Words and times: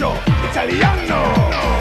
Di 0.00 0.06
calcio 0.06 0.14
italiano. 0.48 1.79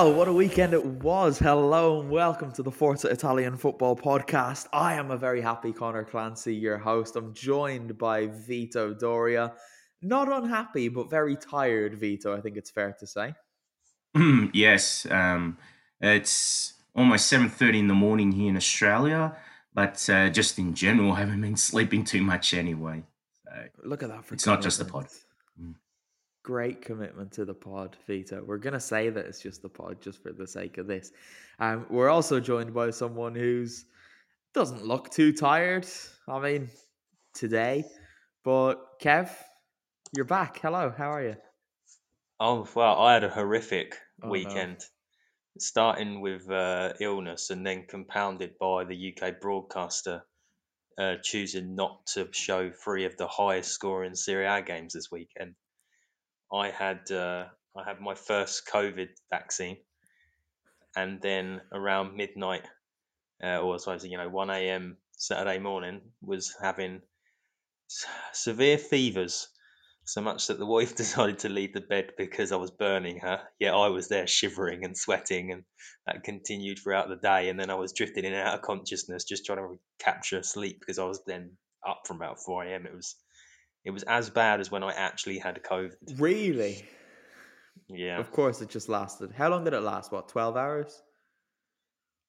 Well, 0.00 0.14
what 0.14 0.28
a 0.28 0.32
weekend 0.32 0.72
it 0.72 0.82
was. 0.82 1.38
Hello 1.38 2.00
and 2.00 2.08
welcome 2.08 2.50
to 2.52 2.62
the 2.62 2.70
Forza 2.70 3.08
Italian 3.08 3.58
Football 3.58 3.94
Podcast. 3.94 4.66
I 4.72 4.94
am 4.94 5.10
a 5.10 5.16
very 5.18 5.42
happy 5.42 5.74
Connor 5.74 6.04
Clancy, 6.04 6.54
your 6.54 6.78
host. 6.78 7.16
I'm 7.16 7.34
joined 7.34 7.98
by 7.98 8.28
Vito 8.28 8.94
Doria. 8.94 9.52
Not 10.00 10.32
unhappy, 10.32 10.88
but 10.88 11.10
very 11.10 11.36
tired, 11.36 12.00
Vito, 12.00 12.34
I 12.34 12.40
think 12.40 12.56
it's 12.56 12.70
fair 12.70 12.96
to 12.98 13.06
say. 13.06 13.34
Mm, 14.16 14.50
yes, 14.54 15.06
um, 15.10 15.58
it's 16.00 16.72
almost 16.96 17.26
seven 17.26 17.50
thirty 17.50 17.78
in 17.78 17.86
the 17.86 17.92
morning 17.92 18.32
here 18.32 18.48
in 18.48 18.56
Australia, 18.56 19.36
but 19.74 20.08
uh, 20.08 20.30
just 20.30 20.58
in 20.58 20.72
general, 20.72 21.12
I 21.12 21.18
haven't 21.24 21.42
been 21.42 21.56
sleeping 21.56 22.04
too 22.04 22.22
much 22.22 22.54
anyway. 22.54 23.02
So 23.44 23.52
Look 23.84 24.02
at 24.02 24.08
that 24.08 24.24
for 24.24 24.32
it's 24.32 24.46
not 24.46 24.62
just 24.62 24.78
the 24.78 24.86
pod. 24.86 25.08
Great 26.42 26.80
commitment 26.82 27.32
to 27.32 27.44
the 27.44 27.54
pod, 27.54 27.96
Vito. 28.06 28.42
We're 28.44 28.56
going 28.58 28.72
to 28.72 28.80
say 28.80 29.10
that 29.10 29.26
it's 29.26 29.42
just 29.42 29.60
the 29.62 29.68
pod 29.68 30.00
just 30.00 30.22
for 30.22 30.32
the 30.32 30.46
sake 30.46 30.78
of 30.78 30.86
this. 30.86 31.12
Um, 31.58 31.86
we're 31.90 32.08
also 32.08 32.40
joined 32.40 32.72
by 32.72 32.90
someone 32.90 33.34
who's 33.34 33.84
doesn't 34.54 34.84
look 34.84 35.10
too 35.10 35.32
tired. 35.32 35.86
I 36.26 36.40
mean, 36.40 36.70
today. 37.34 37.84
But 38.42 38.98
Kev, 39.00 39.30
you're 40.16 40.24
back. 40.24 40.58
Hello, 40.60 40.92
how 40.96 41.12
are 41.12 41.22
you? 41.22 41.36
Oh 42.40 42.66
well, 42.74 42.98
I 42.98 43.12
had 43.14 43.24
a 43.24 43.28
horrific 43.28 43.96
Oh, 44.22 44.26
no. 44.26 44.32
weekend, 44.32 44.78
starting 45.58 46.20
with 46.20 46.50
uh, 46.50 46.94
illness 47.00 47.50
and 47.50 47.64
then 47.66 47.84
compounded 47.88 48.58
by 48.58 48.84
the 48.84 49.14
UK 49.14 49.40
broadcaster 49.40 50.22
uh, 50.98 51.16
choosing 51.22 51.74
not 51.74 52.04
to 52.14 52.28
show 52.32 52.70
three 52.70 53.04
of 53.06 53.16
the 53.16 53.26
highest 53.26 53.72
scoring 53.72 54.14
Serie 54.14 54.46
A 54.46 54.62
games 54.62 54.92
this 54.94 55.10
weekend. 55.10 55.54
I 56.52 56.70
had 56.70 57.10
uh, 57.10 57.46
I 57.76 57.84
had 57.84 58.00
my 58.00 58.14
first 58.14 58.66
COVID 58.66 59.08
vaccine, 59.30 59.78
and 60.96 61.20
then 61.20 61.60
around 61.72 62.16
midnight, 62.16 62.66
uh, 63.42 63.58
or 63.58 63.78
sorry, 63.78 64.00
you 64.04 64.18
know, 64.18 64.28
one 64.28 64.50
a.m. 64.50 64.98
Saturday 65.12 65.58
morning, 65.58 66.00
was 66.22 66.54
having 66.60 67.02
severe 68.32 68.78
fevers 68.78 69.48
so 70.04 70.20
much 70.20 70.48
that 70.48 70.58
the 70.58 70.66
wife 70.66 70.96
decided 71.02 71.38
to 71.40 71.48
leave 71.48 71.72
the 71.72 71.80
bed 71.80 72.12
because 72.18 72.52
I 72.52 72.56
was 72.56 72.70
burning 72.70 73.18
her. 73.20 73.42
Yet 73.58 73.74
I 73.74 73.88
was 73.88 74.08
there 74.08 74.26
shivering 74.26 74.84
and 74.84 74.96
sweating, 74.96 75.52
and 75.52 75.64
that 76.06 76.24
continued 76.24 76.78
throughout 76.78 77.08
the 77.08 77.16
day. 77.16 77.48
And 77.48 77.58
then 77.58 77.70
I 77.70 77.74
was 77.74 77.92
drifting 77.92 78.24
in 78.24 78.32
and 78.32 78.46
out 78.46 78.54
of 78.54 78.62
consciousness, 78.62 79.24
just 79.24 79.46
trying 79.46 79.58
to 79.58 79.78
capture 79.98 80.42
sleep 80.42 80.80
because 80.80 80.98
I 80.98 81.04
was 81.04 81.22
then 81.26 81.52
up 81.86 82.02
from 82.06 82.16
about 82.16 82.40
four 82.40 82.64
a.m. 82.64 82.86
It 82.86 82.94
was, 82.94 83.16
it 83.84 83.90
was 83.90 84.02
as 84.04 84.30
bad 84.30 84.60
as 84.60 84.70
when 84.70 84.82
I 84.82 84.92
actually 84.92 85.38
had 85.38 85.62
COVID. 85.62 86.18
Really? 86.20 86.84
Yeah, 87.88 88.18
Of 88.18 88.30
course, 88.30 88.60
it 88.60 88.68
just 88.68 88.88
lasted. 88.88 89.32
How 89.32 89.48
long 89.48 89.64
did 89.64 89.72
it 89.74 89.80
last? 89.80 90.12
What, 90.12 90.28
12 90.28 90.56
hours? 90.56 91.02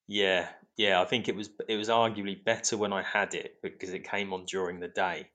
yeah, 0.07 0.49
yeah. 0.77 1.01
I 1.01 1.05
think 1.05 1.27
it 1.29 1.35
was 1.35 1.49
it 1.67 1.75
was 1.77 1.89
arguably 1.89 2.43
better 2.43 2.77
when 2.77 2.93
I 2.93 3.01
had 3.03 3.33
it 3.33 3.55
because 3.61 3.93
it 3.93 4.09
came 4.09 4.33
on 4.33 4.45
during 4.45 4.79
the 4.79 4.87
day, 4.87 5.29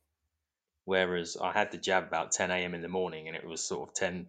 whereas 0.85 1.37
I 1.41 1.53
had 1.53 1.71
the 1.73 1.79
jab 1.79 2.05
about 2.05 2.33
ten 2.33 2.51
a.m. 2.51 2.75
in 2.75 2.83
the 2.83 2.89
morning, 2.89 3.29
and 3.29 3.37
it 3.37 3.47
was 3.47 3.63
sort 3.67 3.89
of 3.89 3.95
10, 3.95 4.27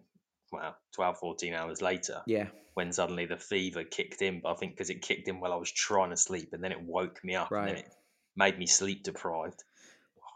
well, 0.52 0.76
12, 0.94 1.18
14 1.18 1.54
hours 1.54 1.82
later. 1.82 2.22
Yeah. 2.26 2.46
when 2.74 2.92
suddenly 2.92 3.26
the 3.26 3.36
fever 3.36 3.82
kicked 3.82 4.22
in. 4.22 4.40
But 4.40 4.52
I 4.52 4.54
think 4.54 4.72
because 4.72 4.90
it 4.90 5.02
kicked 5.02 5.26
in 5.28 5.40
while 5.40 5.52
I 5.52 5.56
was 5.56 5.72
trying 5.72 6.10
to 6.10 6.16
sleep, 6.16 6.50
and 6.52 6.62
then 6.62 6.72
it 6.72 6.80
woke 6.80 7.22
me 7.24 7.34
up, 7.34 7.50
and 7.50 7.68
then 7.68 7.76
it 7.84 7.92
made 8.36 8.56
me 8.58 8.66
sleep 8.66 9.02
deprived. 9.02 9.64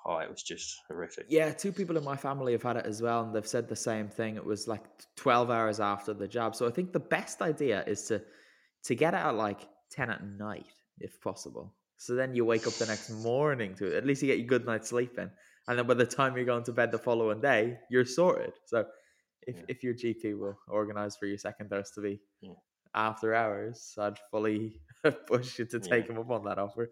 Oh, 0.05 0.17
it 0.19 0.29
was 0.29 0.43
just 0.43 0.81
horrific. 0.89 1.27
Yeah, 1.29 1.53
two 1.53 1.71
people 1.73 1.97
in 1.97 2.03
my 2.05 2.17
family 2.17 2.53
have 2.53 2.63
had 2.63 2.77
it 2.77 2.87
as 2.87 3.01
well, 3.01 3.23
and 3.23 3.35
they've 3.35 3.47
said 3.47 3.69
the 3.69 3.77
same 3.77 4.09
thing. 4.09 4.37
It 4.37 4.45
was 4.45 4.67
like 4.67 4.83
12 5.17 5.49
hours 5.51 5.79
after 5.79 6.13
the 6.13 6.27
jab. 6.27 6.57
So 6.57 6.67
I 6.67 6.71
think 6.71 6.93
the 6.93 7.01
best 7.01 7.41
idea 7.43 7.85
is 7.87 8.05
to 8.07 8.23
to 8.85 8.95
get 8.97 9.15
it 9.15 9.19
at 9.19 9.37
like 9.37 9.69
10 9.91 10.11
at 10.11 10.25
night, 10.25 10.67
if 10.99 11.21
possible. 11.21 11.73
So 11.99 12.15
then 12.17 12.35
you 12.35 12.45
wake 12.45 12.67
up 12.67 12.73
the 12.75 12.87
next 12.87 13.11
morning 13.11 13.77
to 13.77 13.87
it. 13.87 13.97
At 13.97 14.05
least 14.05 14.23
you 14.23 14.27
get 14.29 14.39
your 14.39 14.49
good 14.49 14.67
night's 14.67 14.89
sleep 14.89 15.17
in. 15.19 15.31
And 15.69 15.79
then 15.79 15.87
by 15.87 15.95
the 15.95 16.05
time 16.05 16.35
you're 16.37 16.45
going 16.45 16.65
to 16.65 16.73
bed 16.73 16.91
the 16.91 16.99
following 16.99 17.41
day, 17.41 17.79
you're 17.91 18.05
sorted. 18.05 18.55
So 18.67 18.87
if, 19.47 19.55
Yeah. 19.55 19.63
if 19.69 19.85
your 19.85 19.95
GP 19.95 20.37
will 20.37 20.59
organize 20.67 21.15
for 21.17 21.27
your 21.27 21.39
second 21.39 21.71
dose 21.71 21.93
to 21.93 22.01
be 22.01 22.21
Yeah. 22.41 22.55
after 22.93 23.37
hours, 23.37 23.95
I'd 23.97 24.19
fully 24.33 24.81
push 25.29 25.61
you 25.61 25.65
to 25.67 25.79
Yeah. 25.79 25.89
take 25.89 26.09
him 26.09 26.19
up 26.19 26.29
on 26.31 26.43
that 26.47 26.59
offer. 26.59 26.91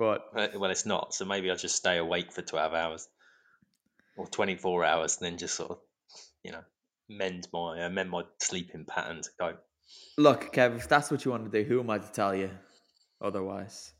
But 0.00 0.30
Uh, 0.34 0.48
Well, 0.58 0.70
it's 0.70 0.86
not. 0.86 1.12
So 1.12 1.26
maybe 1.26 1.50
I'll 1.50 1.56
just 1.58 1.76
stay 1.76 1.98
awake 1.98 2.32
for 2.32 2.40
twelve 2.40 2.72
hours 2.72 3.06
or 4.16 4.26
twenty 4.26 4.56
four 4.56 4.82
hours, 4.82 5.18
and 5.18 5.26
then 5.26 5.36
just 5.36 5.54
sort 5.54 5.72
of, 5.72 5.78
you 6.42 6.52
know, 6.52 6.64
mend 7.10 7.48
my 7.52 7.84
uh, 7.84 7.90
mend 7.90 8.08
my 8.08 8.22
sleeping 8.40 8.86
pattern 8.86 9.20
to 9.20 9.30
go. 9.38 9.58
Look, 10.16 10.54
Kev, 10.54 10.76
if 10.76 10.88
that's 10.88 11.10
what 11.10 11.26
you 11.26 11.30
want 11.30 11.52
to 11.52 11.62
do, 11.62 11.68
who 11.68 11.80
am 11.80 11.90
I 11.90 11.98
to 11.98 12.12
tell 12.12 12.34
you 12.34 12.50
otherwise? 13.20 13.92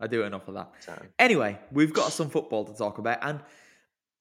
I 0.00 0.06
do 0.06 0.22
enough 0.22 0.46
of 0.46 0.54
that. 0.54 0.70
Anyway, 1.18 1.58
we've 1.72 1.92
got 1.92 2.12
some 2.12 2.30
football 2.30 2.64
to 2.66 2.74
talk 2.74 2.98
about, 2.98 3.18
and 3.22 3.40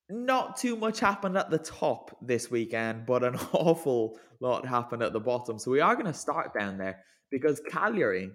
not 0.09 0.57
too 0.57 0.75
much 0.75 1.00
happened 1.00 1.38
at 1.38 1.51
the 1.51 1.59
top 1.59 2.18
this 2.24 2.50
weekend, 2.50 3.06
but 3.06 3.24
an 3.24 3.36
awful 3.54 4.18
lot 4.39 4.66
happened 4.66 5.04
at 5.04 5.13
the 5.13 5.19
bottom. 5.19 5.59
So 5.59 5.69
we 5.69 5.80
are 5.80 5.94
going 5.94 6.07
to 6.07 6.13
start 6.13 6.56
down 6.57 6.80
there 6.80 7.04
because 7.30 7.62
Cagliari 7.69 8.31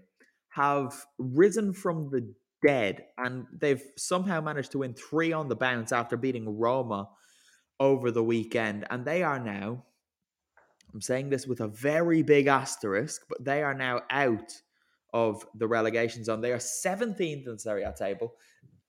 have 0.51 0.95
risen 1.19 1.73
from 1.73 2.11
the 2.11 2.33
dead 2.65 3.05
and 3.17 3.47
they've 3.53 3.83
somehow 3.97 4.41
managed 4.41 4.73
to 4.73 4.79
win 4.79 4.95
three 4.95 5.33
on 5.33 5.49
the 5.49 5.57
bounce 5.57 5.93
after 5.93 6.17
beating 6.17 6.59
Roma 6.59 7.09
over 7.81 8.11
the 8.11 8.23
weekend. 8.23 8.87
And 8.91 9.05
they 9.05 9.23
are 9.23 9.39
now, 9.39 9.85
I'm 10.93 11.01
saying 11.01 11.31
this 11.31 11.47
with 11.47 11.61
a 11.61 11.69
very 11.69 12.23
big 12.23 12.47
asterisk, 12.47 13.23
but 13.29 13.45
they 13.45 13.63
are 13.63 13.75
now 13.75 14.03
out 14.11 14.61
of 15.13 15.47
the 15.55 15.69
relegation 15.69 16.25
zone. 16.25 16.41
They 16.41 16.53
are 16.53 16.59
17th 16.59 17.47
in 17.47 17.53
the 17.53 17.59
Serie 17.59 17.85
A 17.85 17.93
table, 17.93 18.35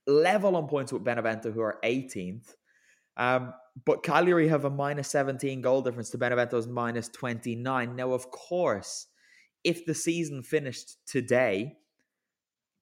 level 0.08 0.56
on 0.56 0.68
points 0.68 0.92
with 0.92 1.04
Benevento, 1.04 1.52
who 1.52 1.62
are 1.62 1.80
18th. 1.84 2.56
Um, 3.18 3.54
but 3.86 4.04
Cagliari 4.04 4.48
have 4.48 4.66
a 4.66 4.70
minus 4.70 5.10
17 5.10 5.62
goal 5.62 5.82
difference 5.82 6.10
to 6.12 6.18
Benevento's 6.18 6.68
minus 6.68 7.10
29. 7.10 7.96
Now, 7.96 8.12
of 8.12 8.32
course, 8.32 9.08
if 9.64 9.86
the 9.86 9.94
season 9.94 10.44
finished 10.44 11.06
today, 11.06 11.78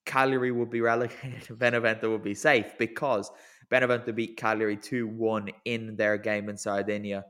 Cagliari 0.08 0.52
would 0.52 0.72
be 0.72 0.82
relegated, 0.82 1.48
Benevento 1.60 2.10
would 2.10 2.24
be 2.24 2.34
safe 2.34 2.78
because 2.80 3.30
Benevento 3.70 4.12
beat 4.12 4.38
Cagliari 4.38 4.78
2 4.78 5.08
1 5.08 5.50
in 5.66 5.96
their 5.96 6.18
game 6.18 6.50
in 6.50 6.58
Sardinia 6.58 7.26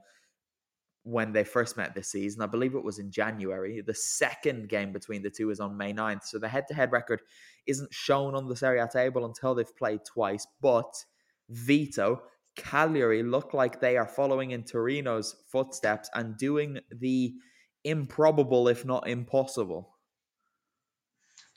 when 1.04 1.32
they 1.32 1.44
first 1.44 1.78
met 1.78 1.96
this 1.96 2.12
season. 2.12 2.42
I 2.42 2.48
believe 2.48 2.76
it 2.76 2.84
was 2.84 3.00
in 3.00 3.12
January. 3.12 3.82
The 3.82 3.94
second 3.94 4.70
game 4.70 4.92
between 4.92 5.24
the 5.24 5.30
two 5.30 5.50
is 5.52 5.60
on 5.60 5.78
May 5.78 5.94
9th. 5.94 6.26
So 6.26 6.38
the 6.38 6.50
head 6.50 6.66
to 6.68 6.74
head 6.74 6.92
record 6.92 7.22
isn't 7.66 7.94
shown 7.94 8.36
on 8.36 8.48
the 8.48 8.56
Serie 8.56 8.80
A 8.80 8.88
table 8.88 9.26
until 9.26 9.56
they've 9.56 9.78
played 9.78 10.02
twice. 10.06 10.46
But 10.62 10.94
Vito, 11.50 12.24
Cagliari 12.58 13.24
look 13.24 13.54
like 13.54 13.80
they 13.80 13.96
are 13.96 14.08
following 14.08 14.52
in 14.52 14.64
Torino's 14.64 15.36
footsteps 15.50 16.10
and 16.14 16.38
doing 16.38 16.80
the 16.92 17.34
improbable, 17.86 18.68
if 18.68 18.84
not 18.84 19.08
impossible. 19.08 19.97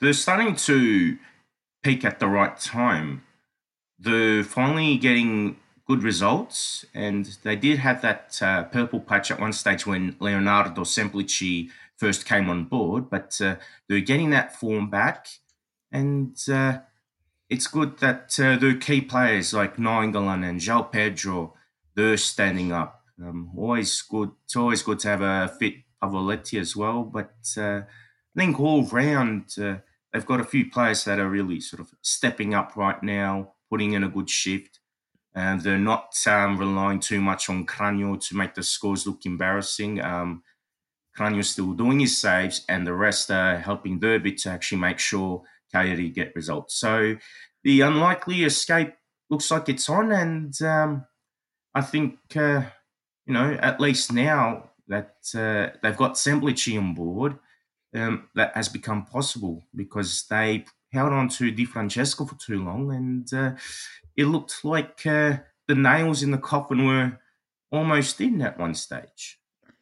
They're 0.00 0.12
starting 0.14 0.56
to 0.56 1.18
peak 1.82 2.04
at 2.04 2.20
the 2.20 2.26
right 2.26 2.58
time. 2.58 3.22
They're 3.98 4.42
finally 4.42 4.96
getting 4.96 5.56
good 5.86 6.02
results, 6.02 6.86
and 6.94 7.26
they 7.42 7.56
did 7.56 7.78
have 7.80 8.00
that 8.00 8.38
uh, 8.40 8.64
purple 8.64 9.00
patch 9.00 9.30
at 9.30 9.40
one 9.40 9.52
stage 9.52 9.86
when 9.86 10.16
Leonardo 10.20 10.82
Semplici 10.82 11.70
first 11.96 12.24
came 12.24 12.48
on 12.48 12.64
board, 12.64 13.10
but 13.10 13.38
uh, 13.42 13.56
they're 13.88 14.00
getting 14.00 14.30
that 14.30 14.56
form 14.56 14.88
back, 14.88 15.26
and 15.92 16.36
uh, 16.48 16.78
it's 17.50 17.66
good 17.66 17.98
that 17.98 18.38
uh, 18.40 18.56
the 18.56 18.74
key 18.76 19.02
players 19.02 19.52
like 19.52 19.76
Nainggolan 19.76 20.48
and 20.48 20.60
João 20.60 20.90
Pedro, 20.90 21.54
they're 21.94 22.16
standing 22.16 22.72
up. 22.72 23.02
Um, 23.22 23.50
always 23.54 24.00
good. 24.02 24.30
It's 24.44 24.56
always 24.56 24.82
good 24.82 25.00
to 25.00 25.08
have 25.08 25.20
a 25.20 25.48
fit 25.58 25.74
Pavoletti 26.02 26.58
as 26.58 26.74
well, 26.74 27.02
but 27.02 27.34
uh, 27.58 27.82
I 27.82 28.38
think 28.38 28.58
all 28.58 28.84
round 28.84 29.54
uh, 29.60 29.78
they've 30.12 30.26
got 30.26 30.40
a 30.40 30.44
few 30.44 30.70
players 30.70 31.04
that 31.04 31.18
are 31.18 31.28
really 31.28 31.60
sort 31.60 31.80
of 31.80 31.92
stepping 32.02 32.54
up 32.54 32.76
right 32.76 33.02
now, 33.02 33.52
putting 33.70 33.92
in 33.92 34.04
a 34.04 34.08
good 34.08 34.28
shift. 34.28 34.80
And 35.34 35.60
they're 35.60 35.78
not 35.78 36.14
um, 36.26 36.58
relying 36.58 36.98
too 36.98 37.20
much 37.20 37.48
on 37.48 37.64
Cragno 37.64 38.20
to 38.28 38.36
make 38.36 38.54
the 38.54 38.64
scores 38.64 39.06
look 39.06 39.24
embarrassing. 39.24 40.00
Um, 40.00 40.42
Cragno's 41.16 41.50
still 41.50 41.72
doing 41.72 42.00
his 42.00 42.18
saves, 42.18 42.64
and 42.68 42.86
the 42.86 42.94
rest 42.94 43.30
are 43.30 43.58
helping 43.58 44.00
Derby 44.00 44.32
to 44.32 44.50
actually 44.50 44.78
make 44.78 44.98
sure 44.98 45.42
Cagliari 45.72 46.08
get 46.08 46.34
results. 46.34 46.74
So 46.74 47.16
the 47.62 47.80
unlikely 47.82 48.42
escape 48.44 48.94
looks 49.28 49.50
like 49.50 49.68
it's 49.68 49.88
on, 49.88 50.10
and 50.12 50.60
um, 50.62 51.04
I 51.74 51.82
think 51.82 52.18
uh, 52.34 52.62
you 53.26 53.34
know 53.34 53.56
at 53.60 53.80
least 53.80 54.12
now 54.12 54.70
that 54.88 55.14
uh, 55.34 55.76
they've 55.82 55.96
got 55.96 56.14
Semplici 56.14 56.76
on 56.78 56.94
board, 56.94 57.38
um, 57.94 58.28
that 58.34 58.54
has 58.54 58.68
become 58.68 59.04
possible 59.04 59.62
because 59.74 60.24
they 60.28 60.64
held 60.92 61.12
on 61.12 61.28
to 61.28 61.50
Di 61.50 61.64
Francesco 61.64 62.24
for 62.24 62.36
too 62.36 62.64
long, 62.64 62.92
and 62.92 63.32
uh, 63.32 63.52
it 64.16 64.24
looked 64.24 64.64
like 64.64 65.06
uh, 65.06 65.38
the 65.68 65.74
nails 65.74 66.22
in 66.22 66.30
the 66.30 66.38
coffin 66.38 66.86
were 66.86 67.18
almost 67.70 68.20
in 68.20 68.42
at 68.42 68.58
one 68.58 68.74
stage. 68.74 69.38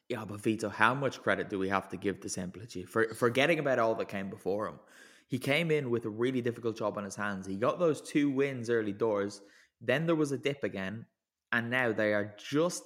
Yeah, 0.09 0.25
but 0.25 0.41
Vito, 0.41 0.71
how 0.71 0.95
much 0.95 1.21
credit 1.23 1.51
do 1.51 1.59
we 1.59 1.69
have 1.69 1.89
to 1.91 1.97
give 1.97 2.21
to 2.21 2.29
Semplici 2.29 2.89
for 2.89 3.13
forgetting 3.15 3.59
about 3.59 3.79
all 3.79 3.95
that 3.97 4.09
came 4.09 4.31
before 4.31 4.67
him? 4.67 4.81
He 5.27 5.39
came 5.39 5.71
in 5.71 5.91
with 5.91 6.07
a 6.07 6.11
really 6.11 6.41
difficult 6.41 6.79
job 6.79 6.97
on 6.97 7.05
his 7.05 7.17
hands. 7.17 7.47
He 7.47 7.57
got 7.57 7.79
those 7.79 8.01
two 8.01 8.31
wins 8.31 8.71
early 8.71 8.93
doors. 8.93 9.43
Then 9.81 10.07
there 10.07 10.17
was 10.17 10.33
a 10.33 10.39
dip 10.39 10.65
again, 10.65 11.05
and 11.53 11.71
now 11.71 11.93
they 11.93 12.15
are 12.15 12.35
just 12.39 12.85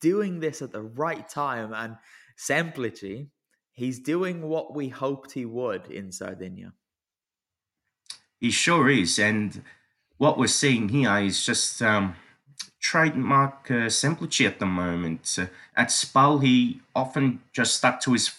doing 0.00 0.40
this 0.40 0.60
at 0.60 0.72
the 0.72 0.82
right 0.82 1.26
time. 1.26 1.72
And 1.72 1.96
Semplici, 2.38 3.28
he's 3.78 4.00
doing 4.00 4.48
what 4.48 4.74
we 4.74 4.88
hoped 4.88 5.32
he 5.32 5.44
would 5.44 5.86
in 5.90 6.10
Sardinia. 6.12 6.72
He 8.40 8.50
sure 8.50 8.88
is, 8.90 9.18
and 9.18 9.62
what 10.16 10.36
we're 10.38 10.48
seeing 10.48 10.88
here 10.88 11.16
is 11.18 11.46
just 11.46 11.80
um, 11.80 12.16
trademark 12.80 13.70
uh, 13.70 13.88
Semplici 13.88 14.46
at 14.46 14.58
the 14.58 14.66
moment. 14.66 15.38
Uh, 15.40 15.46
at 15.76 15.88
Spal, 15.88 16.38
he 16.38 16.80
often 16.94 17.40
just 17.52 17.76
stuck 17.76 18.00
to 18.02 18.12
his 18.12 18.34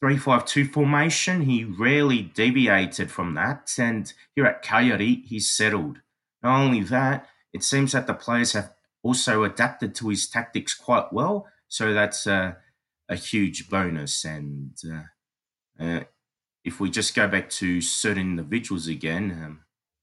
three-five-two 0.00 0.66
formation. 0.66 1.42
He 1.42 1.64
rarely 1.64 2.22
deviated 2.22 3.10
from 3.10 3.34
that, 3.34 3.74
and 3.78 4.12
here 4.34 4.46
at 4.46 4.62
Cagliari, 4.62 5.22
he's 5.26 5.48
settled. 5.48 6.00
Not 6.42 6.60
only 6.64 6.82
that, 6.84 7.26
it 7.52 7.62
seems 7.64 7.92
that 7.92 8.06
the 8.06 8.14
players 8.14 8.52
have 8.52 8.72
also 9.02 9.44
adapted 9.44 9.94
to 9.96 10.08
his 10.08 10.28
tactics 10.28 10.74
quite 10.74 11.12
well, 11.12 11.46
so 11.68 11.92
that's 11.92 12.26
a 13.08 13.16
huge 13.16 13.68
bonus. 13.68 14.24
And 14.24 14.76
uh, 14.84 15.82
uh, 15.82 16.00
if 16.64 16.80
we 16.80 16.90
just 16.90 17.14
go 17.14 17.28
back 17.28 17.50
to 17.50 17.80
certain 17.80 18.22
individuals 18.22 18.86
again, 18.88 19.30
um, 19.44 19.60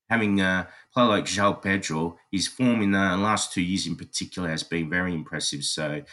having 0.10 0.40
a 0.42 0.68
player 0.94 1.08
like 1.08 1.26
João 1.26 1.62
Pedro, 1.62 2.18
his 2.32 2.48
form 2.48 2.82
in 2.82 2.92
the 2.92 3.18
last 3.18 3.54
two 3.54 3.62
years 3.62 3.88
in 3.88 3.96
particular 3.96 4.50
has 4.50 4.64
been 4.64 4.90
very 4.90 5.14
impressive. 5.14 5.64
So 5.64 6.04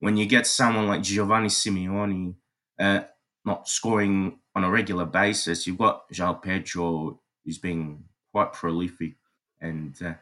when 0.00 0.16
you 0.16 0.26
get 0.26 0.46
someone 0.46 0.86
like 0.86 1.02
Giovanni 1.02 1.48
Simeone 1.48 2.34
uh, 2.78 3.00
not 3.44 3.68
scoring 3.68 4.38
on 4.54 4.64
a 4.64 4.70
regular 4.70 5.06
basis, 5.06 5.66
you've 5.66 5.78
got 5.78 6.10
João 6.12 6.42
Pedro 6.42 7.20
who's 7.44 7.58
been 7.58 8.04
quite 8.32 8.52
prolific. 8.52 9.14
And 9.60 9.96
uh, 10.02 10.14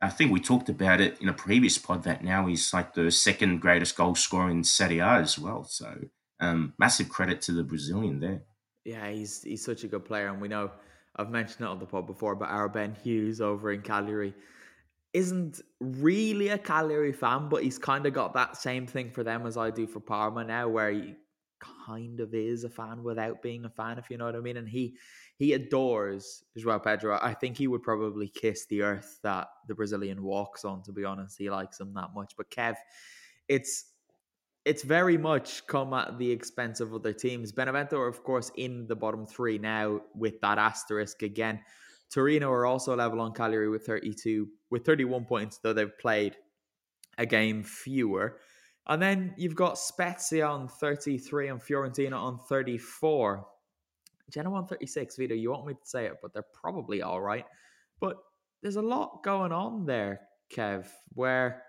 I 0.00 0.10
think 0.10 0.30
we 0.30 0.40
talked 0.40 0.68
about 0.68 1.00
it 1.00 1.20
in 1.20 1.28
a 1.28 1.32
previous 1.32 1.78
pod 1.78 2.04
that 2.04 2.22
now 2.22 2.46
he's 2.46 2.72
like 2.72 2.94
the 2.94 3.10
second 3.10 3.60
greatest 3.60 3.96
goal 3.96 4.14
scorer 4.14 4.50
in 4.50 4.62
Serie 4.62 4.98
A 4.98 5.14
as 5.14 5.38
well. 5.38 5.64
So 5.64 5.94
um, 6.40 6.74
massive 6.78 7.08
credit 7.08 7.40
to 7.42 7.52
the 7.52 7.64
Brazilian 7.64 8.20
there. 8.20 8.42
Yeah, 8.84 9.08
he's 9.10 9.42
he's 9.42 9.64
such 9.64 9.84
a 9.84 9.88
good 9.88 10.04
player, 10.04 10.28
and 10.28 10.40
we 10.40 10.48
know 10.48 10.70
I've 11.16 11.30
mentioned 11.30 11.62
it 11.62 11.70
on 11.70 11.78
the 11.78 11.86
pod 11.86 12.06
before, 12.06 12.36
but 12.36 12.50
our 12.50 12.68
Ben 12.68 12.94
Hughes 13.02 13.40
over 13.40 13.72
in 13.72 13.82
Cagliari 13.82 14.34
isn't 15.12 15.62
really 15.80 16.48
a 16.48 16.58
Cagliari 16.58 17.12
fan, 17.12 17.48
but 17.48 17.62
he's 17.62 17.78
kind 17.78 18.04
of 18.04 18.12
got 18.12 18.34
that 18.34 18.56
same 18.56 18.86
thing 18.86 19.10
for 19.10 19.24
them 19.24 19.46
as 19.46 19.56
I 19.56 19.70
do 19.70 19.86
for 19.86 19.98
Parma 19.98 20.44
now, 20.44 20.68
where 20.68 20.90
he 20.90 21.14
kind 21.86 22.20
of 22.20 22.34
is 22.34 22.64
a 22.64 22.68
fan 22.68 23.02
without 23.02 23.40
being 23.40 23.64
a 23.64 23.70
fan, 23.70 23.98
if 23.98 24.10
you 24.10 24.18
know 24.18 24.26
what 24.26 24.36
I 24.36 24.40
mean. 24.40 24.58
And 24.58 24.68
he 24.68 24.96
he 25.36 25.52
adores 25.52 26.44
Joao 26.56 26.78
Pedro. 26.78 27.18
I 27.20 27.34
think 27.34 27.58
he 27.58 27.66
would 27.66 27.82
probably 27.82 28.28
kiss 28.28 28.66
the 28.66 28.82
earth 28.82 29.18
that 29.22 29.48
the 29.68 29.74
Brazilian 29.74 30.22
walks 30.22 30.64
on. 30.64 30.82
To 30.84 30.92
be 30.92 31.04
honest, 31.04 31.36
he 31.38 31.50
likes 31.50 31.78
him 31.78 31.92
that 31.94 32.14
much. 32.14 32.34
But 32.36 32.50
Kev, 32.50 32.76
it's 33.48 33.86
it's 34.64 34.82
very 34.82 35.16
much 35.16 35.66
come 35.66 35.92
at 35.94 36.18
the 36.18 36.28
expense 36.30 36.80
of 36.80 36.92
other 36.92 37.12
teams. 37.12 37.52
Benevento 37.52 37.98
are, 37.98 38.08
of 38.08 38.24
course, 38.24 38.50
in 38.56 38.86
the 38.88 38.96
bottom 38.96 39.24
three 39.24 39.58
now 39.58 40.00
with 40.14 40.40
that 40.40 40.58
asterisk 40.58 41.22
again. 41.22 41.60
Torino 42.10 42.50
are 42.50 42.66
also 42.66 42.96
level 42.96 43.20
on 43.20 43.32
Cagliari 43.32 43.68
with 43.68 43.86
32, 43.86 44.48
with 44.70 44.84
31 44.84 45.24
points, 45.24 45.58
though 45.58 45.72
they've 45.72 45.98
played 45.98 46.36
a 47.18 47.26
game 47.26 47.62
fewer. 47.62 48.38
And 48.88 49.02
then 49.02 49.34
you've 49.36 49.54
got 49.54 49.78
Spezia 49.78 50.46
on 50.46 50.68
33 50.68 51.48
and 51.48 51.60
Fiorentina 51.60 52.14
on 52.14 52.38
34. 52.48 53.46
Genoa 54.30 54.58
on 54.58 54.66
36, 54.66 55.16
Vito, 55.16 55.34
you 55.34 55.50
want 55.50 55.66
me 55.66 55.74
to 55.74 55.80
say 55.84 56.06
it, 56.06 56.14
but 56.20 56.32
they're 56.32 56.44
probably 56.52 57.02
all 57.02 57.20
right. 57.20 57.44
But 58.00 58.16
there's 58.62 58.76
a 58.76 58.82
lot 58.82 59.22
going 59.22 59.52
on 59.52 59.86
there, 59.86 60.22
Kev, 60.52 60.86
where, 61.14 61.62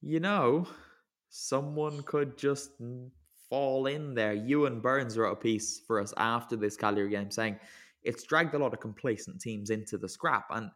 you 0.00 0.20
know, 0.20 0.66
someone 1.30 2.02
could 2.02 2.36
just 2.36 2.70
fall 3.48 3.86
in 3.86 4.14
there. 4.14 4.34
Ewan 4.34 4.80
Burns 4.80 5.16
wrote 5.16 5.32
a 5.32 5.36
piece 5.36 5.80
for 5.86 6.00
us 6.00 6.12
after 6.16 6.56
this 6.56 6.76
Cagliari 6.76 7.10
game 7.10 7.30
saying 7.30 7.58
it's 8.02 8.24
dragged 8.24 8.54
a 8.54 8.58
lot 8.58 8.72
of 8.72 8.80
complacent 8.80 9.40
teams 9.40 9.70
into 9.70 9.98
the 9.98 10.08
scrap. 10.08 10.46
And 10.50 10.70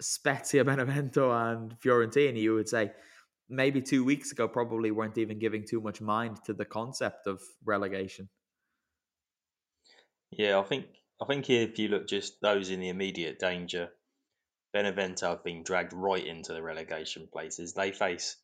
Spezia, 0.00 0.64
Benevento, 0.64 1.30
and 1.30 1.78
Fiorentina, 1.80 2.40
you 2.40 2.54
would 2.54 2.68
say 2.68 2.92
maybe 3.48 3.80
two 3.80 4.04
weeks 4.04 4.32
ago 4.32 4.48
probably 4.48 4.90
weren't 4.90 5.18
even 5.18 5.38
giving 5.38 5.64
too 5.64 5.80
much 5.80 6.00
mind 6.00 6.38
to 6.44 6.52
the 6.52 6.64
concept 6.64 7.26
of 7.26 7.42
relegation. 7.64 8.28
Yeah, 10.36 10.58
I 10.58 10.62
think 10.62 10.86
I 11.20 11.26
think 11.26 11.48
if 11.50 11.78
you 11.78 11.88
look 11.88 12.08
just 12.08 12.40
those 12.40 12.70
in 12.70 12.80
the 12.80 12.88
immediate 12.88 13.38
danger, 13.38 13.90
Benevento 14.72 15.28
have 15.28 15.44
been 15.44 15.62
dragged 15.62 15.92
right 15.92 16.24
into 16.24 16.52
the 16.52 16.62
relegation 16.62 17.28
places. 17.32 17.74
They 17.74 17.92
face 17.92 18.36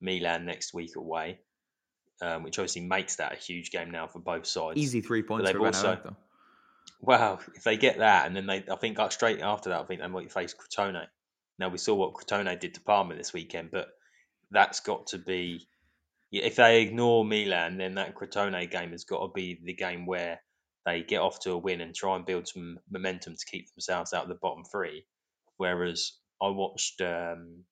Milan 0.00 0.44
next 0.44 0.74
week 0.74 0.96
away, 0.96 1.38
um, 2.20 2.42
which 2.42 2.58
obviously 2.58 2.82
makes 2.82 3.16
that 3.16 3.32
a 3.32 3.36
huge 3.36 3.70
game 3.70 3.90
now 3.90 4.06
for 4.06 4.18
both 4.18 4.46
sides. 4.46 4.78
Easy 4.78 5.00
three 5.00 5.22
points 5.22 5.50
for 5.50 5.66
also, 5.66 5.82
Benevento. 5.82 6.16
Well, 7.00 7.40
if 7.54 7.64
they 7.64 7.76
get 7.76 7.98
that, 7.98 8.26
and 8.26 8.36
then 8.36 8.46
they, 8.46 8.64
I 8.70 8.76
think 8.76 8.98
straight 9.10 9.40
after 9.40 9.70
that, 9.70 9.80
I 9.80 9.84
think 9.84 10.02
they 10.02 10.08
might 10.08 10.32
face 10.32 10.54
Crotone. 10.54 11.06
Now 11.58 11.68
we 11.68 11.78
saw 11.78 11.94
what 11.94 12.12
Crotone 12.14 12.58
did 12.60 12.74
to 12.74 12.80
Parma 12.80 13.16
this 13.16 13.32
weekend, 13.32 13.70
but 13.70 13.88
that's 14.50 14.80
got 14.80 15.08
to 15.08 15.18
be 15.18 15.66
if 16.32 16.56
they 16.56 16.82
ignore 16.82 17.24
Milan, 17.24 17.78
then 17.78 17.94
that 17.94 18.14
Crotone 18.14 18.70
game 18.70 18.90
has 18.90 19.04
got 19.04 19.20
to 19.26 19.32
be 19.32 19.58
the 19.64 19.72
game 19.72 20.06
where 20.06 20.40
they 20.86 21.02
get 21.02 21.20
off 21.20 21.40
to 21.40 21.52
a 21.52 21.58
win 21.58 21.80
and 21.80 21.94
try 21.94 22.16
and 22.16 22.26
build 22.26 22.48
some 22.48 22.78
momentum 22.90 23.34
to 23.36 23.46
keep 23.50 23.68
themselves 23.74 24.12
out 24.12 24.24
of 24.24 24.28
the 24.28 24.34
bottom 24.34 24.64
three. 24.64 25.04
Whereas 25.56 26.12
I 26.42 26.48
watched 26.48 27.00
um, 27.02 27.64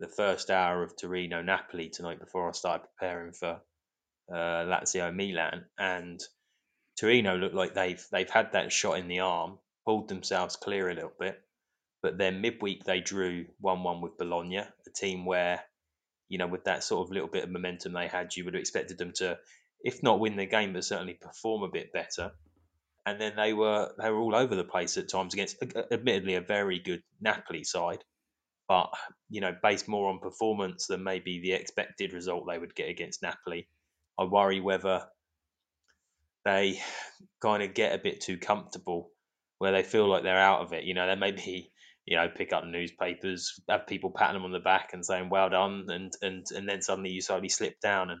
the 0.00 0.08
first 0.08 0.50
hour 0.50 0.82
of 0.82 0.96
Torino 0.96 1.42
Napoli 1.42 1.88
tonight 1.88 2.20
before 2.20 2.48
I 2.48 2.52
started 2.52 2.86
preparing 2.98 3.32
for 3.32 3.60
uh, 4.30 4.64
Lazio 4.64 5.14
Milan, 5.14 5.64
and 5.78 6.20
Torino 6.98 7.36
looked 7.36 7.54
like 7.54 7.74
they've 7.74 8.04
they've 8.12 8.30
had 8.30 8.52
that 8.52 8.72
shot 8.72 8.98
in 8.98 9.08
the 9.08 9.20
arm, 9.20 9.58
pulled 9.86 10.08
themselves 10.08 10.56
clear 10.56 10.88
a 10.88 10.94
little 10.94 11.12
bit, 11.18 11.40
but 12.02 12.18
then 12.18 12.40
midweek 12.40 12.84
they 12.84 13.00
drew 13.00 13.46
one 13.58 13.82
one 13.82 14.00
with 14.00 14.18
Bologna, 14.18 14.58
a 14.58 14.90
team 14.94 15.24
where 15.24 15.62
you 16.28 16.38
know 16.38 16.46
with 16.46 16.64
that 16.64 16.84
sort 16.84 17.06
of 17.06 17.12
little 17.12 17.28
bit 17.28 17.44
of 17.44 17.50
momentum 17.50 17.92
they 17.92 18.06
had, 18.06 18.36
you 18.36 18.44
would 18.44 18.54
have 18.54 18.60
expected 18.60 18.98
them 18.98 19.12
to, 19.16 19.38
if 19.82 20.02
not 20.02 20.20
win 20.20 20.36
the 20.36 20.46
game, 20.46 20.72
but 20.72 20.84
certainly 20.84 21.14
perform 21.14 21.62
a 21.62 21.68
bit 21.68 21.92
better. 21.92 22.32
And 23.06 23.20
then 23.20 23.34
they 23.36 23.52
were 23.52 23.92
they 23.98 24.10
were 24.10 24.20
all 24.20 24.34
over 24.34 24.54
the 24.54 24.64
place 24.64 24.96
at 24.98 25.08
times 25.08 25.34
against, 25.34 25.56
admittedly, 25.90 26.34
a 26.34 26.40
very 26.40 26.78
good 26.78 27.02
Napoli 27.20 27.64
side 27.64 28.04
but 28.70 28.90
you 29.28 29.40
know, 29.40 29.52
based 29.64 29.88
more 29.88 30.08
on 30.08 30.20
performance 30.20 30.86
than 30.86 31.02
maybe 31.02 31.40
the 31.40 31.54
expected 31.54 32.12
result 32.12 32.44
they 32.48 32.56
would 32.56 32.72
get 32.72 32.88
against 32.88 33.20
Napoli. 33.20 33.66
I 34.16 34.22
worry 34.22 34.60
whether 34.60 35.06
they 36.44 36.80
kind 37.42 37.64
of 37.64 37.74
get 37.74 37.96
a 37.96 37.98
bit 37.98 38.20
too 38.20 38.38
comfortable, 38.38 39.10
where 39.58 39.72
they 39.72 39.82
feel 39.82 40.08
like 40.08 40.22
they're 40.22 40.38
out 40.38 40.60
of 40.60 40.72
it. 40.72 40.84
You 40.84 40.94
know, 40.94 41.08
they 41.08 41.16
maybe 41.16 41.72
you 42.06 42.16
know 42.16 42.28
pick 42.28 42.52
up 42.52 42.64
newspapers, 42.64 43.60
have 43.68 43.88
people 43.88 44.12
patting 44.16 44.34
them 44.34 44.44
on 44.44 44.52
the 44.52 44.60
back 44.60 44.90
and 44.92 45.04
saying 45.04 45.30
"well 45.30 45.50
done," 45.50 45.86
and 45.88 46.12
and 46.22 46.46
and 46.54 46.68
then 46.68 46.80
suddenly 46.80 47.10
you 47.10 47.22
suddenly 47.22 47.48
slip 47.48 47.80
down. 47.80 48.10
And 48.10 48.20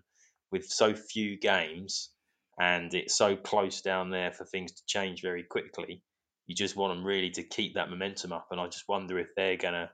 with 0.50 0.66
so 0.66 0.94
few 0.94 1.38
games, 1.38 2.10
and 2.58 2.92
it's 2.94 3.16
so 3.16 3.36
close 3.36 3.80
down 3.80 4.10
there 4.10 4.32
for 4.32 4.44
things 4.44 4.72
to 4.72 4.82
change 4.86 5.22
very 5.22 5.42
quickly, 5.42 6.02
you 6.46 6.54
just 6.54 6.76
want 6.76 6.94
them 6.94 7.04
really 7.04 7.30
to 7.30 7.42
keep 7.42 7.74
that 7.74 7.90
momentum 7.90 8.32
up. 8.32 8.48
And 8.50 8.60
I 8.60 8.66
just 8.66 8.88
wonder 8.88 9.18
if 9.18 9.28
they're 9.36 9.56
gonna 9.56 9.90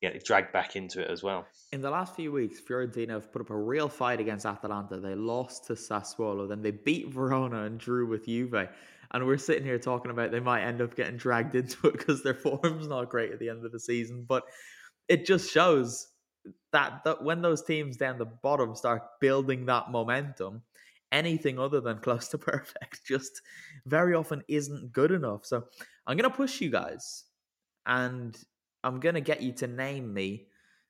get 0.00 0.24
dragged 0.24 0.52
back 0.52 0.76
into 0.76 1.00
it 1.00 1.10
as 1.10 1.22
well. 1.22 1.46
In 1.72 1.80
the 1.80 1.90
last 1.90 2.14
few 2.14 2.30
weeks, 2.30 2.60
Fiorentina 2.60 3.10
have 3.10 3.32
put 3.32 3.42
up 3.42 3.50
a 3.50 3.56
real 3.56 3.88
fight 3.88 4.20
against 4.20 4.46
Atalanta. 4.46 5.00
They 5.00 5.14
lost 5.14 5.66
to 5.66 5.72
Sassuolo, 5.74 6.48
then 6.48 6.62
they 6.62 6.70
beat 6.70 7.12
Verona 7.12 7.64
and 7.64 7.78
drew 7.78 8.06
with 8.06 8.26
Juve. 8.26 8.68
And 9.10 9.26
we're 9.26 9.38
sitting 9.38 9.64
here 9.64 9.78
talking 9.78 10.10
about 10.10 10.30
they 10.30 10.40
might 10.40 10.62
end 10.62 10.80
up 10.80 10.94
getting 10.94 11.16
dragged 11.16 11.54
into 11.56 11.88
it 11.88 11.98
because 11.98 12.22
their 12.22 12.34
form's 12.34 12.86
not 12.86 13.08
great 13.08 13.32
at 13.32 13.38
the 13.38 13.48
end 13.48 13.64
of 13.64 13.72
the 13.72 13.80
season. 13.80 14.24
But 14.28 14.44
it 15.08 15.26
just 15.26 15.50
shows 15.50 16.07
that, 16.72 17.02
that 17.04 17.22
when 17.22 17.42
those 17.42 17.62
teams 17.62 17.96
down 17.96 18.18
the 18.18 18.26
bottom 18.26 18.74
start 18.74 19.02
building 19.20 19.66
that 19.66 19.90
momentum, 19.90 20.62
anything 21.12 21.58
other 21.58 21.80
than 21.80 21.98
close 22.02 22.28
to 22.28 22.38
perfect 22.38 23.04
just 23.06 23.42
very 23.86 24.14
often 24.14 24.42
isn't 24.48 24.92
good 24.92 25.10
enough. 25.10 25.46
So 25.46 25.64
I'm 26.06 26.16
going 26.16 26.30
to 26.30 26.36
push 26.36 26.60
you 26.60 26.70
guys. 26.70 27.24
And 27.86 28.36
I'm 28.84 29.00
gonna 29.00 29.20
get 29.20 29.42
you 29.42 29.52
to 29.52 29.66
name 29.66 30.12
me 30.12 30.46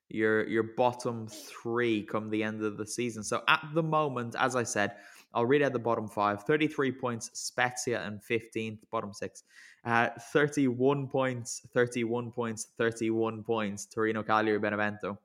your 0.09 0.47
your 0.47 0.63
bottom 0.63 1.27
three 1.27 2.03
come 2.03 2.29
the 2.29 2.43
end 2.43 2.63
of 2.63 2.77
the 2.77 2.85
season. 2.85 3.23
So 3.23 3.43
at 3.47 3.63
the 3.73 3.83
moment, 3.83 4.35
as 4.37 4.55
I 4.55 4.63
said, 4.63 4.95
I'll 5.33 5.45
read 5.45 5.61
out 5.61 5.73
the 5.73 5.79
bottom 5.79 6.07
five. 6.07 6.43
33 6.43 6.91
points, 6.91 7.29
Spezia 7.33 8.01
and 8.03 8.19
15th, 8.21 8.79
bottom 8.91 9.13
six. 9.13 9.43
Uh, 9.85 10.09
31 10.33 11.07
points, 11.07 11.61
31 11.73 12.31
points, 12.31 12.67
31 12.77 13.43
points, 13.43 13.85
Torino, 13.85 14.23
Cagliari, 14.23 14.59
Benevento. 14.59 15.19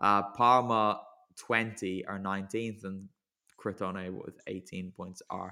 Uh, 0.00 0.22
Parma, 0.22 1.00
20 1.36 2.04
are 2.06 2.18
19th, 2.18 2.84
and 2.84 3.08
Crotone 3.62 4.10
with 4.12 4.38
18 4.46 4.92
points 4.96 5.22
are 5.30 5.50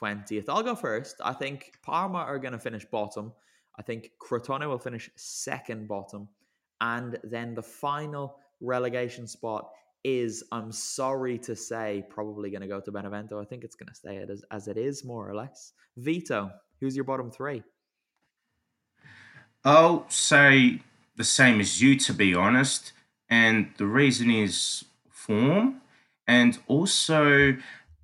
20th. 0.00 0.44
I'll 0.48 0.62
go 0.62 0.74
first. 0.74 1.16
I 1.24 1.32
think 1.32 1.72
Parma 1.82 2.18
are 2.18 2.38
going 2.38 2.52
to 2.52 2.58
finish 2.58 2.84
bottom. 2.84 3.32
I 3.78 3.82
think 3.82 4.10
Crotone 4.20 4.66
will 4.68 4.78
finish 4.78 5.10
second 5.16 5.88
bottom. 5.88 6.28
And 6.80 7.18
then 7.24 7.54
the 7.54 7.62
final 7.62 8.36
relegation 8.60 9.26
spot 9.26 9.70
is, 10.04 10.44
I'm 10.52 10.72
sorry 10.72 11.38
to 11.38 11.54
say, 11.54 12.04
probably 12.08 12.50
going 12.50 12.62
to 12.62 12.68
go 12.68 12.80
to 12.80 12.92
Benevento. 12.92 13.40
I 13.40 13.44
think 13.44 13.64
it's 13.64 13.76
going 13.76 13.88
to 13.88 13.94
stay 13.94 14.18
as, 14.18 14.42
as 14.50 14.68
it 14.68 14.76
is, 14.76 15.04
more 15.04 15.28
or 15.28 15.34
less. 15.34 15.72
Vito, 15.96 16.50
who's 16.80 16.96
your 16.96 17.04
bottom 17.04 17.30
three? 17.30 17.62
I'll 19.64 20.08
say 20.08 20.80
the 21.16 21.24
same 21.24 21.60
as 21.60 21.82
you, 21.82 21.98
to 21.98 22.14
be 22.14 22.34
honest. 22.34 22.92
And 23.30 23.70
the 23.78 23.86
reason 23.86 24.30
is 24.30 24.84
form. 25.08 25.80
And 26.26 26.58
also, 26.66 27.56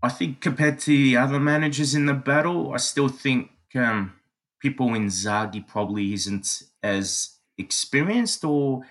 I 0.02 0.08
think 0.08 0.40
compared 0.40 0.78
to 0.80 0.90
the 0.90 1.16
other 1.16 1.40
managers 1.40 1.94
in 1.94 2.06
the 2.06 2.14
battle, 2.14 2.72
I 2.72 2.78
still 2.78 3.08
think 3.08 3.50
um, 3.74 4.14
in 4.62 4.72
Inzaghi 4.72 5.66
probably 5.66 6.12
isn't 6.12 6.62
as 6.82 7.36
experienced 7.58 8.44
or 8.44 8.82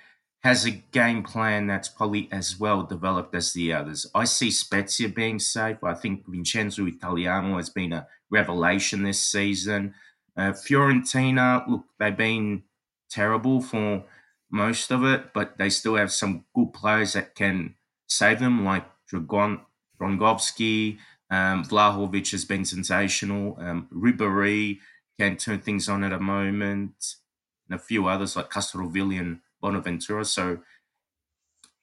has 0.44 0.66
a 0.66 0.72
game 0.72 1.24
plan 1.24 1.68
that's 1.68 1.90
probably 1.90 2.30
as 2.32 2.60
well 2.60 2.84
developed 2.84 3.34
as 3.34 3.54
the 3.54 3.74
others. 3.74 4.06
I 4.14 4.26
see 4.26 4.52
Spezia 4.52 5.10
being 5.10 5.40
safe. 5.40 5.84
I 5.84 5.96
think 5.96 6.28
Vincenzo 6.28 6.86
Italiano 6.86 7.58
has 7.58 7.70
been 7.70 7.94
a 7.94 8.08
revelation 8.30 9.04
this 9.04 9.22
season. 9.22 9.96
Uh, 10.38 10.52
Fiorentina, 10.52 11.68
look, 11.68 11.86
they've 11.98 12.16
been 12.16 12.64
terrible 13.10 13.60
for 13.62 14.04
most 14.50 14.92
of 14.92 15.04
it, 15.04 15.34
but 15.34 15.58
they 15.58 15.70
still 15.70 15.96
have 15.96 16.12
some 16.12 16.46
good 16.56 16.74
players 16.74 17.14
that 17.14 17.36
can 17.36 17.76
save 18.08 18.40
them, 18.40 18.64
like 18.64 18.86
Dragon, 19.08 19.62
Dragowski. 20.00 20.98
Um, 21.30 21.64
Vlahovic 21.64 22.32
has 22.32 22.46
been 22.46 22.66
sensational. 22.66 23.58
Um, 23.60 23.88
Ribery 23.92 24.80
can 25.20 25.38
turn 25.38 25.60
things 25.60 25.90
on 25.90 26.04
at 26.04 26.14
a 26.14 26.20
moment, 26.20 27.16
and 27.70 27.80
a 27.80 27.82
few 27.82 28.08
others 28.08 28.36
like 28.36 28.50
Castrovilli 28.50 29.20
and 29.20 29.40
Bonaventura. 29.62 30.26
So 30.26 30.60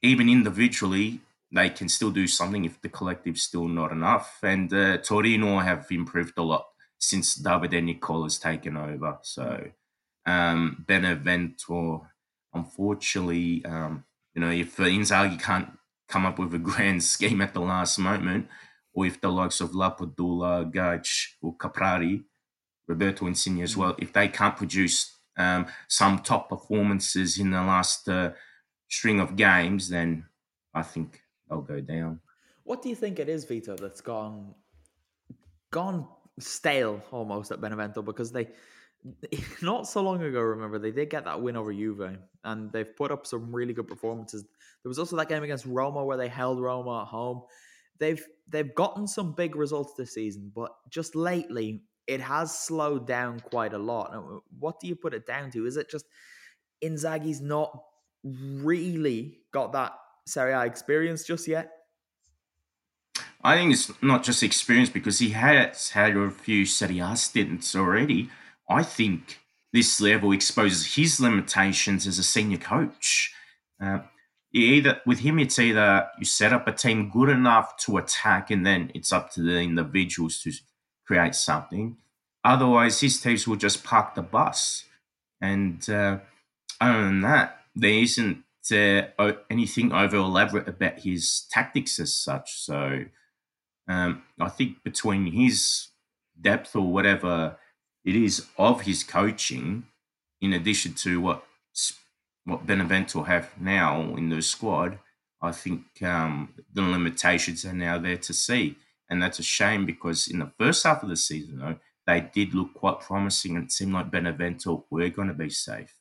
even 0.02 0.28
individually, 0.28 1.21
they 1.50 1.71
can 1.71 1.88
still 1.88 2.11
do 2.11 2.26
something 2.26 2.64
if 2.64 2.81
the 2.81 2.88
collective's 2.88 3.42
still 3.42 3.69
not 3.69 3.92
enough. 3.92 4.38
And 4.42 4.73
uh, 4.73 4.99
Torino 4.99 5.59
have 5.59 5.87
improved 5.90 6.38
a 6.38 6.42
lot 6.42 6.66
since 6.99 7.37
Davide 7.37 7.83
Nicola 7.83 8.25
has 8.25 8.38
taken 8.38 8.76
over. 8.76 9.19
So 9.23 9.71
um, 10.25 10.85
Benevento, 10.87 12.07
unfortunately, 12.55 13.65
um, 13.65 14.05
you 14.35 14.41
know, 14.41 14.51
if 14.51 14.77
Inzaghi 14.77 15.41
can't 15.41 15.71
come 16.09 16.27
up 16.27 16.39
with 16.39 16.55
a 16.55 16.59
grand 16.59 17.03
scheme 17.15 17.41
at 17.41 17.55
the 17.55 17.61
last 17.61 17.99
moment, 17.99 18.49
or 18.95 19.07
if 19.07 19.21
the 19.21 19.31
likes 19.31 19.61
of 19.61 19.71
Lapadula, 19.71 20.71
Gaich, 20.71 21.29
or 21.41 21.57
Caprari 21.57 22.25
Roberto 22.87 23.27
Insigne 23.27 23.63
as 23.63 23.77
well, 23.77 23.95
if 23.99 24.13
they 24.13 24.29
can't 24.29 24.57
produce 24.57 25.17
um, 25.37 25.67
some 25.89 26.19
top 26.19 26.49
performances 26.49 27.39
in 27.39 27.51
the 27.51 27.63
last 27.63 28.09
uh, 28.09 28.33
string 28.89 29.21
of 29.21 29.37
games, 29.37 29.89
then 29.89 30.27
I 30.75 30.83
think 30.83 31.23
they'll 31.49 31.63
go 31.63 31.81
down. 31.81 32.21
What 32.65 32.83
do 32.83 32.89
you 32.89 32.95
think 32.95 33.19
it 33.19 33.29
is, 33.29 33.45
Vito, 33.45 33.77
that's 33.77 34.01
gone 34.01 34.55
gone 35.71 36.07
stale 36.39 37.03
almost 37.11 37.51
at 37.51 37.61
Benevento 37.61 38.03
because 38.03 38.31
they 38.31 38.49
not 39.63 39.87
so 39.87 40.03
long 40.03 40.23
ago, 40.23 40.41
remember, 40.41 40.79
they 40.79 40.91
did 40.91 41.11
get 41.11 41.25
that 41.25 41.41
win 41.41 41.57
over 41.57 41.73
Juve 41.73 42.19
and 42.45 42.73
they've 42.73 42.97
put 42.97 43.11
up 43.11 43.27
some 43.27 43.55
really 43.55 43.73
good 43.73 43.89
performances. 43.89 44.43
There 44.83 44.89
was 44.89 44.99
also 44.99 45.17
that 45.17 45.29
game 45.29 45.43
against 45.43 45.67
Roma 45.67 46.05
where 46.05 46.17
they 46.17 46.29
held 46.29 46.61
Roma 46.61 47.03
at 47.03 47.09
home. 47.09 47.43
They've 47.99 48.25
they've 48.49 48.75
gotten 48.75 49.07
some 49.07 49.33
big 49.33 49.55
results 49.55 49.95
this 49.97 50.15
season, 50.15 50.51
but 50.55 50.73
just 50.91 51.15
lately 51.15 51.83
it 52.07 52.21
has 52.21 52.57
slowed 52.57 53.07
down 53.07 53.41
quite 53.41 53.73
a 53.73 53.79
lot. 53.79 54.13
Now, 54.13 54.43
what 54.59 54.81
do 54.81 54.89
you 54.89 54.97
put 54.97 55.15
it 55.15 55.27
down 55.27 55.51
to? 55.53 55.67
Is 55.67 55.77
it 55.77 55.89
just 55.89 56.07
Inzaghi's 56.83 57.41
not 57.41 57.77
really 58.25 59.39
got 59.53 59.73
that 59.73 59.93
Serie 60.27 60.53
A 60.53 60.65
experience 60.65 61.25
just 61.25 61.47
yet? 61.47 61.71
I 63.45 63.57
think 63.57 63.73
it's 63.73 63.91
not 64.03 64.23
just 64.23 64.43
experience 64.43 64.89
because 64.89 65.19
he 65.19 65.31
has 65.31 65.91
had 65.91 66.17
a 66.17 66.31
few 66.31 66.65
Serie 66.65 67.01
A 67.01 67.17
stints 67.17 67.75
already. 67.75 68.31
I 68.73 68.83
think 68.83 69.38
this 69.73 70.00
level 70.00 70.33
exposes 70.33 70.95
his 70.95 71.21
limitations 71.21 72.07
as 72.07 72.19
a 72.19 72.23
senior 72.23 72.59
coach. 72.59 73.33
Uh, 73.83 74.00
either 74.52 75.00
with 75.07 75.21
him, 75.21 75.38
it's 75.38 75.59
either 75.59 76.09
you 76.19 76.25
set 76.25 76.52
up 76.52 76.67
a 76.67 76.73
team 76.73 77.11
good 77.11 77.29
enough 77.29 77.76
to 77.79 77.97
attack, 77.97 78.50
and 78.50 78.67
then 78.67 78.91
it's 78.95 79.12
up 79.12 79.31
to 79.33 79.43
the 79.43 79.61
individuals 79.61 80.41
to 80.41 80.52
create 81.07 81.35
something. 81.35 81.97
Otherwise, 82.45 83.00
his 83.00 83.21
teams 83.21 83.47
will 83.47 83.57
just 83.57 83.85
park 83.85 84.14
the 84.14 84.23
bus. 84.23 84.85
And 85.41 85.88
uh, 85.88 86.19
other 86.81 87.05
than 87.05 87.21
that, 87.23 87.61
there 87.75 88.02
isn't 88.02 88.45
uh, 88.71 89.33
anything 89.50 89.93
over 89.93 90.17
elaborate 90.17 90.69
about 90.69 91.00
his 91.00 91.47
tactics 91.50 91.99
as 91.99 92.14
such. 92.14 92.61
So 92.61 93.05
um, 93.88 94.23
I 94.41 94.49
think 94.49 94.83
between 94.83 95.26
his 95.26 95.88
depth 96.41 96.76
or 96.76 96.93
whatever 96.93 97.59
it 98.05 98.17
is 98.17 98.47
of 98.59 98.83
his 98.83 99.05
coaching, 99.05 99.85
in 100.41 100.53
addition 100.53 100.95
to 100.95 101.21
what 101.21 101.45
what 102.45 102.67
Benevento 102.67 103.23
have 103.23 103.51
now 103.61 104.17
in 104.17 104.29
the 104.29 104.43
squad, 104.43 104.99
I 105.41 105.53
think 105.53 106.03
um, 106.03 106.53
the 106.73 106.83
limitations 106.83 107.65
are 107.65 107.73
now 107.73 107.99
there 107.99 108.17
to 108.17 108.33
see. 108.33 108.77
And 109.09 109.23
that's 109.23 109.39
a 109.39 109.45
shame 109.45 109.87
because 109.87 110.27
in 110.27 110.41
the 110.41 110.51
first 110.59 110.83
half 110.83 111.05
of 111.05 111.09
the 111.09 111.17
season, 111.17 111.59
though, 111.59 111.77
they 112.05 112.29
did 112.35 112.53
look 112.53 112.75
quite 112.75 112.99
promising 112.99 113.55
and 113.55 113.67
it 113.67 113.73
seemed 113.73 113.93
like 113.93 114.11
Benevento 114.11 114.87
were 114.91 115.09
going 115.09 115.29
to 115.29 115.35
be 115.35 115.51
safe. 115.51 115.95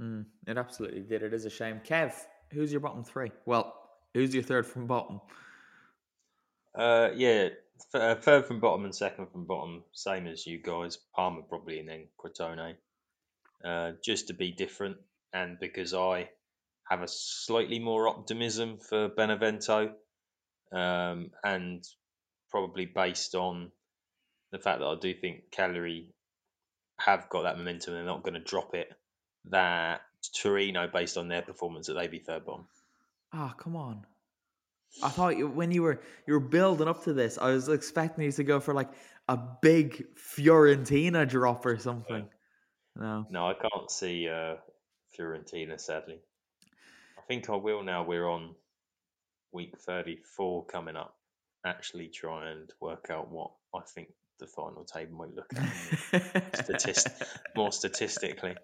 Mm, 0.00 0.26
it 0.46 0.56
absolutely 0.56 1.00
did. 1.00 1.24
It 1.24 1.34
is 1.34 1.44
a 1.44 1.50
shame. 1.50 1.80
Kev, 1.84 2.12
Who's 2.52 2.72
your 2.72 2.80
bottom 2.80 3.04
three? 3.04 3.30
Well, 3.46 3.74
who's 4.14 4.34
your 4.34 4.42
third 4.42 4.66
from 4.66 4.86
bottom? 4.86 5.20
Uh, 6.74 7.10
yeah, 7.14 7.48
th- 7.48 7.59
third 7.92 8.46
from 8.46 8.60
bottom 8.60 8.84
and 8.84 8.94
second 8.94 9.28
from 9.30 9.46
bottom, 9.46 9.84
same 9.92 10.26
as 10.26 10.46
you 10.46 10.58
guys. 10.58 10.98
Parma 11.14 11.42
probably, 11.42 11.80
and 11.80 11.88
then 11.88 12.06
Crotone. 12.18 12.74
Uh, 13.64 13.92
just 14.02 14.28
to 14.28 14.34
be 14.34 14.52
different, 14.52 14.96
and 15.32 15.58
because 15.60 15.92
I 15.92 16.30
have 16.88 17.02
a 17.02 17.08
slightly 17.08 17.78
more 17.78 18.08
optimism 18.08 18.78
for 18.78 19.08
Benevento, 19.08 19.92
um, 20.72 21.30
and 21.44 21.84
probably 22.50 22.86
based 22.86 23.34
on 23.34 23.70
the 24.50 24.58
fact 24.58 24.80
that 24.80 24.86
I 24.86 24.96
do 25.00 25.14
think 25.14 25.50
Cagliari 25.52 26.08
have 26.98 27.28
got 27.28 27.42
that 27.42 27.58
momentum, 27.58 27.94
and 27.94 27.98
they're 27.98 28.14
not 28.14 28.22
going 28.22 28.34
to 28.34 28.40
drop 28.40 28.74
it. 28.74 28.88
That 29.46 30.02
Torino, 30.42 30.88
based 30.92 31.16
on 31.16 31.28
their 31.28 31.42
performance, 31.42 31.86
that 31.86 31.94
they 31.94 32.08
be 32.08 32.18
third 32.18 32.44
bottom. 32.44 32.66
Ah, 33.32 33.54
come 33.56 33.76
on. 33.76 34.06
I 35.02 35.08
thought 35.08 35.36
you, 35.36 35.48
when 35.48 35.70
you 35.70 35.82
were 35.82 36.00
you 36.26 36.34
were 36.34 36.40
building 36.40 36.88
up 36.88 37.04
to 37.04 37.12
this, 37.12 37.38
I 37.38 37.50
was 37.50 37.68
expecting 37.68 38.24
you 38.24 38.32
to 38.32 38.44
go 38.44 38.60
for 38.60 38.74
like 38.74 38.90
a 39.28 39.38
big 39.62 40.04
Fiorentina 40.16 41.28
drop 41.28 41.64
or 41.64 41.78
something. 41.78 42.28
No. 42.96 43.26
No, 43.30 43.46
I 43.46 43.54
can't 43.54 43.90
see 43.90 44.28
uh, 44.28 44.56
Fiorentina, 45.16 45.80
sadly. 45.80 46.18
I 47.16 47.22
think 47.28 47.48
I 47.48 47.56
will 47.56 47.82
now. 47.82 48.02
We're 48.02 48.28
on 48.28 48.54
week 49.52 49.78
34 49.78 50.66
coming 50.66 50.96
up. 50.96 51.14
Actually, 51.64 52.08
try 52.08 52.50
and 52.50 52.70
work 52.80 53.08
out 53.10 53.30
what 53.30 53.52
I 53.74 53.80
think 53.94 54.08
the 54.40 54.46
final 54.46 54.84
table 54.84 55.18
might 55.18 55.34
look 55.34 55.52
like 55.54 56.54
Statist- 56.54 57.22
more 57.56 57.70
statistically. 57.70 58.56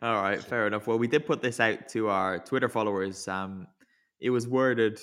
All 0.00 0.22
right, 0.22 0.42
fair 0.42 0.66
enough. 0.66 0.86
Well, 0.86 0.98
we 0.98 1.08
did 1.08 1.26
put 1.26 1.42
this 1.42 1.60
out 1.60 1.88
to 1.90 2.08
our 2.08 2.38
Twitter 2.38 2.68
followers. 2.68 3.26
Um, 3.28 3.66
it 4.20 4.30
was 4.30 4.46
worded. 4.46 5.00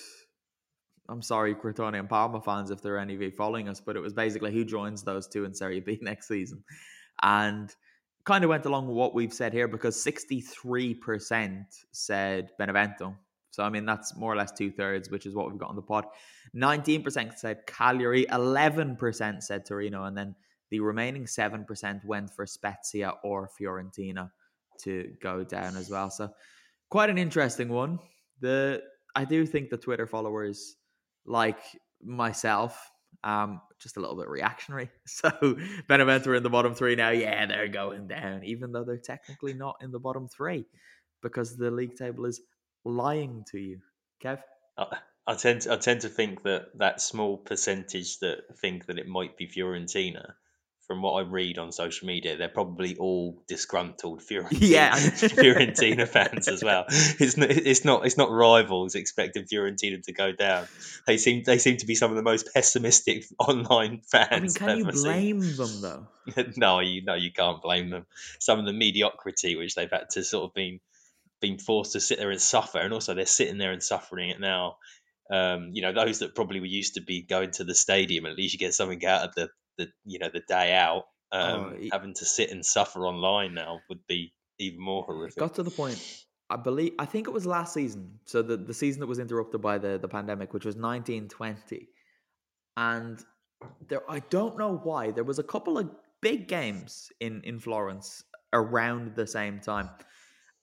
I'm 1.09 1.21
sorry, 1.21 1.55
Crotone 1.55 1.97
and 1.97 2.07
Parma 2.07 2.41
fans, 2.41 2.71
if 2.71 2.81
there 2.81 2.95
are 2.95 2.99
any 2.99 3.15
of 3.15 3.21
you 3.21 3.31
following 3.31 3.67
us, 3.67 3.79
but 3.79 3.95
it 3.95 3.99
was 3.99 4.13
basically 4.13 4.53
who 4.53 4.63
joins 4.63 5.03
those 5.03 5.27
two 5.27 5.45
in 5.45 5.53
Serie 5.53 5.79
B 5.79 5.97
next 6.01 6.27
season, 6.27 6.63
and 7.21 7.73
kind 8.25 8.43
of 8.43 8.49
went 8.49 8.65
along 8.65 8.87
with 8.87 8.95
what 8.95 9.15
we've 9.15 9.33
said 9.33 9.53
here 9.53 9.67
because 9.67 9.97
63% 9.97 11.63
said 11.91 12.51
Benevento. 12.59 13.15
So, 13.51 13.63
I 13.63 13.69
mean, 13.69 13.85
that's 13.85 14.15
more 14.15 14.31
or 14.31 14.35
less 14.35 14.51
two 14.51 14.71
thirds, 14.71 15.09
which 15.09 15.25
is 15.25 15.33
what 15.33 15.49
we've 15.49 15.59
got 15.59 15.69
on 15.69 15.75
the 15.75 15.81
pod. 15.81 16.05
19% 16.55 17.37
said 17.37 17.65
Cagliari, 17.65 18.25
11% 18.25 19.43
said 19.43 19.65
Torino, 19.65 20.03
and 20.03 20.15
then 20.15 20.35
the 20.69 20.79
remaining 20.79 21.25
7% 21.25 22.05
went 22.05 22.29
for 22.29 22.45
Spezia 22.45 23.13
or 23.23 23.49
Fiorentina 23.59 24.29
to 24.81 25.11
go 25.21 25.43
down 25.43 25.75
as 25.75 25.89
well. 25.89 26.11
So, 26.11 26.29
quite 26.89 27.09
an 27.09 27.17
interesting 27.17 27.69
one. 27.69 27.99
The 28.41 28.83
I 29.15 29.25
do 29.25 29.45
think 29.45 29.69
the 29.69 29.77
Twitter 29.77 30.05
followers, 30.05 30.75
like 31.29 31.59
myself, 32.03 32.91
um, 33.23 33.61
just 33.79 33.95
a 33.95 33.99
little 34.01 34.17
bit 34.17 34.27
reactionary. 34.27 34.89
So 35.05 35.31
Benevento 35.87 36.31
are 36.31 36.35
in 36.35 36.43
the 36.43 36.49
bottom 36.49 36.73
three 36.73 36.95
now. 36.95 37.09
Yeah, 37.09 37.45
they're 37.45 37.67
going 37.67 38.07
down, 38.07 38.43
even 38.43 38.71
though 38.71 38.83
they're 38.83 38.97
technically 38.97 39.53
not 39.53 39.77
in 39.81 39.91
the 39.91 39.99
bottom 39.99 40.27
three 40.27 40.65
because 41.21 41.55
the 41.55 41.71
league 41.71 41.95
table 41.95 42.25
is 42.25 42.41
lying 42.85 43.45
to 43.51 43.59
you. 43.59 43.79
Kev? 44.23 44.39
I, 44.77 44.97
I 45.27 45.35
tend 45.35 45.61
to, 45.61 45.73
I 45.73 45.77
tend 45.77 46.01
to 46.01 46.09
think 46.09 46.43
that 46.43 46.77
that 46.77 47.01
small 47.01 47.37
percentage 47.37 48.19
that 48.19 48.57
think 48.61 48.87
that 48.87 48.97
it 48.97 49.07
might 49.07 49.37
be 49.37 49.47
Fiorentina, 49.47 50.33
from 50.89 51.03
what 51.03 51.11
I 51.11 51.21
read 51.21 51.59
on 51.59 51.71
social 51.71 52.07
media, 52.07 52.35
they're 52.35 52.49
probably 52.49 52.97
all 52.97 53.43
disgruntled 53.47 54.21
Fiorentina, 54.21 54.47
Yeah. 54.59 54.95
Fiorentina 54.95 56.07
fans 56.07 56.47
as 56.47 56.63
well. 56.63 56.85
It's 56.89 57.37
not, 57.37 57.51
it's 57.51 57.85
not 57.85 58.07
it's 58.07 58.17
not 58.17 58.31
rivals 58.31 58.95
expecting 58.95 59.43
Fiorentina 59.43 60.01
to 60.01 60.11
go 60.13 60.31
down. 60.31 60.65
They 61.05 61.17
seem 61.17 61.43
they 61.43 61.59
seem 61.59 61.77
to 61.77 61.85
be 61.85 61.93
some 61.93 62.09
of 62.09 62.17
the 62.17 62.23
most 62.23 62.51
pessimistic 62.55 63.25
online 63.39 64.01
fans. 64.11 64.31
I 64.31 64.39
mean, 64.39 64.49
can 64.51 64.77
you 64.79 64.87
ever 64.87 64.97
seen. 64.97 65.37
blame 65.37 65.55
them 65.55 65.81
though? 65.81 66.07
no, 66.57 66.79
you 66.79 67.03
no, 67.03 67.13
you 67.13 67.31
can't 67.31 67.61
blame 67.61 67.91
them. 67.91 68.07
Some 68.39 68.57
of 68.57 68.65
the 68.65 68.73
mediocrity 68.73 69.55
which 69.55 69.75
they've 69.75 69.91
had 69.91 70.09
to 70.13 70.23
sort 70.23 70.45
of 70.45 70.55
been 70.55 70.79
been 71.39 71.59
forced 71.59 71.91
to 71.91 71.99
sit 71.99 72.17
there 72.17 72.31
and 72.31 72.41
suffer, 72.41 72.79
and 72.79 72.95
also 72.95 73.13
they're 73.13 73.27
sitting 73.27 73.59
there 73.59 73.73
and 73.73 73.83
suffering 73.83 74.31
it 74.31 74.39
now. 74.39 74.77
Um, 75.29 75.69
you 75.71 75.83
know, 75.83 75.93
those 75.93 76.17
that 76.19 76.33
probably 76.33 76.59
were 76.59 76.65
used 76.65 76.95
to 76.95 77.01
be 77.01 77.21
going 77.21 77.51
to 77.51 77.63
the 77.63 77.75
stadium, 77.75 78.25
at 78.25 78.35
least 78.35 78.53
you 78.53 78.59
get 78.59 78.73
something 78.73 79.05
out 79.05 79.27
of 79.29 79.35
the, 79.35 79.49
the 79.79 79.87
you 80.05 80.19
know 80.19 80.29
the 80.31 80.43
day 80.47 80.75
out. 80.75 81.05
Um, 81.31 81.75
Oh, 81.75 81.87
having 81.91 82.13
to 82.15 82.25
sit 82.25 82.49
and 82.49 82.65
suffer 82.65 83.05
online 83.05 83.53
now 83.53 83.81
would 83.87 84.05
be 84.07 84.33
even 84.57 84.79
more 84.81 85.03
horrific. 85.03 85.37
got 85.37 85.55
to 85.55 85.63
the 85.63 85.71
point. 85.71 86.25
I 86.49 86.57
believe 86.57 86.93
I 86.97 87.05
think 87.05 87.27
it 87.27 87.31
was 87.31 87.45
last 87.45 87.73
season. 87.73 88.19
So 88.25 88.41
the, 88.41 88.57
the 88.57 88.73
season 88.73 88.99
that 89.01 89.07
was 89.07 89.19
interrupted 89.19 89.61
by 89.61 89.77
the, 89.77 89.99
the 89.99 90.07
pandemic, 90.07 90.53
which 90.53 90.65
was 90.65 90.75
nineteen 90.75 91.27
twenty. 91.27 91.89
And 92.75 93.23
there 93.87 94.09
I 94.09 94.19
don't 94.31 94.57
know 94.57 94.77
why. 94.77 95.11
There 95.11 95.23
was 95.23 95.37
a 95.39 95.43
couple 95.43 95.77
of 95.77 95.89
big 96.21 96.47
games 96.47 97.11
in, 97.19 97.41
in 97.43 97.59
Florence 97.59 98.23
around 98.51 99.15
the 99.15 99.27
same 99.27 99.59
time. 99.59 99.89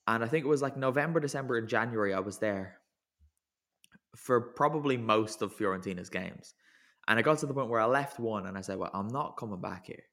And 0.07 0.23
I 0.23 0.27
think 0.27 0.45
it 0.45 0.49
was 0.49 0.61
like 0.61 0.77
November, 0.77 1.19
December, 1.19 1.57
and 1.57 1.67
January 1.67 2.13
I 2.13 2.19
was 2.19 2.37
there 2.39 2.79
for 4.15 4.41
probably 4.41 4.97
most 4.97 5.41
of 5.41 5.53
Fiorentina's 5.53 6.09
games. 6.09 6.53
And 7.07 7.17
I 7.17 7.21
got 7.21 7.37
to 7.39 7.45
the 7.45 7.53
point 7.53 7.69
where 7.69 7.79
I 7.79 7.85
left 7.85 8.19
one 8.19 8.47
and 8.47 8.57
I 8.57 8.61
said, 8.61 8.77
Well, 8.77 8.91
I'm 8.93 9.07
not 9.07 9.37
coming 9.37 9.61
back 9.61 9.87
here. 9.87 10.03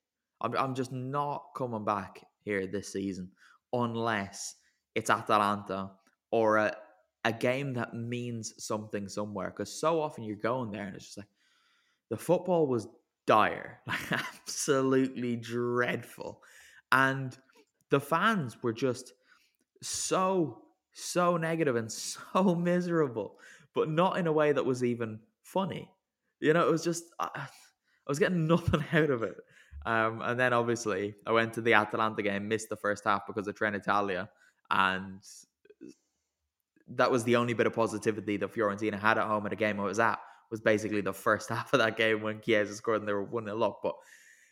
I'm, 0.40 0.56
I'm 0.56 0.74
just 0.74 0.92
not 0.92 1.46
coming 1.56 1.84
back 1.84 2.24
here 2.44 2.66
this 2.66 2.92
season 2.92 3.30
unless 3.72 4.56
it's 4.94 5.10
Atalanta 5.10 5.90
or 6.30 6.58
a, 6.58 6.76
a 7.24 7.32
game 7.32 7.74
that 7.74 7.94
means 7.94 8.54
something 8.64 9.08
somewhere. 9.08 9.50
Because 9.50 9.72
so 9.72 10.00
often 10.00 10.24
you're 10.24 10.36
going 10.36 10.70
there 10.70 10.84
and 10.84 10.94
it's 10.94 11.06
just 11.06 11.18
like 11.18 11.28
the 12.10 12.16
football 12.16 12.66
was 12.66 12.86
dire, 13.26 13.80
like 13.86 14.12
absolutely 14.12 15.36
dreadful. 15.36 16.42
And 16.92 17.36
the 17.90 18.00
fans 18.00 18.62
were 18.62 18.72
just 18.72 19.14
so, 19.82 20.62
so 20.92 21.36
negative 21.36 21.76
and 21.76 21.90
so 21.92 22.54
miserable, 22.54 23.38
but 23.74 23.88
not 23.88 24.18
in 24.18 24.26
a 24.26 24.32
way 24.32 24.52
that 24.52 24.64
was 24.64 24.84
even 24.84 25.18
funny. 25.42 25.90
You 26.44 26.52
know, 26.52 26.68
it 26.68 26.70
was 26.70 26.84
just, 26.84 27.04
I, 27.18 27.28
I 27.34 28.10
was 28.10 28.18
getting 28.18 28.46
nothing 28.54 28.84
out 28.92 29.10
of 29.10 29.22
it. 29.22 29.36
Um, 29.86 30.20
and 30.22 30.38
then 30.38 30.52
obviously 30.52 31.14
I 31.26 31.32
went 31.32 31.54
to 31.54 31.60
the 31.60 31.74
Atalanta 31.74 32.22
game, 32.22 32.48
missed 32.48 32.68
the 32.68 32.76
first 32.76 33.04
half 33.04 33.26
because 33.26 33.48
of 33.48 33.54
Trenitalia, 33.54 34.28
and 34.70 35.20
that 36.88 37.10
was 37.10 37.24
the 37.24 37.36
only 37.36 37.52
bit 37.54 37.66
of 37.66 37.74
positivity 37.74 38.36
that 38.38 38.52
Fiorentina 38.52 38.98
had 38.98 39.18
at 39.18 39.26
home 39.26 39.46
at 39.46 39.52
a 39.52 39.56
game 39.56 39.80
I 39.80 39.84
was 39.84 39.98
at. 39.98 40.18
Was 40.50 40.60
basically 40.60 41.00
the 41.00 41.12
first 41.12 41.48
half 41.50 41.72
of 41.72 41.80
that 41.80 41.96
game 41.96 42.22
when 42.22 42.40
Chiesa 42.40 42.74
scored 42.74 43.00
and 43.00 43.08
they 43.08 43.12
were 43.12 43.24
one 43.24 43.44
0 43.44 43.60
up. 43.62 43.80
But 43.82 43.94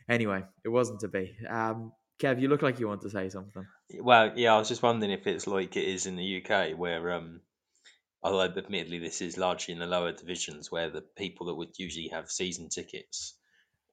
anyway, 0.09 0.43
it 0.65 0.69
wasn't 0.69 1.01
to 1.01 1.09
be. 1.09 1.37
Um, 1.49 1.93
Kev, 2.19 2.41
you 2.41 2.49
look 2.49 2.63
like 2.63 2.79
you 2.79 2.89
want 2.89 3.03
to 3.03 3.11
say 3.11 3.29
something. 3.29 3.67
Well, 4.01 4.33
yeah, 4.37 4.55
I 4.55 4.59
was 4.59 4.69
just 4.69 4.83
wondering 4.83 5.13
if 5.13 5.27
it's 5.27 5.47
like 5.47 5.77
it 5.77 5.85
is 5.85 6.07
in 6.07 6.17
the 6.17 6.43
UK, 6.43 6.79
where, 6.79 7.13
um, 7.13 7.41
although 8.23 8.43
admittedly 8.43 8.99
this 8.99 9.21
is 9.21 9.37
largely 9.37 9.75
in 9.75 9.81
the 9.81 9.87
lower 9.87 10.13
divisions, 10.13 10.71
where 10.71 10.91
the 10.91 11.05
people 11.17 11.47
that 11.47 11.55
would 11.55 11.79
usually 11.79 12.09
have 12.09 12.31
season 12.31 12.69
tickets, 12.69 13.35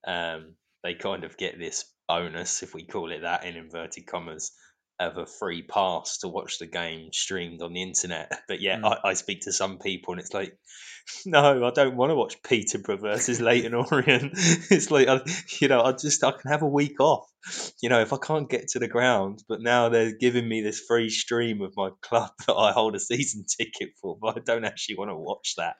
um, 0.06 0.56
they 0.84 0.94
kind 0.94 1.24
of 1.24 1.38
get 1.38 1.58
this 1.60 1.86
bonus, 2.08 2.64
if 2.64 2.74
we 2.74 2.84
call 2.84 3.12
it 3.12 3.22
that, 3.22 3.46
in 3.46 3.56
inverted 3.56 4.06
commas, 4.06 4.52
of 5.00 5.18
a 5.18 5.26
free 5.26 5.62
pass 5.64 6.18
to 6.20 6.28
watch 6.28 6.60
the 6.60 6.68
game 6.68 7.10
streamed 7.14 7.62
on 7.62 7.74
the 7.74 7.82
internet. 7.82 8.32
But 8.48 8.62
yeah, 8.62 8.78
Mm. 8.80 8.98
I, 9.04 9.10
I 9.10 9.14
speak 9.14 9.42
to 9.42 9.52
some 9.54 9.78
people, 9.80 10.14
and 10.14 10.22
it's 10.22 10.34
like, 10.34 10.58
no, 11.26 11.66
I 11.66 11.72
don't 11.72 11.96
want 11.96 12.12
to 12.12 12.16
watch 12.16 12.42
Peterborough 12.44 12.98
versus 12.98 13.40
Leyton 13.48 13.74
Orient. 13.74 14.34
it's 14.36 14.92
like, 14.92 15.08
I, 15.08 15.22
you 15.62 15.68
know, 15.68 15.82
I 15.82 15.92
just 15.94 16.24
I 16.24 16.32
can 16.32 16.52
have 16.52 16.62
a 16.62 16.68
week 16.68 17.00
off 17.00 17.26
you 17.82 17.88
know, 17.88 18.02
if 18.02 18.12
I 18.12 18.18
can't 18.18 18.50
get 18.50 18.68
to 18.70 18.80
the 18.80 18.90
ground, 18.90 19.42
but 19.48 19.62
now 19.62 19.88
they're 19.88 20.12
giving 20.12 20.48
me 20.48 20.62
this 20.62 20.82
free 20.86 21.10
stream 21.10 21.62
of 21.62 21.72
my 21.78 21.90
club 22.02 22.32
that 22.46 22.54
I 22.54 22.74
hold 22.74 22.96
a 22.96 23.00
season 23.00 23.46
ticket 23.58 23.92
for, 24.02 24.18
but 24.22 24.38
I 24.38 24.42
don't 24.46 24.66
actually 24.66 24.98
want 24.98 25.10
to 25.12 25.16
watch 25.16 25.54
that. 25.58 25.76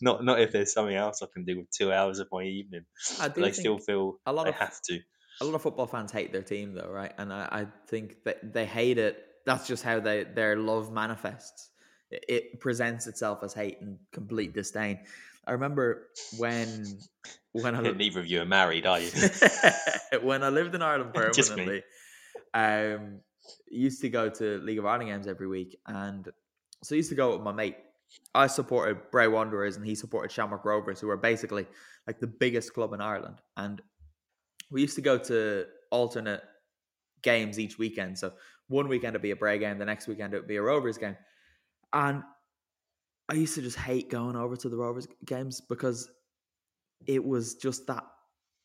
Not 0.00 0.24
not 0.24 0.40
if 0.40 0.52
there's 0.52 0.72
something 0.72 0.96
else 0.96 1.20
I 1.22 1.26
can 1.32 1.44
do 1.44 1.58
with 1.58 1.70
two 1.70 1.92
hours 1.92 2.18
of 2.18 2.28
my 2.32 2.42
evening. 2.44 2.86
I 3.20 3.28
do 3.28 3.42
they 3.42 3.52
still 3.52 3.78
feel 3.78 4.14
a 4.24 4.32
lot 4.32 4.44
they 4.44 4.50
of- 4.50 4.56
have 4.56 4.80
to. 4.88 5.00
A 5.42 5.44
lot 5.44 5.54
of 5.54 5.62
football 5.62 5.86
fans 5.86 6.12
hate 6.12 6.32
their 6.32 6.42
team 6.42 6.74
though, 6.74 6.88
right? 6.90 7.12
And 7.18 7.32
I, 7.32 7.48
I 7.50 7.66
think 7.86 8.24
that 8.24 8.52
they 8.52 8.64
hate 8.64 8.98
it. 8.98 9.24
That's 9.44 9.66
just 9.66 9.82
how 9.82 10.00
they 10.00 10.24
their 10.24 10.56
love 10.56 10.92
manifests. 10.92 11.70
It, 12.10 12.24
it 12.28 12.60
presents 12.60 13.06
itself 13.06 13.42
as 13.42 13.52
hate 13.52 13.80
and 13.80 13.98
complete 14.12 14.54
disdain. 14.54 15.00
I 15.46 15.52
remember 15.52 16.08
when 16.38 16.98
when 17.52 17.74
I 17.74 17.82
Yeah, 17.82 17.90
neither 17.96 18.20
of 18.20 18.26
you 18.26 18.42
are 18.42 18.46
married, 18.46 18.86
are 18.86 19.00
you? 19.00 19.10
when 20.22 20.42
I 20.42 20.48
lived 20.48 20.74
in 20.74 20.82
Ireland 20.82 21.12
permanently, 21.14 21.82
um, 22.54 23.20
used 23.68 24.00
to 24.02 24.08
go 24.08 24.28
to 24.28 24.58
League 24.58 24.78
of 24.78 24.86
Ireland 24.86 25.10
games 25.10 25.26
every 25.26 25.48
week, 25.48 25.78
and 25.86 26.28
so 26.82 26.94
I 26.94 26.98
used 26.98 27.10
to 27.10 27.16
go 27.16 27.32
with 27.32 27.42
my 27.42 27.52
mate. 27.52 27.76
I 28.34 28.46
supported 28.46 29.10
Bray 29.10 29.26
Wanderers, 29.26 29.76
and 29.76 29.86
he 29.86 29.94
supported 29.94 30.30
Shamrock 30.30 30.64
Rovers, 30.66 31.00
who 31.00 31.08
are 31.08 31.16
basically 31.16 31.66
like 32.06 32.20
the 32.20 32.26
biggest 32.26 32.74
club 32.74 32.92
in 32.92 33.00
Ireland. 33.00 33.40
And 33.56 33.80
we 34.72 34.80
used 34.80 34.96
to 34.96 35.02
go 35.02 35.18
to 35.18 35.66
alternate 35.90 36.42
games 37.22 37.58
each 37.58 37.78
weekend. 37.78 38.18
So 38.18 38.32
one 38.68 38.88
weekend 38.88 39.10
it'd 39.10 39.22
be 39.22 39.30
a 39.30 39.36
Bray 39.36 39.58
game, 39.58 39.78
the 39.78 39.84
next 39.84 40.08
weekend 40.08 40.34
it 40.34 40.38
would 40.38 40.48
be 40.48 40.56
a 40.56 40.62
Rovers 40.62 40.98
game. 40.98 41.16
And 41.92 42.22
I 43.28 43.34
used 43.34 43.54
to 43.54 43.62
just 43.62 43.76
hate 43.76 44.10
going 44.10 44.36
over 44.36 44.56
to 44.56 44.68
the 44.68 44.76
Rovers 44.76 45.06
games 45.24 45.60
because 45.60 46.10
it 47.06 47.24
was 47.24 47.54
just 47.54 47.86
that 47.86 48.04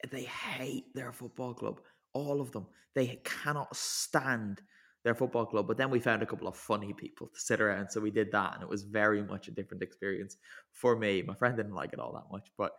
they 0.09 0.23
hate 0.23 0.85
their 0.95 1.11
football 1.11 1.53
club. 1.53 1.81
All 2.13 2.41
of 2.41 2.51
them. 2.51 2.67
They 2.95 3.19
cannot 3.23 3.75
stand 3.75 4.61
their 5.03 5.15
football 5.15 5.45
club. 5.45 5.67
But 5.67 5.77
then 5.77 5.89
we 5.89 5.99
found 5.99 6.23
a 6.23 6.25
couple 6.25 6.47
of 6.47 6.57
funny 6.57 6.93
people 6.93 7.27
to 7.27 7.39
sit 7.39 7.61
around. 7.61 7.89
So 7.89 8.01
we 8.01 8.11
did 8.11 8.31
that. 8.31 8.55
And 8.55 8.63
it 8.63 8.69
was 8.69 8.83
very 8.83 9.23
much 9.23 9.47
a 9.47 9.51
different 9.51 9.83
experience 9.83 10.37
for 10.71 10.95
me. 10.95 11.21
My 11.21 11.35
friend 11.35 11.55
didn't 11.55 11.75
like 11.75 11.93
it 11.93 11.99
all 11.99 12.13
that 12.13 12.31
much. 12.31 12.49
But 12.57 12.71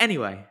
anyway, 0.00 0.44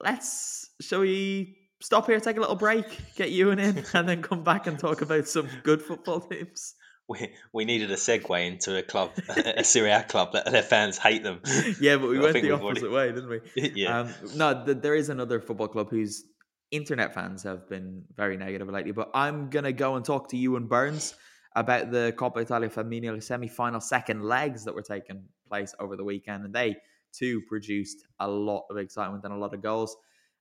let's, 0.00 0.70
shall 0.80 1.00
we 1.00 1.56
stop 1.80 2.06
here, 2.06 2.20
take 2.20 2.36
a 2.36 2.40
little 2.40 2.56
break, 2.56 2.86
get 3.16 3.30
you 3.30 3.50
in, 3.50 3.58
and 3.58 4.08
then 4.08 4.22
come 4.22 4.44
back 4.44 4.66
and 4.66 4.78
talk 4.78 5.00
about 5.02 5.28
some 5.28 5.48
good 5.62 5.82
football 5.82 6.20
teams? 6.20 6.74
we 7.08 7.32
we 7.52 7.64
needed 7.64 7.90
a 7.90 7.94
segue 7.94 8.46
into 8.46 8.76
a 8.76 8.82
club, 8.82 9.10
a 9.28 9.62
Serie 9.64 9.90
A 9.90 10.02
club 10.02 10.32
that 10.32 10.50
their 10.50 10.62
fans 10.62 10.98
hate 10.98 11.22
them. 11.22 11.40
Yeah, 11.80 11.96
but 11.96 12.08
we 12.08 12.18
went 12.18 12.34
the 12.34 12.50
opposite 12.52 12.84
already... 12.84 12.88
way, 12.88 13.12
didn't 13.12 13.28
we? 13.30 13.72
yeah. 13.82 14.00
Um, 14.00 14.14
no, 14.34 14.64
th- 14.64 14.78
there 14.80 14.94
is 14.94 15.08
another 15.08 15.40
football 15.40 15.68
club 15.68 15.90
whose 15.90 16.24
internet 16.70 17.14
fans 17.14 17.44
have 17.44 17.68
been 17.68 18.04
very 18.16 18.36
negative 18.36 18.68
lately. 18.68 18.92
But 18.92 19.10
I'm 19.14 19.50
gonna 19.50 19.72
go 19.72 19.96
and 19.96 20.04
talk 20.04 20.30
to 20.30 20.36
Ewan 20.36 20.66
Burns 20.66 21.14
about 21.54 21.90
the 21.90 22.12
Coppa 22.16 22.38
Italia 22.42 22.68
Femminile 22.68 23.22
semi-final 23.22 23.80
second 23.80 24.22
legs 24.22 24.64
that 24.64 24.74
were 24.74 24.82
taking 24.82 25.24
place 25.48 25.74
over 25.78 25.96
the 25.96 26.04
weekend, 26.04 26.44
and 26.44 26.54
they 26.54 26.76
too 27.16 27.40
produced 27.42 28.06
a 28.20 28.28
lot 28.28 28.64
of 28.70 28.76
excitement 28.76 29.24
and 29.24 29.32
a 29.32 29.36
lot 29.36 29.54
of 29.54 29.62
goals. 29.62 29.96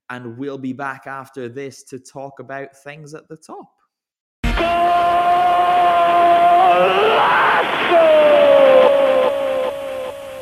And 0.09 0.37
we'll 0.37 0.57
be 0.57 0.73
back 0.73 1.07
after 1.07 1.49
this 1.49 1.83
to 1.85 1.99
talk 1.99 2.39
about 2.39 2.75
things 2.75 3.13
at 3.13 3.27
the 3.27 3.37
top. 3.37 3.71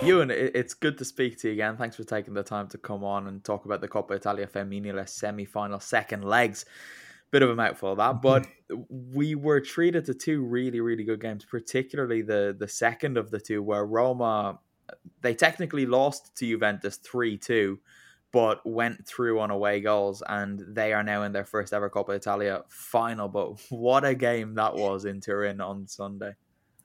Ewan, 0.04 0.32
it's 0.32 0.74
good 0.74 0.98
to 0.98 1.06
speak 1.06 1.38
to 1.40 1.48
you 1.48 1.54
again. 1.54 1.78
Thanks 1.78 1.96
for 1.96 2.04
taking 2.04 2.34
the 2.34 2.44
time 2.44 2.68
to 2.70 2.78
come 2.78 3.06
on 3.06 3.28
and 3.28 3.42
talk 3.42 3.64
about 3.64 3.80
the 3.80 3.88
Coppa 3.88 4.12
Italia 4.12 4.48
Femminile 4.48 5.08
semi-final 5.08 5.80
second 5.80 6.26
legs. 6.26 6.66
Bit 7.32 7.42
of 7.42 7.50
a 7.50 7.56
mouthful 7.56 7.96
that, 7.96 8.22
but 8.22 8.46
we 8.90 9.34
were 9.34 9.62
treated 9.62 10.04
to 10.06 10.14
two 10.14 10.44
really, 10.44 10.82
really 10.82 11.06
good 11.06 11.22
games, 11.22 11.46
particularly 11.46 12.22
the 12.22 12.54
the 12.58 12.68
second 12.68 13.18
of 13.18 13.32
the 13.32 13.40
two, 13.40 13.64
where 13.64 13.86
Roma 13.86 14.60
they 15.22 15.34
technically 15.34 15.86
lost 15.86 16.36
to 16.38 16.46
Juventus 16.46 16.98
three 16.98 17.38
two, 17.38 17.80
but 18.32 18.66
went 18.66 19.08
through 19.08 19.40
on 19.40 19.52
away 19.52 19.80
goals, 19.82 20.24
and 20.28 20.62
they 20.68 20.94
are 20.94 21.04
now 21.04 21.24
in 21.24 21.32
their 21.32 21.46
first 21.46 21.74
ever 21.74 21.90
Coppa 21.90 22.16
Italia 22.16 22.64
final. 22.70 23.30
But 23.30 23.62
what 23.70 24.04
a 24.04 24.16
game 24.16 24.56
that 24.56 24.76
was 24.76 25.06
in 25.06 25.22
Turin 25.22 25.62
on 25.62 25.88
Sunday! 25.88 26.34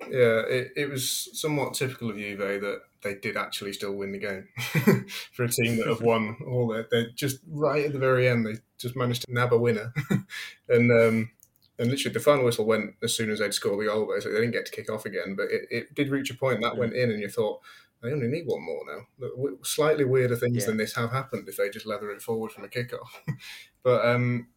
Yeah, 0.02 0.42
it, 0.48 0.72
it 0.76 0.90
was 0.90 1.28
somewhat 1.32 1.74
typical 1.74 2.10
of 2.10 2.16
Juve 2.16 2.38
that 2.38 2.80
they 3.02 3.14
did 3.14 3.36
actually 3.36 3.72
still 3.72 3.94
win 3.94 4.12
the 4.12 4.18
game 4.18 4.48
for 5.32 5.44
a 5.44 5.48
team 5.48 5.76
that 5.76 5.86
have 5.86 6.02
won 6.02 6.36
all 6.46 6.68
that. 6.68 6.90
They're 6.90 7.10
just 7.10 7.40
right 7.48 7.84
at 7.84 7.92
the 7.92 7.98
very 7.98 8.28
end. 8.28 8.46
They 8.46 8.54
just 8.78 8.96
managed 8.96 9.22
to 9.22 9.34
nab 9.34 9.52
a 9.52 9.58
winner, 9.58 9.92
and 10.68 10.90
um, 10.92 11.30
and 11.78 11.90
literally 11.90 12.12
the 12.12 12.20
final 12.20 12.44
whistle 12.44 12.64
went 12.64 12.94
as 13.02 13.14
soon 13.14 13.30
as 13.30 13.40
they'd 13.40 13.54
scored 13.54 13.80
the 13.80 13.86
goal. 13.86 14.08
Basically, 14.12 14.32
they 14.32 14.40
didn't 14.40 14.54
get 14.54 14.66
to 14.66 14.72
kick 14.72 14.90
off 14.90 15.04
again, 15.04 15.34
but 15.36 15.50
it, 15.50 15.62
it 15.70 15.94
did 15.94 16.10
reach 16.10 16.30
a 16.30 16.34
point 16.34 16.60
that 16.62 16.76
went 16.76 16.94
in, 16.94 17.10
and 17.10 17.20
you 17.20 17.28
thought 17.28 17.60
they 18.02 18.12
only 18.12 18.28
need 18.28 18.46
one 18.46 18.62
more 18.62 18.82
now. 18.86 19.58
Slightly 19.62 20.04
weirder 20.04 20.36
things 20.36 20.58
yeah. 20.58 20.66
than 20.66 20.76
this 20.76 20.94
have 20.94 21.10
happened 21.10 21.48
if 21.48 21.56
they 21.56 21.68
just 21.68 21.86
leather 21.86 22.10
it 22.10 22.22
forward 22.22 22.52
from 22.52 22.64
a 22.64 22.68
kickoff. 22.68 23.08
but 23.82 24.06
um, 24.06 24.48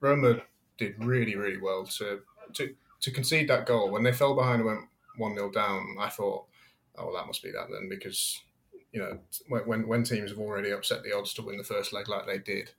Roma 0.00 0.42
did 0.76 1.02
really, 1.02 1.36
really 1.36 1.60
well 1.60 1.84
to 1.84 2.20
to 2.54 2.74
to 3.00 3.10
concede 3.10 3.48
that 3.48 3.66
goal 3.66 3.90
when 3.90 4.02
they 4.02 4.12
fell 4.12 4.34
behind 4.34 4.60
and 4.60 4.66
went 4.66 4.80
one 5.16 5.34
0 5.34 5.50
down. 5.50 5.96
I 5.98 6.08
thought, 6.08 6.46
oh, 6.96 7.06
well, 7.06 7.14
that 7.14 7.26
must 7.26 7.42
be 7.42 7.50
that 7.52 7.68
then, 7.70 7.88
because 7.88 8.40
you 8.92 9.00
know 9.00 9.18
when 9.48 9.86
when 9.86 10.02
teams 10.02 10.30
have 10.30 10.38
already 10.38 10.70
upset 10.70 11.02
the 11.02 11.16
odds 11.16 11.32
to 11.34 11.42
win 11.42 11.56
the 11.56 11.64
first 11.64 11.92
leg 11.92 12.08
like 12.08 12.26
they 12.26 12.38
did, 12.38 12.70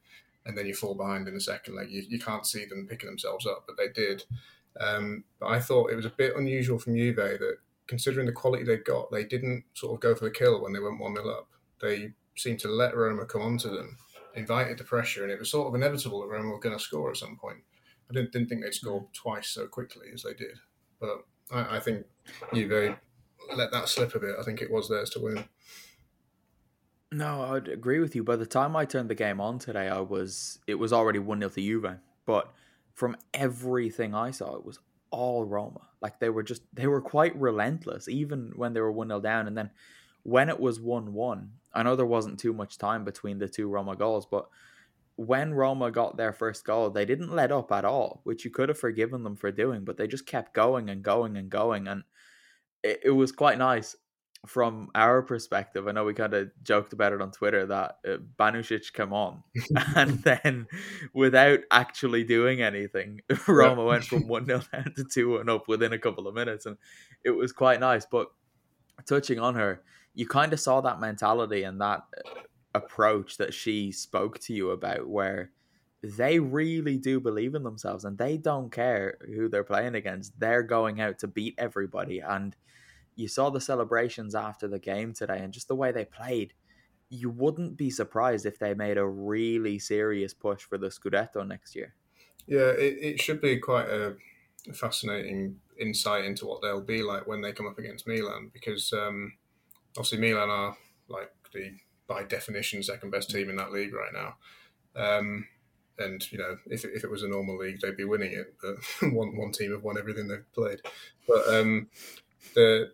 and 0.45 0.55
then 0.55 0.67
you 0.67 0.75
fall 0.75 0.93
behind 0.93 1.27
in 1.27 1.33
the 1.33 1.41
second 1.41 1.75
leg, 1.75 1.89
you, 1.89 2.03
you 2.07 2.19
can't 2.19 2.45
see 2.45 2.65
them 2.65 2.87
picking 2.87 3.09
themselves 3.09 3.47
up, 3.47 3.63
but 3.65 3.77
they 3.77 3.89
did. 3.89 4.23
Um, 4.79 5.23
but 5.39 5.47
I 5.47 5.59
thought 5.59 5.91
it 5.91 5.95
was 5.95 6.05
a 6.05 6.11
bit 6.11 6.35
unusual 6.35 6.79
from 6.79 6.95
Juve 6.95 7.17
that 7.17 7.57
considering 7.91 8.25
the 8.25 8.31
quality 8.31 8.63
they 8.63 8.77
got, 8.77 9.11
they 9.11 9.25
didn't 9.25 9.65
sort 9.73 9.93
of 9.93 9.99
go 9.99 10.15
for 10.15 10.23
the 10.23 10.31
kill 10.31 10.63
when 10.63 10.71
they 10.71 10.79
went 10.79 10.97
1 10.97 11.13
0 11.13 11.29
up. 11.29 11.49
They 11.81 12.13
seemed 12.37 12.61
to 12.61 12.69
let 12.69 12.95
Roma 12.95 13.25
come 13.25 13.41
onto 13.41 13.69
them, 13.69 13.97
invited 14.33 14.77
the 14.77 14.85
pressure, 14.85 15.23
and 15.23 15.31
it 15.31 15.37
was 15.37 15.51
sort 15.51 15.67
of 15.67 15.75
inevitable 15.75 16.21
that 16.21 16.29
Roma 16.29 16.51
were 16.51 16.59
going 16.61 16.77
to 16.77 16.81
score 16.81 17.11
at 17.11 17.17
some 17.17 17.35
point. 17.35 17.57
I 18.09 18.13
didn't, 18.13 18.31
didn't 18.31 18.47
think 18.47 18.63
they'd 18.63 18.73
score 18.73 19.09
twice 19.11 19.49
so 19.49 19.67
quickly 19.67 20.07
as 20.13 20.23
they 20.23 20.33
did. 20.33 20.57
But 21.01 21.25
I, 21.51 21.75
I 21.75 21.79
think 21.81 22.05
Juve 22.53 22.95
let 23.57 23.71
that 23.73 23.89
slip 23.89 24.15
a 24.15 24.19
bit. 24.19 24.35
I 24.39 24.43
think 24.43 24.61
it 24.61 24.71
was 24.71 24.87
theirs 24.87 25.09
to 25.09 25.19
win. 25.19 25.43
No, 27.11 27.41
I'd 27.41 27.67
agree 27.67 27.99
with 27.99 28.15
you. 28.15 28.23
By 28.23 28.37
the 28.37 28.45
time 28.45 28.73
I 28.73 28.85
turned 28.85 29.09
the 29.09 29.15
game 29.15 29.41
on 29.41 29.59
today, 29.59 29.89
I 29.89 29.99
was 29.99 30.59
it 30.65 30.75
was 30.75 30.93
already 30.93 31.19
one 31.19 31.39
0 31.39 31.49
to 31.49 31.61
Juve. 31.61 31.97
But 32.25 32.53
from 32.93 33.17
everything 33.33 34.15
I 34.15 34.31
saw, 34.31 34.55
it 34.55 34.63
was 34.63 34.79
all 35.11 35.43
Roma. 35.43 35.81
Like 36.01 36.19
they 36.19 36.29
were 36.29 36.43
just 36.43 36.63
they 36.73 36.87
were 36.87 37.01
quite 37.01 37.35
relentless, 37.39 38.07
even 38.07 38.53
when 38.55 38.73
they 38.73 38.81
were 38.81 38.91
one 38.91 39.09
0 39.09 39.21
down. 39.21 39.47
And 39.47 39.57
then 39.57 39.69
when 40.23 40.49
it 40.49 40.59
was 40.59 40.79
one 40.79 41.13
one, 41.13 41.51
I 41.73 41.83
know 41.83 41.95
there 41.95 42.05
wasn't 42.05 42.39
too 42.39 42.53
much 42.53 42.77
time 42.77 43.05
between 43.05 43.37
the 43.39 43.47
two 43.47 43.67
Roma 43.67 43.95
goals, 43.95 44.25
but 44.25 44.47
when 45.15 45.53
Roma 45.53 45.91
got 45.91 46.17
their 46.17 46.33
first 46.33 46.65
goal, 46.65 46.89
they 46.89 47.05
didn't 47.05 47.35
let 47.35 47.51
up 47.51 47.71
at 47.71 47.85
all, 47.85 48.21
which 48.23 48.43
you 48.43 48.49
could 48.49 48.69
have 48.69 48.79
forgiven 48.79 49.23
them 49.23 49.35
for 49.35 49.51
doing, 49.51 49.83
but 49.83 49.97
they 49.97 50.07
just 50.07 50.25
kept 50.25 50.53
going 50.53 50.89
and 50.89 51.03
going 51.03 51.37
and 51.37 51.49
going, 51.49 51.87
and 51.87 52.03
it, 52.81 53.01
it 53.05 53.11
was 53.11 53.31
quite 53.31 53.57
nice 53.57 53.95
from 54.47 54.89
our 54.95 55.21
perspective, 55.21 55.87
I 55.87 55.91
know 55.91 56.03
we 56.03 56.15
kind 56.15 56.33
of 56.33 56.49
joked 56.63 56.93
about 56.93 57.13
it 57.13 57.21
on 57.21 57.31
Twitter 57.31 57.67
that 57.67 57.97
uh, 58.07 58.17
Banušić 58.39 58.91
came 58.93 59.13
on, 59.13 59.43
and 59.95 60.23
then 60.23 60.67
without 61.13 61.59
actually 61.69 62.23
doing 62.23 62.61
anything, 62.61 63.21
Roma 63.47 63.85
went 63.85 64.03
from 64.03 64.27
one 64.27 64.45
0 64.45 64.61
down 64.71 64.93
to 64.95 65.03
two 65.03 65.37
and 65.37 65.49
up 65.49 65.67
within 65.67 65.93
a 65.93 65.99
couple 65.99 66.27
of 66.27 66.33
minutes, 66.33 66.65
and 66.65 66.77
it 67.23 67.31
was 67.31 67.51
quite 67.51 67.79
nice. 67.79 68.05
But 68.05 68.31
touching 69.05 69.39
on 69.39 69.55
her, 69.55 69.83
you 70.15 70.27
kind 70.27 70.53
of 70.53 70.59
saw 70.59 70.81
that 70.81 70.99
mentality 70.99 71.63
and 71.63 71.79
that 71.79 72.01
uh, 72.25 72.41
approach 72.73 73.37
that 73.37 73.53
she 73.53 73.91
spoke 73.91 74.39
to 74.39 74.53
you 74.53 74.71
about, 74.71 75.07
where 75.07 75.51
they 76.03 76.39
really 76.39 76.97
do 76.97 77.19
believe 77.19 77.53
in 77.53 77.61
themselves 77.61 78.05
and 78.05 78.17
they 78.17 78.35
don't 78.35 78.71
care 78.71 79.19
who 79.35 79.47
they're 79.47 79.63
playing 79.63 79.93
against. 79.93 80.39
They're 80.39 80.63
going 80.63 80.99
out 80.99 81.19
to 81.19 81.27
beat 81.27 81.53
everybody 81.59 82.19
and 82.19 82.55
you 83.15 83.27
saw 83.27 83.49
the 83.49 83.61
celebrations 83.61 84.35
after 84.35 84.67
the 84.67 84.79
game 84.79 85.13
today 85.13 85.39
and 85.39 85.53
just 85.53 85.67
the 85.67 85.75
way 85.75 85.91
they 85.91 86.05
played. 86.05 86.53
You 87.09 87.29
wouldn't 87.29 87.77
be 87.77 87.89
surprised 87.89 88.45
if 88.45 88.57
they 88.57 88.73
made 88.73 88.97
a 88.97 89.05
really 89.05 89.79
serious 89.79 90.33
push 90.33 90.61
for 90.61 90.77
the 90.77 90.87
Scudetto 90.87 91.45
next 91.45 91.75
year. 91.75 91.93
Yeah, 92.47 92.69
it, 92.71 92.97
it 93.01 93.21
should 93.21 93.41
be 93.41 93.57
quite 93.57 93.89
a 93.89 94.15
fascinating 94.73 95.57
insight 95.79 96.25
into 96.25 96.45
what 96.45 96.61
they'll 96.61 96.81
be 96.81 97.01
like 97.01 97.27
when 97.27 97.41
they 97.41 97.51
come 97.51 97.67
up 97.67 97.79
against 97.79 98.07
Milan 98.07 98.51
because 98.53 98.93
um, 98.93 99.33
obviously 99.97 100.19
Milan 100.19 100.49
are 100.49 100.77
like 101.07 101.31
the 101.53 101.71
by 102.07 102.23
definition 102.23 102.83
second 102.83 103.09
best 103.09 103.29
team 103.29 103.49
in 103.49 103.55
that 103.55 103.71
league 103.71 103.93
right 103.93 104.13
now. 104.13 104.35
Um, 104.95 105.47
and 105.97 106.29
you 106.31 106.37
know, 106.37 106.57
if, 106.67 106.83
if 106.85 107.03
it 107.03 107.11
was 107.11 107.23
a 107.23 107.27
normal 107.27 107.57
league, 107.57 107.79
they'd 107.79 107.97
be 107.97 108.05
winning 108.05 108.33
it. 108.33 108.55
But 108.61 109.13
one 109.13 109.35
one 109.37 109.51
team 109.51 109.71
have 109.71 109.83
won 109.83 109.97
everything 109.97 110.27
they've 110.27 110.51
played. 110.53 110.79
But 111.27 111.47
um, 111.47 111.89
the 112.55 112.91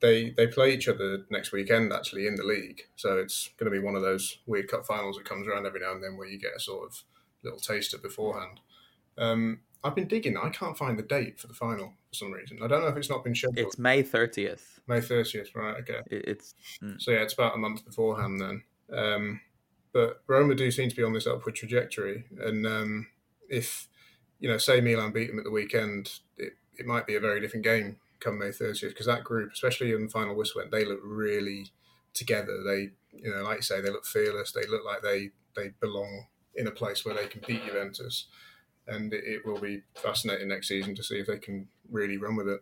they 0.00 0.30
they 0.30 0.46
play 0.46 0.72
each 0.72 0.88
other 0.88 1.24
next 1.30 1.52
weekend 1.52 1.92
actually 1.92 2.26
in 2.26 2.36
the 2.36 2.44
league. 2.44 2.82
So 2.96 3.18
it's 3.18 3.50
going 3.58 3.70
to 3.70 3.78
be 3.78 3.84
one 3.84 3.94
of 3.94 4.02
those 4.02 4.38
weird 4.46 4.68
cup 4.68 4.86
finals 4.86 5.16
that 5.16 5.28
comes 5.28 5.46
around 5.46 5.66
every 5.66 5.80
now 5.80 5.92
and 5.92 6.02
then 6.02 6.16
where 6.16 6.28
you 6.28 6.38
get 6.38 6.56
a 6.56 6.60
sort 6.60 6.86
of 6.86 7.02
little 7.42 7.58
taster 7.58 7.98
beforehand. 7.98 8.60
Um, 9.18 9.60
I've 9.82 9.94
been 9.94 10.08
digging. 10.08 10.36
I 10.36 10.50
can't 10.50 10.76
find 10.76 10.98
the 10.98 11.02
date 11.02 11.40
for 11.40 11.46
the 11.46 11.54
final 11.54 11.94
for 12.08 12.14
some 12.14 12.32
reason. 12.32 12.58
I 12.62 12.66
don't 12.66 12.82
know 12.82 12.88
if 12.88 12.96
it's 12.96 13.08
not 13.08 13.24
been 13.24 13.34
scheduled. 13.34 13.58
It's 13.58 13.78
May 13.78 14.02
thirtieth. 14.02 14.80
May 14.86 15.00
thirtieth, 15.00 15.54
right? 15.54 15.76
Okay. 15.80 16.00
It's 16.10 16.54
mm. 16.82 17.00
so 17.00 17.10
yeah, 17.10 17.22
it's 17.22 17.34
about 17.34 17.54
a 17.54 17.58
month 17.58 17.84
beforehand 17.84 18.40
then. 18.40 18.62
Um, 18.92 19.40
but 19.92 20.22
Roma 20.26 20.54
do 20.54 20.70
seem 20.70 20.88
to 20.88 20.96
be 20.96 21.02
on 21.02 21.12
this 21.12 21.26
upward 21.26 21.54
trajectory, 21.56 22.24
and 22.40 22.66
um, 22.66 23.06
if 23.48 23.88
you 24.38 24.48
know, 24.48 24.58
say 24.58 24.80
Milan 24.80 25.12
beat 25.12 25.28
them 25.28 25.38
at 25.38 25.44
the 25.44 25.50
weekend, 25.50 26.20
it, 26.36 26.54
it 26.78 26.86
might 26.86 27.06
be 27.06 27.14
a 27.14 27.20
very 27.20 27.40
different 27.40 27.64
game 27.64 27.96
come 28.20 28.38
May 28.38 28.48
30th 28.48 28.88
because 28.88 29.06
that 29.06 29.24
group, 29.24 29.52
especially 29.52 29.92
in 29.92 30.08
final 30.08 30.36
whistle, 30.36 30.62
they 30.70 30.84
look 30.84 31.00
really 31.02 31.66
together. 32.14 32.62
They, 32.64 32.90
you 33.12 33.30
know, 33.30 33.42
like 33.42 33.58
you 33.58 33.62
say, 33.62 33.80
they 33.80 33.90
look 33.90 34.06
fearless. 34.06 34.52
They 34.52 34.66
look 34.66 34.84
like 34.84 35.02
they 35.02 35.30
they 35.56 35.70
belong 35.80 36.26
in 36.54 36.66
a 36.66 36.72
place 36.72 37.04
where 37.04 37.14
they 37.14 37.26
can 37.26 37.42
beat 37.46 37.64
Juventus, 37.64 38.26
and 38.86 39.12
it, 39.12 39.24
it 39.24 39.46
will 39.46 39.58
be 39.58 39.82
fascinating 39.94 40.48
next 40.48 40.68
season 40.68 40.94
to 40.94 41.02
see 41.02 41.16
if 41.16 41.26
they 41.26 41.38
can 41.38 41.68
really 41.90 42.16
run 42.16 42.36
with 42.36 42.48
it. 42.48 42.60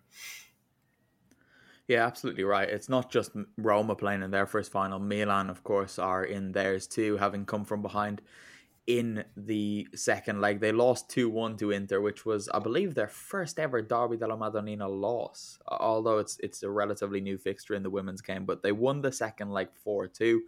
Yeah, 1.86 2.06
absolutely 2.06 2.44
right. 2.44 2.68
It's 2.68 2.90
not 2.90 3.10
just 3.10 3.32
Roma 3.56 3.94
playing 3.94 4.22
in 4.22 4.30
their 4.30 4.46
first 4.46 4.70
final. 4.70 4.98
Milan, 4.98 5.48
of 5.48 5.64
course, 5.64 5.98
are 5.98 6.22
in 6.22 6.52
theirs 6.52 6.86
too, 6.86 7.16
having 7.16 7.46
come 7.46 7.64
from 7.64 7.80
behind 7.80 8.20
in 8.88 9.22
the 9.36 9.86
second 9.94 10.40
leg. 10.40 10.60
They 10.60 10.72
lost 10.72 11.10
2 11.10 11.28
1 11.28 11.58
to 11.58 11.70
Inter, 11.70 12.00
which 12.00 12.24
was, 12.24 12.48
I 12.48 12.58
believe, 12.58 12.94
their 12.94 13.06
first 13.06 13.58
ever 13.58 13.82
Derby 13.82 14.16
della 14.16 14.36
Madonnina 14.36 14.88
loss, 14.88 15.58
although 15.68 16.18
it's 16.18 16.38
it's 16.42 16.62
a 16.62 16.70
relatively 16.70 17.20
new 17.20 17.36
fixture 17.36 17.74
in 17.74 17.82
the 17.82 17.90
women's 17.90 18.22
game. 18.22 18.46
But 18.46 18.62
they 18.62 18.72
won 18.72 19.02
the 19.02 19.12
second 19.12 19.52
leg 19.52 19.68
4 19.84 20.08
2. 20.08 20.42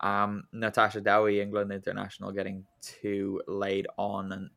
Um, 0.00 0.44
Natasha 0.52 1.00
Dowie, 1.00 1.40
England 1.40 1.72
international, 1.72 2.30
getting 2.30 2.64
two 2.82 3.40
laid 3.48 3.88
on. 3.96 4.32
And 4.32 4.50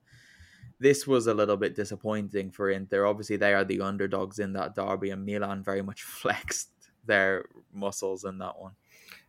this 0.80 1.08
was 1.08 1.26
a 1.26 1.34
little 1.34 1.58
bit 1.58 1.74
disappointing 1.74 2.52
for 2.52 2.70
Inter. 2.70 3.06
Obviously, 3.06 3.38
they 3.38 3.54
are 3.54 3.63
the 3.63 3.80
underdogs 3.80 4.39
in 4.39 4.54
that 4.54 4.76
derby, 4.76 5.10
and 5.10 5.26
Milan 5.26 5.63
very 5.63 5.82
much 5.82 6.04
flexed 6.22 6.70
their 7.06 7.46
muscles 7.74 8.26
in 8.26 8.39
that 8.39 8.60
one. 8.60 8.74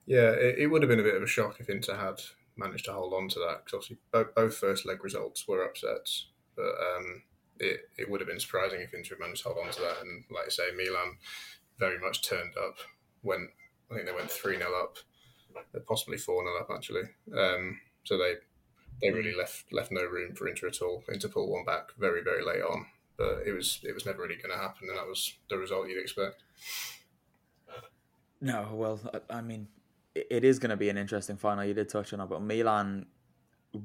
Yeah, 0.06 0.30
it, 0.30 0.58
it 0.58 0.66
would 0.66 0.82
have 0.82 0.88
been 0.88 0.98
a 0.98 1.04
bit 1.04 1.14
of 1.14 1.22
a 1.22 1.28
shock 1.28 1.60
if 1.60 1.70
Inter 1.70 1.96
had 1.96 2.20
managed 2.56 2.84
to 2.86 2.92
hold 2.92 3.14
on 3.14 3.28
to 3.28 3.38
that 3.40 3.64
because 3.64 3.74
obviously 3.74 3.98
both, 4.10 4.34
both 4.34 4.56
first 4.56 4.86
leg 4.86 5.02
results 5.02 5.46
were 5.48 5.64
upsets, 5.64 6.26
but 6.56 6.62
um, 6.96 7.22
it, 7.58 7.88
it 7.98 8.10
would 8.10 8.20
have 8.20 8.28
been 8.28 8.40
surprising 8.40 8.80
if 8.80 8.94
Inter 8.94 9.16
managed 9.18 9.42
to 9.42 9.48
hold 9.50 9.64
on 9.64 9.72
to 9.72 9.80
that. 9.80 10.00
And 10.02 10.24
like 10.30 10.46
I 10.46 10.50
say, 10.50 10.70
Milan 10.76 11.16
very 11.78 11.98
much 11.98 12.22
turned 12.22 12.54
up. 12.56 12.76
When 13.22 13.48
I 13.90 13.94
think 13.94 14.06
they 14.06 14.12
went 14.12 14.30
three 14.30 14.58
0 14.58 14.70
up, 14.74 14.98
possibly 15.86 16.18
four 16.18 16.42
0 16.42 16.60
up 16.60 16.68
actually. 16.74 17.04
Um, 17.36 17.80
so 18.04 18.18
they 18.18 18.34
they 19.00 19.10
really 19.10 19.34
left 19.34 19.72
left 19.72 19.92
no 19.92 20.02
room 20.02 20.34
for 20.34 20.48
Inter 20.48 20.68
at 20.68 20.82
all. 20.82 21.04
Inter 21.08 21.28
pulled 21.28 21.50
one 21.50 21.64
back 21.64 21.90
very 21.98 22.22
very 22.22 22.44
late 22.44 22.62
on, 22.62 22.86
but 23.16 23.42
it 23.46 23.52
was 23.52 23.80
it 23.82 23.94
was 23.94 24.06
never 24.06 24.22
really 24.22 24.36
going 24.36 24.50
to 24.50 24.62
happen, 24.62 24.88
and 24.88 24.98
that 24.98 25.06
was 25.06 25.34
the 25.48 25.58
result 25.58 25.88
you'd 25.88 26.00
expect. 26.00 26.42
No, 28.40 28.68
well, 28.72 28.98
I 29.30 29.40
mean, 29.40 29.68
it 30.14 30.44
is 30.44 30.58
going 30.58 30.70
to 30.70 30.76
be 30.76 30.88
an 30.88 30.98
interesting 30.98 31.36
final. 31.36 31.64
You 31.64 31.74
did 31.74 31.88
touch 31.88 32.12
on 32.12 32.20
it, 32.20 32.28
but 32.28 32.42
Milan. 32.42 33.06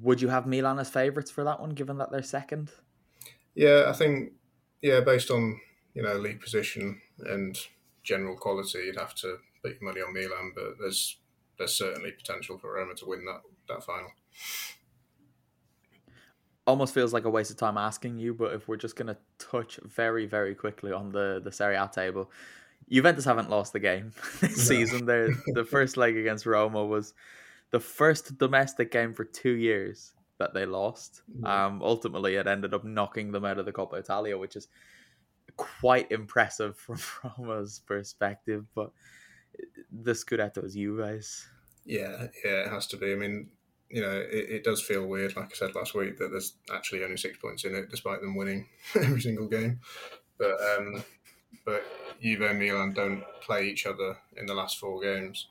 Would 0.01 0.21
you 0.21 0.27
have 0.27 0.45
Milan 0.45 0.79
as 0.79 0.89
favourites 0.89 1.31
for 1.31 1.45
that 1.45 1.61
one, 1.61 1.69
given 1.69 1.97
that 1.99 2.11
they're 2.11 2.21
second? 2.21 2.71
Yeah, 3.55 3.85
I 3.87 3.93
think 3.93 4.33
yeah, 4.81 4.99
based 4.99 5.31
on 5.31 5.59
you 5.93 6.03
know 6.03 6.15
league 6.15 6.41
position 6.41 7.01
and 7.25 7.57
general 8.03 8.35
quality, 8.35 8.79
you'd 8.79 8.99
have 8.99 9.15
to 9.15 9.37
put 9.63 9.79
your 9.79 9.89
money 9.89 10.01
on 10.01 10.13
Milan. 10.13 10.51
But 10.53 10.77
there's 10.79 11.17
there's 11.57 11.73
certainly 11.73 12.11
potential 12.11 12.57
for 12.57 12.73
Roma 12.73 12.95
to 12.95 13.05
win 13.05 13.25
that 13.25 13.41
that 13.67 13.83
final. 13.83 14.09
Almost 16.65 16.93
feels 16.93 17.13
like 17.13 17.23
a 17.23 17.29
waste 17.29 17.49
of 17.49 17.57
time 17.57 17.77
asking 17.77 18.17
you, 18.17 18.33
but 18.33 18.53
if 18.53 18.67
we're 18.67 18.75
just 18.75 18.97
going 18.97 19.07
to 19.07 19.17
touch 19.39 19.79
very 19.83 20.25
very 20.25 20.53
quickly 20.53 20.91
on 20.91 21.11
the 21.11 21.41
the 21.43 21.51
Serie 21.51 21.75
A 21.75 21.89
table, 21.91 22.29
Juventus 22.89 23.25
haven't 23.25 23.49
lost 23.49 23.73
the 23.73 23.79
game 23.79 24.13
this 24.39 24.57
no. 24.57 24.63
season. 24.63 25.05
Their 25.05 25.29
the 25.47 25.65
first 25.69 25.97
leg 25.97 26.17
against 26.17 26.45
Roma 26.45 26.85
was 26.85 27.13
the 27.71 27.79
first 27.79 28.37
domestic 28.37 28.91
game 28.91 29.13
for 29.13 29.25
two 29.25 29.51
years 29.51 30.13
that 30.39 30.53
they 30.53 30.65
lost. 30.65 31.23
Um, 31.43 31.81
ultimately, 31.81 32.35
it 32.35 32.47
ended 32.47 32.73
up 32.73 32.83
knocking 32.83 33.31
them 33.31 33.43
out 33.43 33.57
of 33.57 33.65
the 33.65 33.73
Coppa 33.73 33.95
Italia, 33.95 34.37
which 34.37 34.55
is 34.55 34.67
quite 35.55 36.11
impressive 36.11 36.77
from 36.77 36.97
Roma's 37.37 37.79
perspective. 37.85 38.65
But 38.73 38.91
the 39.91 40.13
Scudetto 40.13 40.63
is 40.63 40.75
you 40.75 40.99
guys. 40.99 41.47
Yeah, 41.85 42.27
yeah, 42.43 42.65
it 42.65 42.69
has 42.69 42.87
to 42.87 42.97
be. 42.97 43.11
I 43.11 43.15
mean, 43.15 43.49
you 43.89 44.01
know, 44.01 44.11
it, 44.11 44.49
it 44.49 44.63
does 44.63 44.81
feel 44.81 45.05
weird, 45.05 45.35
like 45.35 45.45
I 45.45 45.55
said 45.55 45.75
last 45.75 45.95
week, 45.95 46.17
that 46.17 46.29
there's 46.29 46.53
actually 46.73 47.03
only 47.03 47.17
six 47.17 47.37
points 47.37 47.63
in 47.63 47.73
it, 47.75 47.89
despite 47.89 48.21
them 48.21 48.35
winning 48.35 48.67
every 48.95 49.21
single 49.21 49.47
game. 49.47 49.79
But 50.37 50.57
um, 50.61 51.03
but 51.65 51.83
Juve 52.21 52.41
and 52.41 52.59
Milan 52.59 52.93
don't 52.93 53.23
play 53.41 53.67
each 53.67 53.85
other 53.85 54.17
in 54.35 54.45
the 54.45 54.53
last 54.53 54.77
four 54.77 55.01
games. 55.01 55.47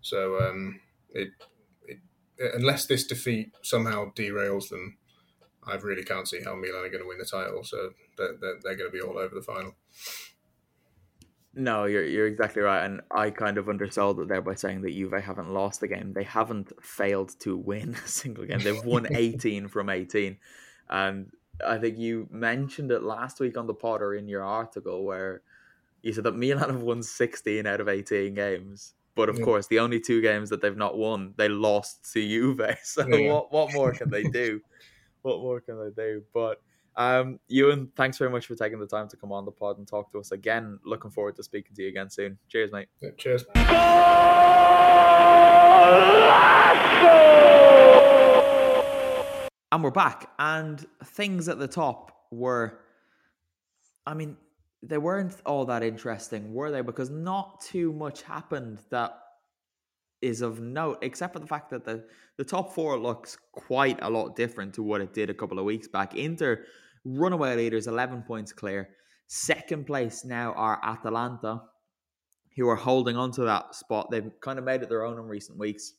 So 0.00 0.40
um, 0.40 0.80
it, 1.10 1.30
it, 1.86 1.98
unless 2.54 2.86
this 2.86 3.06
defeat 3.06 3.52
somehow 3.62 4.12
derails 4.14 4.68
them, 4.68 4.98
I 5.66 5.74
really 5.74 6.04
can't 6.04 6.28
see 6.28 6.42
how 6.42 6.54
Milan 6.54 6.84
are 6.84 6.90
going 6.90 7.02
to 7.02 7.08
win 7.08 7.18
the 7.18 7.24
title. 7.24 7.64
So 7.64 7.90
they're, 8.16 8.36
they're, 8.40 8.56
they're 8.62 8.76
going 8.76 8.90
to 8.90 8.96
be 8.96 9.00
all 9.00 9.18
over 9.18 9.34
the 9.34 9.42
final. 9.42 9.74
No, 11.58 11.86
you're 11.86 12.04
you're 12.04 12.26
exactly 12.26 12.60
right, 12.60 12.84
and 12.84 13.00
I 13.10 13.30
kind 13.30 13.56
of 13.56 13.70
undersold 13.70 14.20
it 14.20 14.28
there 14.28 14.42
by 14.42 14.54
saying 14.54 14.82
that 14.82 14.92
Juve 14.92 15.14
haven't 15.24 15.54
lost 15.54 15.80
the 15.80 15.88
game. 15.88 16.12
They 16.12 16.22
haven't 16.22 16.70
failed 16.84 17.34
to 17.40 17.56
win 17.56 17.94
a 18.04 18.08
single 18.08 18.44
game. 18.44 18.58
They've 18.58 18.84
won 18.84 19.06
18 19.10 19.68
from 19.68 19.88
18, 19.88 20.36
and 20.90 21.30
I 21.64 21.78
think 21.78 21.98
you 21.98 22.28
mentioned 22.30 22.90
it 22.90 23.02
last 23.02 23.40
week 23.40 23.56
on 23.56 23.66
the 23.66 23.74
pod 23.74 24.02
or 24.02 24.14
in 24.14 24.28
your 24.28 24.42
article 24.42 25.04
where 25.04 25.42
you 26.02 26.12
said 26.12 26.24
that 26.24 26.36
Milan 26.36 26.70
have 26.70 26.82
won 26.82 27.02
16 27.02 27.66
out 27.66 27.80
of 27.80 27.88
18 27.88 28.34
games. 28.34 28.94
But 29.14 29.28
of 29.28 29.38
yeah. 29.38 29.44
course, 29.44 29.66
the 29.66 29.78
only 29.78 29.98
two 29.98 30.20
games 30.20 30.50
that 30.50 30.60
they've 30.60 30.76
not 30.76 30.98
won, 30.98 31.32
they 31.36 31.48
lost 31.48 32.12
to 32.12 32.20
Juve. 32.20 32.60
So 32.84 33.06
yeah. 33.06 33.32
what, 33.32 33.52
what 33.52 33.72
more 33.72 33.92
can 33.92 34.10
they 34.10 34.24
do? 34.24 34.60
what 35.22 35.40
more 35.40 35.60
can 35.60 35.78
they 35.78 35.90
do? 35.90 36.22
But 36.34 36.60
um, 36.96 37.40
Ewan, 37.48 37.90
thanks 37.96 38.18
very 38.18 38.30
much 38.30 38.46
for 38.46 38.54
taking 38.54 38.78
the 38.78 38.86
time 38.86 39.08
to 39.08 39.16
come 39.16 39.32
on 39.32 39.44
the 39.44 39.50
pod 39.50 39.78
and 39.78 39.88
talk 39.88 40.12
to 40.12 40.20
us 40.20 40.32
again. 40.32 40.78
Looking 40.84 41.10
forward 41.10 41.36
to 41.36 41.42
speaking 41.42 41.74
to 41.76 41.82
you 41.82 41.88
again 41.88 42.10
soon. 42.10 42.38
Cheers, 42.48 42.72
mate. 42.72 42.88
Yeah, 43.00 43.10
cheers. 43.18 43.44
And 49.72 49.82
we're 49.82 49.90
back. 49.90 50.30
And 50.38 50.84
things 51.04 51.48
at 51.48 51.58
the 51.58 51.68
top 51.68 52.12
were, 52.30 52.80
I 54.06 54.14
mean, 54.14 54.36
they 54.82 54.98
weren't 54.98 55.34
all 55.44 55.64
that 55.66 55.82
interesting, 55.82 56.54
were 56.54 56.70
they? 56.70 56.82
Because 56.82 57.10
not 57.10 57.60
too 57.60 57.92
much 57.92 58.22
happened 58.22 58.78
that 58.90 59.18
is 60.22 60.40
of 60.40 60.60
note, 60.60 60.98
except 61.02 61.32
for 61.32 61.40
the 61.40 61.46
fact 61.46 61.70
that 61.70 61.84
the, 61.84 62.04
the 62.36 62.44
top 62.44 62.72
four 62.72 62.98
looks 62.98 63.36
quite 63.52 63.98
a 64.02 64.08
lot 64.08 64.36
different 64.36 64.74
to 64.74 64.82
what 64.82 65.00
it 65.00 65.12
did 65.12 65.30
a 65.30 65.34
couple 65.34 65.58
of 65.58 65.64
weeks 65.64 65.88
back. 65.88 66.14
Inter, 66.14 66.64
runaway 67.04 67.56
leaders, 67.56 67.86
11 67.86 68.22
points 68.22 68.52
clear. 68.52 68.90
Second 69.26 69.86
place 69.86 70.24
now 70.24 70.52
are 70.52 70.80
Atalanta, 70.84 71.62
who 72.56 72.68
are 72.68 72.76
holding 72.76 73.16
on 73.16 73.32
to 73.32 73.42
that 73.42 73.74
spot. 73.74 74.10
They've 74.10 74.30
kind 74.40 74.58
of 74.58 74.64
made 74.64 74.82
it 74.82 74.88
their 74.88 75.04
own 75.04 75.18
in 75.18 75.26
recent 75.26 75.58
weeks. 75.58 75.94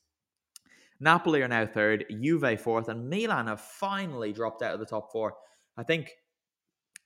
Napoli 1.00 1.42
are 1.42 1.48
now 1.48 1.66
third, 1.66 2.06
Juve 2.10 2.60
fourth, 2.60 2.90
and 2.90 3.10
Milan 3.10 3.48
have 3.48 3.62
finally 3.62 4.34
dropped 4.34 4.62
out 4.62 4.74
of 4.74 4.80
the 4.80 4.86
top 4.86 5.12
four. 5.12 5.36
I 5.78 5.84
think 5.84 6.12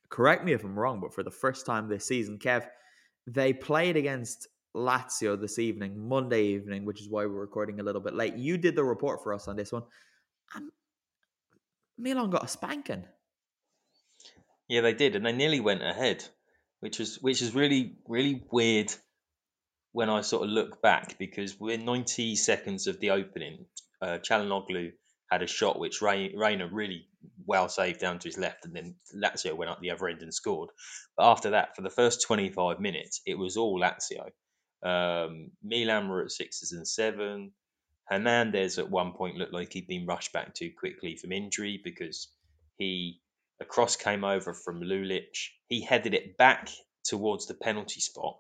correct 0.09 0.45
me 0.45 0.53
if 0.53 0.63
I'm 0.63 0.77
wrong, 0.77 0.99
but 0.99 1.13
for 1.13 1.23
the 1.23 1.31
first 1.31 1.65
time 1.65 1.87
this 1.87 2.05
season, 2.05 2.39
Kev, 2.39 2.65
they 3.27 3.53
played 3.53 3.97
against 3.97 4.47
Lazio 4.75 5.39
this 5.39 5.59
evening, 5.59 6.07
Monday 6.07 6.43
evening, 6.45 6.85
which 6.85 7.01
is 7.01 7.09
why 7.09 7.25
we're 7.25 7.41
recording 7.41 7.79
a 7.79 7.83
little 7.83 8.01
bit 8.01 8.13
late. 8.13 8.35
You 8.35 8.57
did 8.57 8.75
the 8.75 8.83
report 8.83 9.21
for 9.23 9.33
us 9.33 9.47
on 9.47 9.55
this 9.55 9.71
one. 9.71 9.83
And 10.55 10.71
Milan 11.97 12.29
got 12.29 12.45
a 12.45 12.47
spanking. 12.47 13.05
Yeah, 14.67 14.81
they 14.81 14.93
did, 14.93 15.15
and 15.15 15.25
they 15.25 15.33
nearly 15.33 15.59
went 15.59 15.83
ahead, 15.83 16.23
which 16.79 16.99
was 16.99 17.17
which 17.21 17.41
is 17.41 17.53
really 17.53 17.97
really 18.07 18.45
weird 18.49 18.93
when 19.91 20.09
I 20.09 20.21
sort 20.21 20.43
of 20.43 20.49
look 20.49 20.81
back 20.81 21.17
because 21.17 21.59
we're 21.59 21.77
90 21.77 22.35
seconds 22.35 22.87
of 22.87 22.99
the 22.99 23.11
opening. 23.11 23.65
Uh, 24.01 24.19
Calhanoglu 24.19 24.91
had 25.29 25.43
a 25.43 25.47
shot 25.47 25.79
which 25.79 26.01
Reina 26.01 26.67
really 26.67 27.07
well 27.45 27.69
saved 27.69 27.99
down 27.99 28.19
to 28.19 28.27
his 28.27 28.37
left, 28.37 28.65
and 28.65 28.75
then 28.75 28.95
Lazio 29.15 29.55
went 29.55 29.71
up 29.71 29.79
the 29.81 29.91
other 29.91 30.07
end 30.07 30.21
and 30.21 30.33
scored. 30.33 30.69
But 31.17 31.31
after 31.31 31.51
that, 31.51 31.75
for 31.75 31.81
the 31.81 31.89
first 31.89 32.21
25 32.23 32.79
minutes, 32.79 33.21
it 33.25 33.37
was 33.37 33.57
all 33.57 33.79
Lazio. 33.79 34.29
Um, 34.83 35.51
Milan 35.63 36.09
were 36.09 36.23
at 36.23 36.31
sixes 36.31 36.71
and 36.71 36.87
seven. 36.87 37.51
Hernandez 38.09 38.77
at 38.77 38.89
one 38.89 39.13
point 39.13 39.37
looked 39.37 39.53
like 39.53 39.71
he'd 39.71 39.87
been 39.87 40.05
rushed 40.05 40.33
back 40.33 40.53
too 40.53 40.71
quickly 40.77 41.15
from 41.15 41.31
injury 41.31 41.79
because 41.81 42.27
he 42.77 43.21
a 43.61 43.65
cross 43.65 43.95
came 43.95 44.23
over 44.23 44.53
from 44.53 44.81
Lulic. 44.81 45.49
He 45.67 45.81
headed 45.81 46.13
it 46.13 46.35
back 46.35 46.69
towards 47.05 47.45
the 47.45 47.53
penalty 47.53 48.01
spot, 48.01 48.39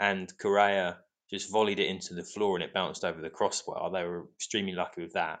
and 0.00 0.32
Correa 0.38 0.98
just 1.30 1.52
volleyed 1.52 1.78
it 1.78 1.88
into 1.88 2.14
the 2.14 2.24
floor 2.24 2.56
and 2.56 2.64
it 2.64 2.74
bounced 2.74 3.04
over 3.04 3.20
the 3.20 3.30
crossbar. 3.30 3.90
They 3.92 4.02
were 4.02 4.26
extremely 4.34 4.72
lucky 4.72 5.02
with 5.02 5.12
that. 5.12 5.40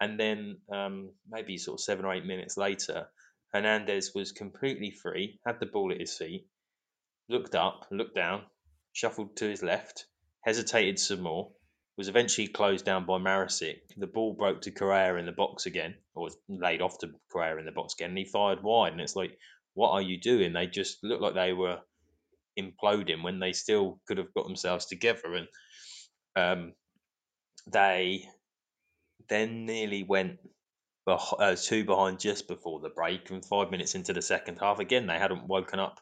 And 0.00 0.18
then 0.18 0.58
um, 0.72 1.10
maybe 1.28 1.58
sort 1.58 1.78
of 1.78 1.84
seven 1.84 2.04
or 2.04 2.14
eight 2.14 2.24
minutes 2.24 2.56
later, 2.56 3.08
Hernandez 3.52 4.12
was 4.14 4.32
completely 4.32 4.90
free, 4.90 5.38
had 5.46 5.60
the 5.60 5.66
ball 5.66 5.92
at 5.92 6.00
his 6.00 6.16
feet, 6.16 6.46
looked 7.28 7.54
up, 7.54 7.86
looked 7.90 8.14
down, 8.14 8.42
shuffled 8.92 9.36
to 9.36 9.48
his 9.48 9.62
left, 9.62 10.06
hesitated 10.44 10.98
some 10.98 11.20
more, 11.20 11.52
was 11.96 12.08
eventually 12.08 12.46
closed 12.46 12.84
down 12.84 13.04
by 13.04 13.18
Marusic. 13.18 13.80
The 13.96 14.06
ball 14.06 14.34
broke 14.34 14.62
to 14.62 14.70
Correa 14.70 15.16
in 15.16 15.26
the 15.26 15.32
box 15.32 15.66
again, 15.66 15.96
or 16.14 16.24
was 16.24 16.36
laid 16.48 16.80
off 16.80 16.98
to 16.98 17.10
Correa 17.30 17.58
in 17.58 17.66
the 17.66 17.72
box 17.72 17.94
again, 17.94 18.10
and 18.10 18.18
he 18.18 18.24
fired 18.24 18.62
wide. 18.62 18.92
And 18.92 19.00
it's 19.00 19.16
like, 19.16 19.36
what 19.74 19.90
are 19.90 20.02
you 20.02 20.20
doing? 20.20 20.52
They 20.52 20.66
just 20.66 21.02
looked 21.02 21.22
like 21.22 21.34
they 21.34 21.52
were 21.52 21.78
imploding 22.58 23.22
when 23.22 23.38
they 23.38 23.52
still 23.52 24.00
could 24.06 24.18
have 24.18 24.34
got 24.34 24.46
themselves 24.46 24.86
together. 24.86 25.34
And 25.34 25.48
um, 26.36 26.72
they 27.70 28.24
then 29.28 29.66
nearly 29.66 30.02
went 30.02 30.38
uh, 31.06 31.56
two 31.56 31.84
behind 31.84 32.20
just 32.20 32.48
before 32.48 32.80
the 32.80 32.90
break, 32.90 33.30
and 33.30 33.44
five 33.44 33.70
minutes 33.70 33.94
into 33.94 34.12
the 34.12 34.22
second 34.22 34.58
half, 34.60 34.78
again 34.78 35.06
they 35.06 35.18
hadn't 35.18 35.46
woken 35.46 35.80
up 35.80 36.00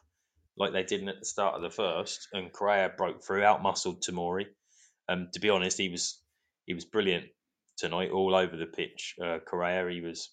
like 0.57 0.73
they 0.73 0.83
didn't 0.83 1.09
at 1.09 1.19
the 1.19 1.25
start 1.25 1.55
of 1.55 1.61
the 1.61 1.69
first, 1.69 2.27
and 2.33 2.51
Correa 2.51 2.91
broke 2.97 3.23
through, 3.23 3.43
out 3.43 3.61
muscled 3.61 4.01
Tomori. 4.01 4.45
Um, 5.07 5.29
to 5.33 5.39
be 5.39 5.49
honest, 5.49 5.77
he 5.77 5.89
was 5.89 6.19
he 6.65 6.73
was 6.73 6.85
brilliant 6.85 7.25
tonight, 7.77 8.11
all 8.11 8.35
over 8.35 8.57
the 8.57 8.65
pitch. 8.65 9.15
Uh, 9.23 9.37
Correa, 9.39 9.89
he 9.89 10.01
was 10.01 10.29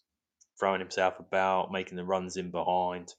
throwing 0.59 0.81
himself 0.81 1.21
about, 1.21 1.71
making 1.71 1.97
the 1.97 2.05
runs 2.05 2.37
in 2.37 2.51
behind. 2.51 3.13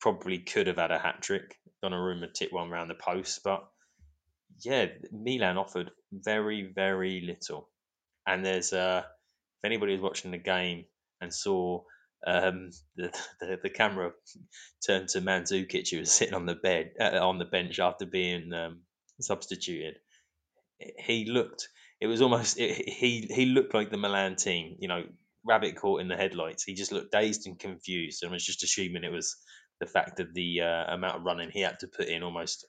Probably 0.00 0.38
could 0.38 0.66
have 0.66 0.76
had 0.76 0.90
a 0.90 0.98
hat 0.98 1.22
trick. 1.22 1.56
Donnarumma 1.82 2.32
tipped 2.32 2.52
one 2.52 2.70
around 2.70 2.88
the 2.88 2.94
post, 2.94 3.40
but 3.44 3.66
yeah, 4.62 4.86
Milan 5.12 5.56
offered 5.58 5.90
very, 6.12 6.70
very 6.74 7.20
little. 7.20 7.68
And 8.26 8.44
there's 8.44 8.72
uh, 8.72 9.02
if 9.04 9.64
anybody 9.64 9.92
was 9.92 10.02
watching 10.02 10.30
the 10.30 10.38
game 10.38 10.84
and 11.20 11.32
saw 11.32 11.82
um, 12.26 12.70
the, 12.96 13.12
the, 13.40 13.58
the 13.62 13.70
camera 13.70 14.12
turned 14.86 15.08
to 15.10 15.20
Mandzukic, 15.20 15.90
who 15.90 15.98
was 15.98 16.12
sitting 16.12 16.34
on 16.34 16.46
the 16.46 16.54
bed 16.54 16.92
uh, 17.00 17.26
on 17.26 17.38
the 17.38 17.44
bench 17.44 17.78
after 17.78 18.06
being 18.06 18.52
um, 18.52 18.80
substituted. 19.20 19.96
He 20.98 21.26
looked. 21.26 21.68
It 22.00 22.06
was 22.06 22.22
almost. 22.22 22.58
It, 22.58 22.88
he 22.88 23.28
he 23.30 23.46
looked 23.46 23.74
like 23.74 23.90
the 23.90 23.98
Milan 23.98 24.36
team. 24.36 24.76
You 24.78 24.88
know, 24.88 25.04
rabbit 25.44 25.76
caught 25.76 26.00
in 26.00 26.08
the 26.08 26.16
headlights. 26.16 26.64
He 26.64 26.74
just 26.74 26.92
looked 26.92 27.12
dazed 27.12 27.46
and 27.46 27.58
confused, 27.58 28.22
and 28.22 28.32
was 28.32 28.44
just 28.44 28.62
assuming 28.62 29.04
it 29.04 29.12
was 29.12 29.36
the 29.80 29.86
fact 29.86 30.20
of 30.20 30.32
the 30.34 30.60
uh, 30.60 30.94
amount 30.94 31.16
of 31.16 31.24
running 31.24 31.50
he 31.50 31.60
had 31.60 31.78
to 31.80 31.88
put 31.88 32.06
in 32.06 32.22
almost 32.22 32.66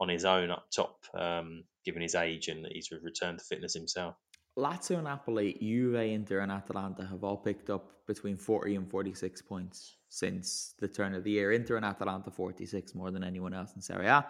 on 0.00 0.08
his 0.08 0.24
own 0.24 0.50
up 0.50 0.66
top, 0.70 1.04
um, 1.14 1.64
given 1.84 2.00
his 2.00 2.14
age 2.14 2.48
and 2.48 2.64
that 2.64 2.72
he's 2.72 2.90
returned 2.90 3.38
to 3.38 3.44
fitness 3.44 3.74
himself. 3.74 4.14
Lazio, 4.56 5.02
Napoli, 5.02 5.56
Juve, 5.60 5.96
Inter, 5.96 6.38
and 6.38 6.52
Atalanta 6.52 7.04
have 7.06 7.24
all 7.24 7.36
picked 7.36 7.70
up 7.70 8.06
between 8.06 8.36
40 8.36 8.76
and 8.76 8.90
46 8.90 9.42
points 9.42 9.96
since 10.08 10.74
the 10.78 10.86
turn 10.86 11.14
of 11.14 11.24
the 11.24 11.32
year. 11.32 11.50
Inter 11.52 11.76
and 11.76 11.84
Atalanta 11.84 12.30
46 12.30 12.94
more 12.94 13.10
than 13.10 13.24
anyone 13.24 13.52
else 13.52 13.72
in 13.74 13.82
Serie 13.82 14.06
A. 14.06 14.24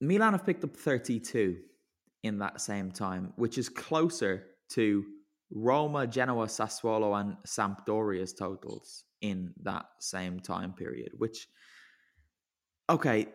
Milan 0.00 0.32
have 0.32 0.44
picked 0.44 0.64
up 0.64 0.76
32 0.76 1.58
in 2.24 2.38
that 2.38 2.60
same 2.60 2.90
time, 2.90 3.32
which 3.36 3.56
is 3.56 3.68
closer 3.68 4.46
to 4.70 5.04
Roma, 5.50 6.06
Genoa, 6.06 6.46
Sassuolo, 6.46 7.20
and 7.20 7.36
Sampdoria's 7.44 8.32
totals 8.32 9.04
in 9.20 9.52
that 9.62 9.86
same 9.98 10.40
time 10.40 10.72
period, 10.72 11.12
which, 11.16 11.48
okay, 12.88 13.26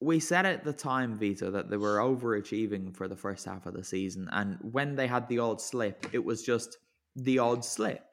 we 0.00 0.20
said 0.20 0.46
at 0.46 0.64
the 0.64 0.72
time, 0.72 1.18
Vito, 1.18 1.50
that 1.50 1.70
they 1.70 1.76
were 1.76 1.98
overachieving 1.98 2.94
for 2.94 3.08
the 3.08 3.16
first 3.16 3.44
half 3.44 3.66
of 3.66 3.74
the 3.74 3.84
season. 3.84 4.28
And 4.30 4.58
when 4.62 4.94
they 4.94 5.06
had 5.06 5.28
the 5.28 5.40
odd 5.40 5.60
slip, 5.60 6.06
it 6.12 6.24
was 6.24 6.42
just 6.42 6.78
the 7.16 7.38
odd 7.38 7.64
slip. 7.64 8.04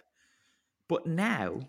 But 0.88 1.06
now 1.06 1.60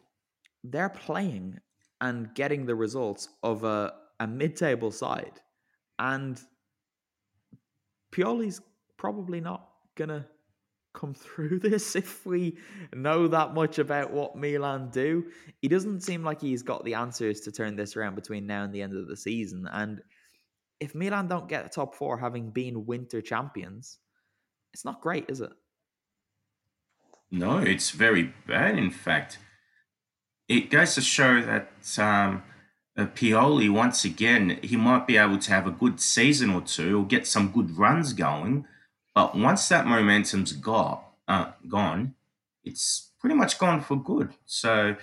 they're 0.65 0.89
playing 0.89 1.59
and 2.01 2.35
getting 2.35 2.67
the 2.67 2.75
results 2.75 3.29
of 3.43 3.65
a, 3.65 3.93
a 4.21 4.27
mid 4.27 4.57
table 4.57 4.91
side. 4.91 5.41
And 5.99 6.41
Pioli's 8.13 8.61
probably 8.97 9.41
not 9.41 9.69
going 9.97 10.09
to 10.09 10.25
come 10.97 11.15
through 11.15 11.59
this 11.63 11.95
if 11.95 12.27
we 12.27 12.57
know 12.93 13.29
that 13.29 13.55
much 13.55 13.79
about 13.79 14.13
what 14.13 14.37
Milan 14.37 14.91
do. 14.91 15.27
He 15.63 15.69
doesn't 15.69 16.01
seem 16.01 16.25
like 16.25 16.41
he's 16.41 16.63
got 16.63 16.85
the 16.85 16.95
answers 16.95 17.41
to 17.43 17.53
turn 17.53 17.77
this 17.77 17.97
around 17.97 18.17
between 18.17 18.47
now 18.47 18.65
and 18.65 18.75
the 18.75 18.83
end 18.83 18.97
of 18.97 19.07
the 19.07 19.17
season. 19.17 19.69
And 19.71 20.01
if 20.81 20.95
Milan 20.95 21.29
don't 21.29 21.49
get 21.49 21.71
top 21.71 21.95
four, 21.95 22.19
having 22.19 22.51
been 22.51 22.87
winter 22.87 23.21
champions, 23.21 23.99
it's 24.73 24.85
not 24.85 25.01
great, 25.01 25.27
is 25.29 25.41
it? 25.41 25.53
No, 27.31 27.59
it's 27.59 27.91
very 27.91 28.35
bad. 28.47 28.79
In 28.79 28.91
fact, 28.91 29.39
it 30.49 30.71
goes 30.71 30.95
to 30.95 31.01
show 31.01 31.41
that 31.43 31.71
um, 31.99 32.43
uh, 32.97 33.07
Pioli 33.07 33.69
once 33.71 34.05
again 34.05 34.59
he 34.63 34.77
might 34.77 35.07
be 35.07 35.17
able 35.17 35.39
to 35.39 35.51
have 35.51 35.67
a 35.67 35.73
good 35.73 36.01
season 36.01 36.51
or 36.51 36.61
two 36.61 37.01
or 37.01 37.05
get 37.05 37.27
some 37.27 37.51
good 37.51 37.77
runs 37.77 38.13
going 38.13 38.65
but 39.17 39.35
once 39.35 39.67
that 39.71 39.87
momentum's 39.87 40.53
got 40.53 41.03
uh, 41.27 41.53
gone, 41.67 42.15
it's 42.63 43.13
pretty 43.19 43.35
much 43.35 43.59
gone 43.59 43.81
for 43.81 43.97
good. 43.97 44.35
So 44.45 44.95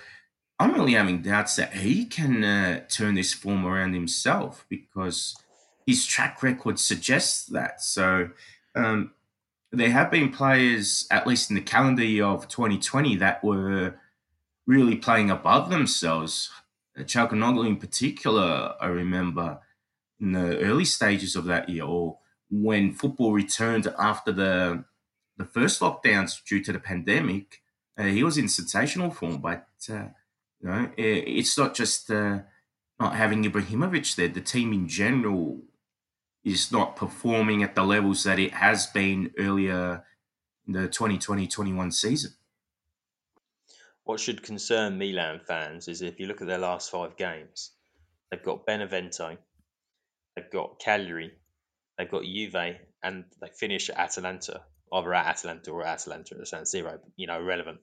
I'm 0.60 0.72
really 0.72 0.92
having 0.92 1.20
doubts 1.20 1.56
that 1.56 1.74
he 1.74 2.04
can 2.04 2.44
uh, 2.44 2.84
turn 2.88 3.16
this 3.16 3.32
form 3.32 3.66
around 3.66 3.92
himself 3.92 4.66
because 4.68 5.36
his 5.84 6.06
track 6.06 6.44
record 6.44 6.78
suggests 6.78 7.46
that. 7.46 7.82
So 7.82 8.30
um, 8.76 9.10
there 9.72 9.90
have 9.90 10.12
been 10.12 10.30
players, 10.30 11.08
at 11.10 11.26
least 11.26 11.50
in 11.50 11.56
the 11.56 11.62
calendar 11.62 12.04
year 12.04 12.26
of 12.26 12.46
2020, 12.46 13.16
that 13.16 13.42
were 13.42 13.96
really 14.64 14.94
playing 14.94 15.28
above 15.28 15.70
themselves. 15.70 16.50
Calhanoglu 16.96 17.66
in 17.66 17.78
particular, 17.78 18.74
I 18.80 18.86
remember 18.86 19.58
in 20.20 20.30
the 20.30 20.60
early 20.60 20.84
stages 20.84 21.34
of 21.34 21.46
that 21.46 21.68
year, 21.68 21.82
or 21.82 22.18
when 22.50 22.92
football 22.92 23.32
returned 23.32 23.92
after 23.98 24.32
the 24.32 24.84
the 25.36 25.44
first 25.44 25.80
lockdowns 25.80 26.42
due 26.44 26.62
to 26.62 26.72
the 26.72 26.78
pandemic, 26.78 27.60
uh, 27.98 28.04
he 28.04 28.22
was 28.22 28.38
in 28.38 28.48
sensational 28.48 29.10
form. 29.10 29.38
But 29.38 29.66
uh, 29.90 30.08
you 30.60 30.68
know, 30.68 30.90
it, 30.96 31.24
it's 31.26 31.58
not 31.58 31.74
just 31.74 32.10
uh, 32.10 32.40
not 33.00 33.16
having 33.16 33.44
Ibrahimovic 33.44 34.14
there. 34.16 34.28
The 34.28 34.40
team 34.40 34.72
in 34.72 34.88
general 34.88 35.62
is 36.44 36.70
not 36.70 36.96
performing 36.96 37.62
at 37.62 37.74
the 37.74 37.82
levels 37.82 38.24
that 38.24 38.38
it 38.38 38.52
has 38.52 38.86
been 38.86 39.32
earlier 39.38 40.04
in 40.66 40.74
the 40.74 40.88
2020-21 40.88 41.92
season. 41.92 42.32
What 44.04 44.20
should 44.20 44.42
concern 44.42 44.98
Milan 44.98 45.40
fans 45.46 45.88
is 45.88 46.02
if 46.02 46.20
you 46.20 46.26
look 46.26 46.42
at 46.42 46.46
their 46.46 46.58
last 46.58 46.90
five 46.90 47.16
games, 47.16 47.70
they've 48.30 48.42
got 48.42 48.66
Benevento, 48.66 49.38
they've 50.36 50.50
got 50.50 50.78
Cagliari, 50.78 51.32
They've 51.98 52.10
got 52.10 52.24
Juve 52.24 52.76
and 53.02 53.24
they 53.40 53.48
finish 53.48 53.90
at 53.90 53.98
Atalanta, 53.98 54.62
either 54.92 55.14
at 55.14 55.26
Atalanta 55.26 55.70
or 55.70 55.84
at 55.84 55.94
Atalanta 55.94 56.34
at 56.34 56.40
the 56.40 56.46
San 56.46 56.62
Siro. 56.62 56.98
You 57.16 57.26
know, 57.26 57.38
irrelevant. 57.38 57.78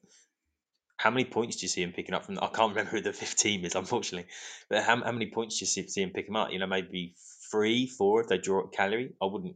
How 0.97 1.09
many 1.09 1.25
points 1.25 1.55
do 1.55 1.63
you 1.63 1.69
see 1.69 1.81
him 1.81 1.93
picking 1.93 2.13
up 2.13 2.25
from? 2.25 2.37
I 2.39 2.47
can't 2.47 2.69
remember 2.75 2.91
who 2.91 3.01
the 3.01 3.13
fifth 3.13 3.37
team 3.37 3.65
is, 3.65 3.75
unfortunately. 3.75 4.29
But 4.69 4.83
how, 4.83 5.01
how 5.03 5.11
many 5.11 5.31
points 5.31 5.59
do 5.59 5.63
you 5.63 5.67
see, 5.67 5.87
see 5.87 6.01
him 6.01 6.11
picking 6.11 6.35
up? 6.35 6.51
You 6.51 6.59
know, 6.59 6.67
maybe 6.67 7.15
three, 7.51 7.87
four 7.87 8.21
if 8.21 8.27
they 8.27 8.37
draw 8.37 8.65
at 8.65 8.73
Cagliari. 8.73 9.13
I 9.21 9.25
wouldn't. 9.25 9.55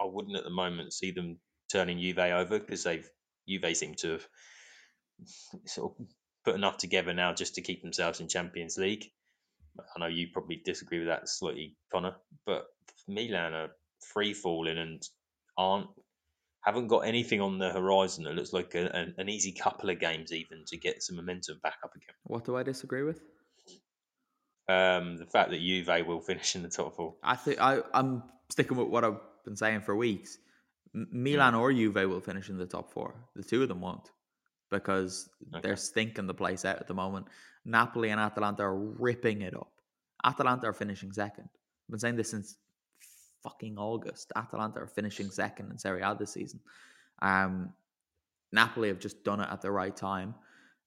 I 0.00 0.04
wouldn't 0.04 0.36
at 0.36 0.44
the 0.44 0.50
moment 0.50 0.92
see 0.92 1.10
them 1.10 1.38
turning 1.70 2.00
Juve 2.00 2.18
over 2.18 2.58
because 2.58 2.84
they've 2.84 3.08
Juve 3.48 3.76
seem 3.76 3.94
to 3.96 4.12
have 4.12 4.26
sort 5.66 5.92
of 5.92 6.06
put 6.44 6.54
enough 6.54 6.78
together 6.78 7.12
now 7.12 7.34
just 7.34 7.56
to 7.56 7.62
keep 7.62 7.82
themselves 7.82 8.20
in 8.20 8.28
Champions 8.28 8.78
League. 8.78 9.04
I 9.78 10.00
know 10.00 10.06
you 10.06 10.28
probably 10.32 10.62
disagree 10.64 10.98
with 10.98 11.08
that 11.08 11.28
slightly, 11.28 11.76
Connor, 11.92 12.16
but 12.46 12.66
Milan 13.08 13.52
are 13.52 13.70
free 14.00 14.34
falling 14.34 14.78
and 14.78 15.02
aren't 15.56 15.88
haven't 16.66 16.88
got 16.88 17.00
anything 17.00 17.40
on 17.40 17.58
the 17.58 17.70
horizon 17.70 18.24
that 18.24 18.34
looks 18.34 18.52
like 18.52 18.74
a, 18.74 18.86
an, 18.86 19.14
an 19.18 19.28
easy 19.28 19.52
couple 19.52 19.88
of 19.88 20.00
games 20.00 20.32
even 20.32 20.64
to 20.66 20.76
get 20.76 21.00
some 21.00 21.14
momentum 21.14 21.60
back 21.62 21.76
up 21.84 21.94
again. 21.94 22.14
What 22.24 22.44
do 22.44 22.56
I 22.56 22.64
disagree 22.64 23.04
with? 23.04 23.20
Um, 24.68 25.16
the 25.16 25.26
fact 25.26 25.50
that 25.50 25.60
Juve 25.60 26.06
will 26.06 26.20
finish 26.20 26.56
in 26.56 26.64
the 26.64 26.68
top 26.68 26.96
four. 26.96 27.14
I 27.22 27.36
think 27.36 27.60
I 27.60 27.82
I'm 27.94 28.24
sticking 28.50 28.76
with 28.76 28.88
what 28.88 29.04
I've 29.04 29.20
been 29.44 29.56
saying 29.56 29.82
for 29.82 29.94
weeks. 29.94 30.38
M- 30.92 31.08
Milan 31.12 31.54
or 31.54 31.72
Juve 31.72 31.94
will 31.94 32.20
finish 32.20 32.50
in 32.50 32.58
the 32.58 32.66
top 32.66 32.92
four. 32.92 33.14
The 33.36 33.44
two 33.44 33.62
of 33.62 33.68
them 33.68 33.80
won't 33.80 34.10
because 34.70 35.28
okay. 35.54 35.60
they're 35.62 35.76
stinking 35.76 36.26
the 36.26 36.34
place 36.34 36.64
out 36.64 36.80
at 36.80 36.88
the 36.88 36.94
moment. 36.94 37.26
Napoli 37.64 38.10
and 38.10 38.20
Atalanta 38.20 38.64
are 38.64 38.76
ripping 38.76 39.42
it 39.42 39.54
up. 39.54 39.70
Atalanta 40.24 40.66
are 40.66 40.72
finishing 40.72 41.12
second. 41.12 41.48
I've 41.48 41.90
been 41.90 42.00
saying 42.00 42.16
this 42.16 42.30
since 42.30 42.56
fucking 43.46 43.78
August. 43.78 44.32
Atalanta 44.34 44.80
are 44.80 44.86
finishing 44.88 45.30
second 45.30 45.70
in 45.70 45.78
Serie 45.78 46.02
A 46.02 46.16
this 46.18 46.32
season. 46.32 46.58
Um, 47.22 47.72
Napoli 48.52 48.88
have 48.88 48.98
just 48.98 49.22
done 49.22 49.40
it 49.40 49.48
at 49.50 49.62
the 49.62 49.70
right 49.70 49.96
time. 49.96 50.34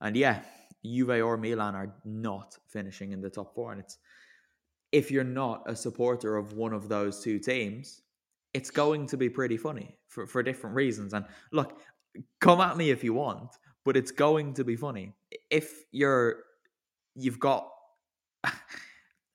And 0.02 0.16
yeah, 0.16 0.42
Juve 0.86 1.22
or 1.24 1.38
Milan 1.38 1.76
are 1.76 1.94
not 2.04 2.58
finishing 2.68 3.14
in 3.14 3.22
the 3.22 3.30
top 3.30 3.56
four. 3.56 3.72
And 3.72 3.80
it's 3.80 3.98
if 4.92 5.10
you're 5.10 5.24
not 5.24 5.64
a 5.68 5.76
supporter 5.76 6.36
of 6.36 6.54
one 6.54 6.74
of 6.74 6.90
those 6.90 7.24
two 7.24 7.40
teams, 7.40 8.02
it's 8.54 8.72
going 8.72 9.06
to 9.08 9.18
be 9.18 9.30
pretty 9.30 9.58
funny 9.58 9.96
for, 10.08 10.26
for 10.28 10.44
different 10.44 10.76
reasons. 10.76 11.14
And 11.14 11.26
look, 11.52 11.80
come 12.42 12.60
at 12.60 12.76
me 12.76 12.90
if 12.90 13.04
you 13.04 13.14
want, 13.14 13.52
but 13.86 13.96
it's 13.96 14.12
going 14.12 14.54
to 14.56 14.64
be 14.64 14.76
funny. 14.76 15.14
If 15.50 15.84
you're 15.92 16.44
you've 17.16 17.40
got 17.40 17.70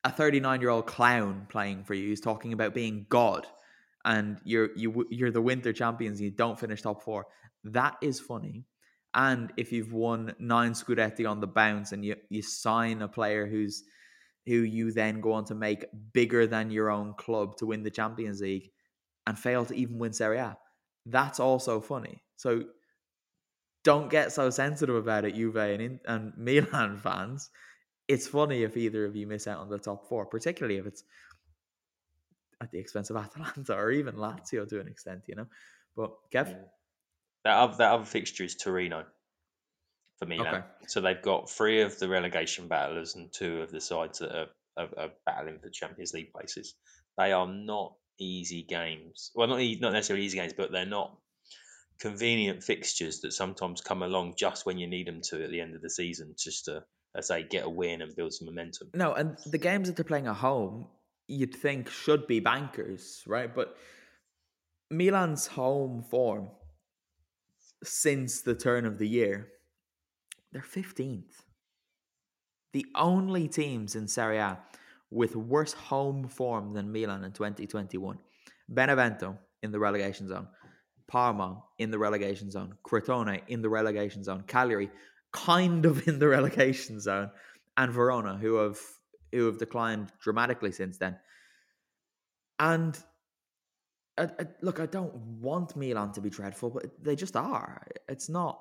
a 0.05 0.11
39 0.11 0.61
year 0.61 0.71
old 0.71 0.87
clown 0.87 1.47
playing 1.49 1.85
for 1.85 1.95
you. 1.95 2.09
He's 2.09 2.21
talking 2.21 2.53
about 2.53 2.75
being 2.75 3.07
God, 3.09 3.47
and 4.05 4.39
you're 4.45 4.71
you 4.77 5.07
you're 5.11 5.31
the 5.31 5.43
winter 5.43 5.73
champions. 5.73 6.19
And 6.19 6.27
you 6.27 6.31
don't 6.31 6.61
finish 6.61 6.83
top 6.83 7.03
four. 7.03 7.27
That 7.65 7.97
is 8.03 8.21
funny. 8.21 8.67
And 9.15 9.53
if 9.57 9.73
you've 9.73 9.93
won 9.93 10.35
nine 10.39 10.73
Scudetti 10.73 11.29
on 11.29 11.41
the 11.41 11.47
bounce, 11.47 11.93
and 11.93 12.05
you 12.05 12.17
you 12.29 12.43
sign 12.43 13.03
a 13.03 13.09
player 13.09 13.47
who's 13.47 13.83
who 14.47 14.57
you 14.57 14.93
then 14.93 15.23
go 15.23 15.33
on 15.33 15.47
to 15.47 15.55
make 15.55 15.87
bigger 16.13 16.47
than 16.47 16.71
your 16.71 16.91
own 16.91 17.15
club 17.15 17.57
to 17.57 17.67
win 17.67 17.83
the 17.83 17.91
Champions 17.91 18.43
League, 18.43 18.71
and 19.27 19.39
fail 19.39 19.65
to 19.65 19.75
even 19.75 19.99
win 19.99 20.13
Serie 20.13 20.39
A, 20.39 20.59
that's 21.07 21.41
also 21.41 21.81
funny. 21.81 22.23
So 22.37 22.65
don't 23.85 24.11
get 24.11 24.33
so 24.33 24.51
sensitive 24.51 24.97
about 24.97 25.25
it, 25.25 25.35
Juve 25.35 25.57
and, 25.57 26.01
and 26.07 26.33
Milan 26.39 26.99
fans 26.99 27.51
it's 28.09 28.27
funny 28.27 28.63
if 28.63 28.77
either 28.77 29.05
of 29.05 29.17
you 29.17 29.27
miss 29.27 29.47
out 29.47 29.59
on 29.59 29.69
the 29.69 29.79
top 29.79 30.09
four, 30.09 30.27
particularly 30.27 30.79
if 30.79 30.87
it's 30.87 31.05
at 32.61 32.71
the 32.71 32.79
expense 32.79 33.11
of 33.11 33.17
Atalanta 33.25 33.75
or 33.75 33.91
even 33.91 34.15
Lazio 34.17 34.69
to 34.69 34.81
an 34.81 34.89
extent, 34.89 35.23
you 35.27 35.35
know. 35.35 35.47
But 35.97 36.13
Kev, 36.33 36.55
That 37.45 37.57
other, 37.57 37.77
that 37.79 37.93
other 37.93 38.05
fixture 38.05 38.45
is 38.45 38.57
Torino 38.57 39.05
for 40.19 40.27
Milan. 40.27 40.55
Okay. 40.55 40.65
So 40.89 41.01
they've 41.01 41.21
got 41.21 41.51
three 41.51 41.83
of 41.83 41.99
the 41.99 42.09
relegation 42.09 42.69
battlers 42.69 43.15
and 43.15 43.33
two 43.33 43.63
of 43.63 43.71
the 43.71 43.81
sides 43.81 44.19
that 44.19 44.37
are, 44.37 44.47
are, 44.77 44.89
are 44.97 45.11
battling 45.25 45.59
for 45.61 45.71
Champions 45.71 46.13
League 46.13 46.33
places. 46.33 46.75
They 47.17 47.33
are 47.33 47.47
not 47.47 47.95
easy 48.19 48.63
games. 48.63 49.31
Well, 49.35 49.49
not 49.49 49.61
not 49.81 49.93
necessarily 49.93 50.25
easy 50.25 50.39
games, 50.39 50.53
but 50.57 50.73
they're 50.73 50.87
not 50.87 51.17
convenient 52.01 52.63
fixtures 52.63 53.21
that 53.21 53.33
sometimes 53.33 53.81
come 53.81 54.03
along 54.03 54.35
just 54.37 54.67
when 54.67 54.79
you 54.79 54.87
need 54.87 55.07
them 55.07 55.21
to 55.23 55.43
at 55.43 55.51
the 55.51 55.61
end 55.61 55.75
of 55.75 55.83
the 55.83 55.91
season, 55.91 56.35
just 56.37 56.67
to, 56.67 56.83
let's 57.15 57.29
say, 57.29 57.45
get 57.45 57.65
a 57.65 57.69
win 57.69 58.03
and 58.03 58.15
build 58.15 58.33
some 58.33 58.47
momentum. 58.47 58.91
No, 58.95 59.15
and 59.15 59.37
the 59.47 59.59
games 59.59 59.89
that 59.89 59.97
they're 59.97 60.05
playing 60.05 60.27
at 60.27 60.37
home, 60.37 60.89
you'd 61.29 61.55
think 61.55 61.89
should 61.89 62.27
be 62.27 62.41
bankers, 62.41 63.23
right? 63.27 63.55
But 63.55 63.77
Milan's 64.91 65.47
home 65.47 66.03
form 66.03 66.49
since 67.83 68.43
the 68.43 68.55
turn 68.55 68.85
of 68.85 68.99
the 68.99 69.09
year, 69.09 69.49
they're 70.53 70.63
15th. 70.63 71.43
The 72.73 72.87
only 72.97 73.47
teams 73.49 73.95
in 73.95 74.09
Serie 74.09 74.39
A 74.39 74.59
with 75.11 75.37
worse 75.37 75.73
home 75.73 76.27
form 76.27 76.75
than 76.75 76.91
Milan 76.91 77.23
in 77.23 77.33
2021. 77.33 78.19
Benevento 78.69 79.39
in 79.63 79.71
the 79.71 79.79
relegation 79.79 80.27
zone, 80.27 80.49
Parma 81.07 81.63
in 81.79 81.91
the 81.91 81.99
relegation 81.99 82.51
zone, 82.51 82.75
Crotone 82.85 83.41
in 83.47 83.63
the 83.63 83.69
relegation 83.69 84.25
zone, 84.25 84.43
Cagliari 84.47 84.91
kind 85.35 85.85
of 85.85 86.09
in 86.09 86.19
the 86.19 86.29
relegation 86.29 87.01
zone, 87.01 87.31
and 87.77 87.93
Verona, 87.93 88.39
who 88.39 88.55
have 88.55 88.79
who 89.33 89.47
have 89.47 89.59
declined 89.59 90.13
dramatically 90.23 90.73
since 90.73 90.97
then. 90.97 91.19
And 92.61 92.97
I, 94.17 94.25
I, 94.25 94.47
look, 94.63 94.79
I 94.79 94.87
don't 94.87 95.13
want 95.41 95.77
Milan 95.77 96.13
to 96.13 96.21
be 96.21 96.31
dreadful, 96.31 96.71
but 96.71 96.87
they 97.03 97.17
just 97.17 97.37
are. 97.37 97.85
It's 98.09 98.29
not. 98.29 98.61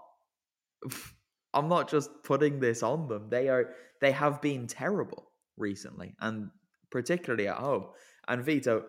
I'm 1.53 1.69
not 1.69 1.88
just 1.88 2.09
putting 2.24 2.59
this 2.59 2.82
on 2.82 3.07
them. 3.07 3.28
They 3.30 3.47
are. 3.47 3.69
They 4.01 4.11
have 4.11 4.41
been 4.41 4.67
terrible 4.67 5.32
recently, 5.55 6.15
and 6.19 6.49
particularly 6.89 7.47
at 7.47 7.57
home. 7.57 7.86
And 8.28 8.43
Vito, 8.43 8.86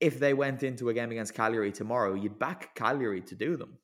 if 0.00 0.20
they 0.20 0.34
went 0.34 0.62
into 0.62 0.88
a 0.88 0.94
game 0.94 1.10
against 1.10 1.34
Cagliari 1.34 1.72
tomorrow, 1.72 2.14
you'd 2.14 2.38
back 2.38 2.76
Cagliari 2.76 3.22
to 3.22 3.34
do 3.34 3.56
them. 3.56 3.78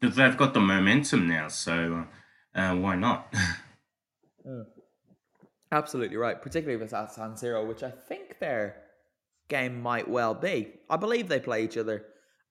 They've 0.00 0.36
got 0.36 0.54
the 0.54 0.60
momentum 0.60 1.28
now, 1.28 1.48
so 1.48 2.06
uh, 2.54 2.76
why 2.76 2.96
not? 2.96 3.32
Absolutely 5.72 6.16
right, 6.16 6.40
particularly 6.40 6.76
if 6.76 6.84
it's 6.84 6.94
at 6.94 7.12
San 7.12 7.32
Siro, 7.32 7.66
which 7.66 7.82
I 7.82 7.90
think 7.90 8.38
their 8.40 8.76
game 9.48 9.80
might 9.80 10.08
well 10.08 10.34
be. 10.34 10.72
I 10.88 10.96
believe 10.96 11.28
they 11.28 11.38
play 11.38 11.64
each 11.64 11.76
other 11.76 12.06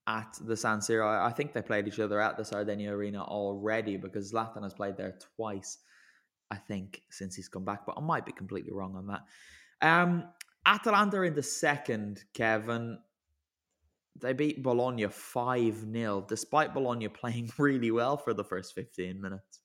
at 0.08 0.38
the 0.41 0.56
San 0.56 0.80
Siro. 0.80 1.08
I 1.08 1.28
I 1.28 1.32
think 1.32 1.54
they 1.54 1.62
played 1.62 1.88
each 1.88 2.00
other 2.00 2.22
at 2.22 2.38
the 2.38 2.45
Sardinia 2.45 2.91
Arena 2.91 3.24
already 3.24 3.97
because 3.97 4.32
Zlatan 4.32 4.64
has 4.64 4.74
played 4.74 4.95
there 4.95 5.18
twice, 5.36 5.80
I 6.52 6.56
think, 6.56 7.02
since 7.10 7.36
he's 7.36 7.50
come 7.50 7.66
back. 7.66 7.86
But 7.86 7.95
I 7.97 8.02
might 8.02 8.26
be 8.26 8.32
completely 8.32 8.72
wrong 8.72 8.95
on 8.95 9.08
that. 9.08 9.24
Um, 9.82 10.26
Atalanta 10.66 11.22
in 11.24 11.34
the 11.34 11.43
second, 11.43 12.24
Kevin. 12.34 13.00
They 14.22 14.34
beat 14.34 14.62
Bologna 14.64 15.07
5 15.07 15.91
0, 15.91 16.26
despite 16.28 16.74
Bologna 16.74 17.07
playing 17.22 17.51
really 17.57 17.91
well 17.91 18.18
for 18.18 18.34
the 18.34 18.43
first 18.43 18.74
15 18.76 19.20
minutes. 19.22 19.60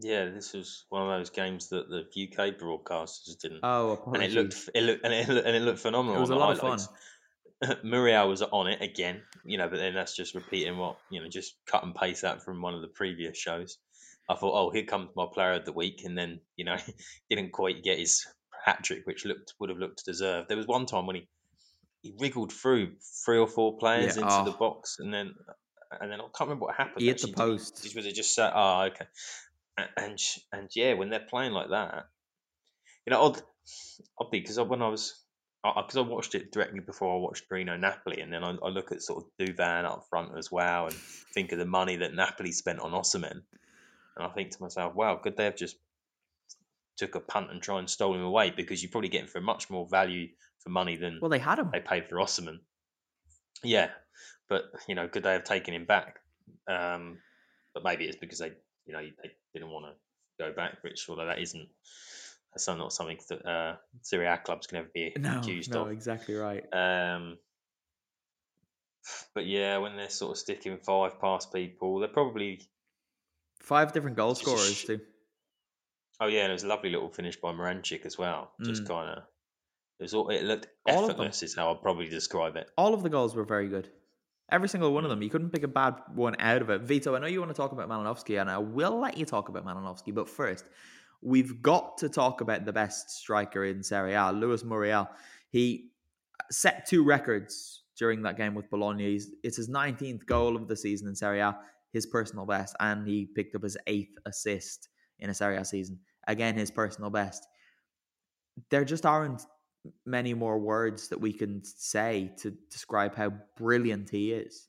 Yeah, 0.00 0.26
this 0.26 0.52
was 0.52 0.84
one 0.88 1.02
of 1.02 1.08
those 1.18 1.30
games 1.30 1.68
that 1.70 1.88
the 1.88 2.00
UK 2.02 2.56
broadcasters 2.58 3.38
didn't. 3.40 3.60
Oh, 3.62 4.10
and 4.14 4.22
it 4.22 4.30
looked, 4.32 4.70
it 4.74 4.82
looked, 4.82 5.04
and 5.04 5.12
it, 5.12 5.28
looked- 5.28 5.46
and 5.46 5.56
it 5.56 5.62
looked 5.62 5.80
phenomenal. 5.80 6.16
It 6.18 6.20
was 6.20 6.30
a 6.30 6.36
lot 6.36 6.52
of 6.52 6.60
highlights. 6.60 6.88
Muriel 7.84 8.28
was 8.28 8.42
on 8.42 8.66
it 8.66 8.82
again, 8.82 9.22
you 9.44 9.58
know, 9.58 9.68
but 9.68 9.76
then 9.76 9.94
that's 9.94 10.14
just 10.16 10.34
repeating 10.34 10.76
what 10.76 10.98
you 11.10 11.20
know, 11.20 11.28
just 11.28 11.56
cut 11.66 11.82
and 11.82 11.94
paste 11.94 12.22
that 12.22 12.42
from 12.44 12.60
one 12.60 12.74
of 12.74 12.82
the 12.82 12.88
previous 12.88 13.38
shows. 13.38 13.78
I 14.28 14.34
thought, 14.34 14.54
oh, 14.54 14.70
here 14.70 14.84
comes 14.84 15.10
my 15.16 15.26
player 15.32 15.52
of 15.52 15.64
the 15.64 15.72
week, 15.72 16.02
and 16.04 16.16
then 16.16 16.40
you 16.56 16.64
know, 16.64 16.76
didn't 17.30 17.52
quite 17.52 17.82
get 17.82 17.98
his 17.98 18.24
hat 18.64 18.82
trick, 18.82 19.06
which 19.06 19.24
looked 19.24 19.54
would 19.58 19.70
have 19.70 19.78
looked 19.78 20.04
deserved. 20.04 20.48
There 20.48 20.56
was 20.56 20.66
one 20.66 20.86
time 20.86 21.06
when 21.06 21.16
he 21.16 21.28
he 22.04 22.14
wriggled 22.20 22.52
through 22.52 22.92
three 23.24 23.38
or 23.38 23.48
four 23.48 23.78
players 23.78 24.16
Yeah, 24.16 24.22
into 24.24 24.50
the 24.50 24.56
oh. 24.56 24.58
box, 24.58 24.98
and 25.00 25.12
then 25.12 25.34
and 26.00 26.10
then 26.10 26.20
I 26.20 26.24
can't 26.24 26.40
remember 26.48 26.66
what 26.66 26.76
happened. 26.76 27.00
He 27.00 27.06
hit 27.06 27.18
the 27.22 27.28
actually. 27.28 27.32
Did 27.32 27.38
he- 27.42 27.58
post. 27.58 27.94
Was 27.96 28.06
it 28.06 28.14
just 28.14 28.34
sat? 28.34 28.52
Oh, 28.54 28.82
okay. 28.92 29.06
A- 29.78 30.00
And 30.00 30.18
and 30.52 30.68
yeah, 30.76 30.92
when 30.94 31.08
they're 31.08 31.26
playing 31.28 31.52
like 31.52 31.70
that, 31.70 32.08
you 33.06 33.10
know, 33.12 33.22
odd, 33.22 33.42
oddly 34.18 34.40
because 34.40 34.60
when 34.60 34.82
I 34.82 34.88
was 34.88 35.18
because 35.64 35.96
I, 35.96 36.00
watched 36.02 36.34
it 36.34 36.52
directly 36.52 36.80
before 36.80 37.16
I 37.16 37.18
watched 37.20 37.48
Torino 37.48 37.74
Napoli, 37.78 38.20
and 38.20 38.30
then 38.30 38.44
I, 38.44 38.50
I 38.62 38.68
look 38.68 38.92
at 38.92 39.00
sort 39.00 39.24
of 39.24 39.30
Duvan 39.38 39.86
up 39.86 40.04
front 40.10 40.36
as 40.36 40.52
well, 40.52 40.86
and 40.86 40.94
think 41.32 41.52
of 41.52 41.58
the 41.58 41.64
money 41.64 41.96
that 41.96 42.12
Napoli 42.12 42.52
spent 42.52 42.80
on 42.80 42.92
Osimhen, 42.92 43.40
and 44.16 44.26
I 44.26 44.28
think 44.28 44.50
to 44.50 44.62
myself, 44.62 44.94
wow, 44.94 45.16
could 45.16 45.38
they 45.38 45.46
have 45.46 45.56
just 45.56 45.76
took 46.98 47.14
a 47.14 47.20
punt 47.20 47.50
and 47.50 47.62
try 47.62 47.78
and 47.78 47.88
stole 47.88 48.14
him 48.14 48.22
away 48.22 48.52
because 48.54 48.82
you're 48.82 48.90
probably 48.92 49.08
getting 49.08 49.26
for 49.26 49.40
much 49.40 49.70
more 49.70 49.88
value 49.88 50.28
for 50.64 50.70
money 50.70 50.96
than 50.96 51.18
Well, 51.20 51.30
they 51.30 51.38
had 51.38 51.58
him. 51.58 51.70
they 51.72 51.80
paid 51.80 52.08
for 52.08 52.16
Osimhen. 52.16 52.58
Yeah, 53.62 53.90
but 54.48 54.64
you 54.88 54.94
know, 54.94 55.06
could 55.08 55.22
they 55.22 55.32
have 55.32 55.44
taken 55.44 55.72
him 55.74 55.84
back? 55.84 56.18
Um, 56.68 57.18
but 57.72 57.84
maybe 57.84 58.04
it's 58.04 58.16
because 58.16 58.38
they, 58.38 58.52
you 58.86 58.92
know, 58.92 59.00
they 59.00 59.30
didn't 59.54 59.70
want 59.70 59.86
to 59.86 59.92
go 60.44 60.52
back, 60.52 60.78
which 60.82 61.06
although 61.08 61.26
that 61.26 61.38
isn't 61.40 61.68
that's 62.52 62.66
not 62.68 62.92
something 62.92 63.18
that 63.28 63.46
uh, 63.46 63.76
Serie 64.02 64.26
A 64.26 64.36
clubs 64.38 64.66
can 64.66 64.78
ever 64.78 64.90
be 64.94 65.12
No, 65.16 65.38
accused 65.38 65.72
no, 65.74 65.82
of. 65.86 65.90
exactly 65.92 66.34
right. 66.34 66.64
Um, 66.72 67.38
but 69.34 69.44
yeah, 69.46 69.78
when 69.78 69.96
they're 69.96 70.08
sort 70.08 70.32
of 70.32 70.38
sticking 70.38 70.78
five 70.78 71.20
past 71.20 71.52
people, 71.52 71.98
they're 71.98 72.08
probably 72.08 72.60
Five 73.60 73.92
different 73.92 74.16
goal 74.16 74.34
scorers 74.34 74.74
sh- 74.76 74.84
too. 74.86 75.00
oh 76.20 76.26
yeah, 76.26 76.42
and 76.42 76.50
it 76.50 76.54
was 76.54 76.64
a 76.64 76.68
lovely 76.68 76.90
little 76.90 77.08
finish 77.10 77.36
by 77.36 77.50
Miranchuk 77.52 78.04
as 78.06 78.16
well. 78.18 78.52
Just 78.62 78.84
Mm. 78.84 78.88
kind 78.88 79.10
of 79.18 79.24
it 79.98 80.02
was 80.02 80.14
all 80.14 80.28
it 80.28 80.42
looked 80.44 80.66
All 80.86 81.00
of 81.00 81.02
them. 81.02 81.10
effortless 81.10 81.42
is 81.42 81.54
how 81.54 81.72
I'd 81.72 81.82
probably 81.82 82.08
describe 82.08 82.56
it. 82.56 82.70
All 82.76 82.94
of 82.94 83.02
the 83.02 83.10
goals 83.10 83.34
were 83.34 83.44
very 83.44 83.68
good. 83.68 83.88
Every 84.50 84.68
single 84.68 84.92
one 84.92 85.04
of 85.04 85.10
them. 85.10 85.22
You 85.22 85.30
couldn't 85.30 85.50
pick 85.50 85.62
a 85.62 85.68
bad 85.68 85.94
one 86.14 86.36
out 86.38 86.60
of 86.60 86.68
it. 86.70 86.82
Vito, 86.82 87.14
I 87.14 87.18
know 87.18 87.26
you 87.26 87.40
want 87.40 87.50
to 87.50 87.56
talk 87.56 87.72
about 87.72 87.88
Malinovskyi, 87.88 88.40
and 88.40 88.50
I 88.50 88.58
will 88.58 89.00
let 89.00 89.16
you 89.16 89.24
talk 89.24 89.48
about 89.48 89.64
Malinovskyi, 89.64 90.14
but 90.14 90.28
first, 90.28 90.66
we've 91.22 91.62
got 91.62 91.96
to 91.98 92.08
talk 92.10 92.42
about 92.42 92.66
the 92.66 92.72
best 92.72 93.10
striker 93.10 93.64
in 93.64 93.82
Serie 93.82 94.12
A, 94.14 94.30
Luis 94.32 94.62
Muriel. 94.62 95.08
He 95.48 95.90
set 96.50 96.86
two 96.86 97.04
records 97.04 97.84
during 97.96 98.22
that 98.22 98.36
game 98.36 98.54
with 98.54 98.68
Bologna. 98.68 99.12
He's, 99.12 99.30
it's 99.42 99.56
his 99.56 99.70
19th 99.70 100.26
goal 100.26 100.56
of 100.56 100.68
the 100.68 100.76
season 100.76 101.08
in 101.08 101.14
Serie 101.14 101.40
A, 101.40 101.56
his 101.92 102.04
personal 102.04 102.44
best, 102.44 102.76
and 102.80 103.08
he 103.08 103.24
picked 103.24 103.54
up 103.54 103.62
his 103.62 103.78
eighth 103.86 104.18
assist 104.26 104.88
in 105.20 105.30
a 105.30 105.34
Serie 105.34 105.56
A 105.56 105.64
season. 105.64 105.98
Again, 106.28 106.54
his 106.54 106.70
personal 106.70 107.08
best. 107.08 107.46
There 108.70 108.84
just 108.84 109.06
aren't 109.06 109.42
many 110.04 110.34
more 110.34 110.58
words 110.58 111.08
that 111.08 111.20
we 111.20 111.32
can 111.32 111.62
say 111.64 112.32
to 112.38 112.52
describe 112.70 113.14
how 113.14 113.32
brilliant 113.56 114.10
he 114.10 114.32
is. 114.32 114.68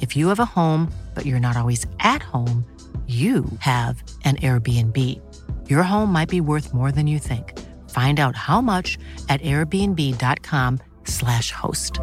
If 0.00 0.16
you 0.16 0.28
have 0.28 0.40
a 0.40 0.44
home, 0.44 0.92
but 1.14 1.26
you're 1.26 1.40
not 1.40 1.56
always 1.56 1.86
at 2.00 2.22
home, 2.22 2.64
you 3.06 3.44
have 3.58 4.02
an 4.24 4.36
Airbnb. 4.36 5.20
Your 5.68 5.82
home 5.82 6.10
might 6.10 6.30
be 6.30 6.40
worth 6.40 6.72
more 6.72 6.90
than 6.90 7.06
you 7.06 7.18
think. 7.18 7.60
Find 7.90 8.18
out 8.18 8.34
how 8.34 8.62
much 8.62 8.96
at 9.28 9.42
airbnb.com/slash 9.42 11.50
host. 11.50 12.00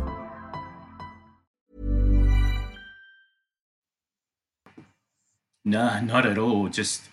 No, 5.66 6.00
not 6.02 6.28
at 6.28 6.38
all. 6.38 6.70
Just 6.70 7.10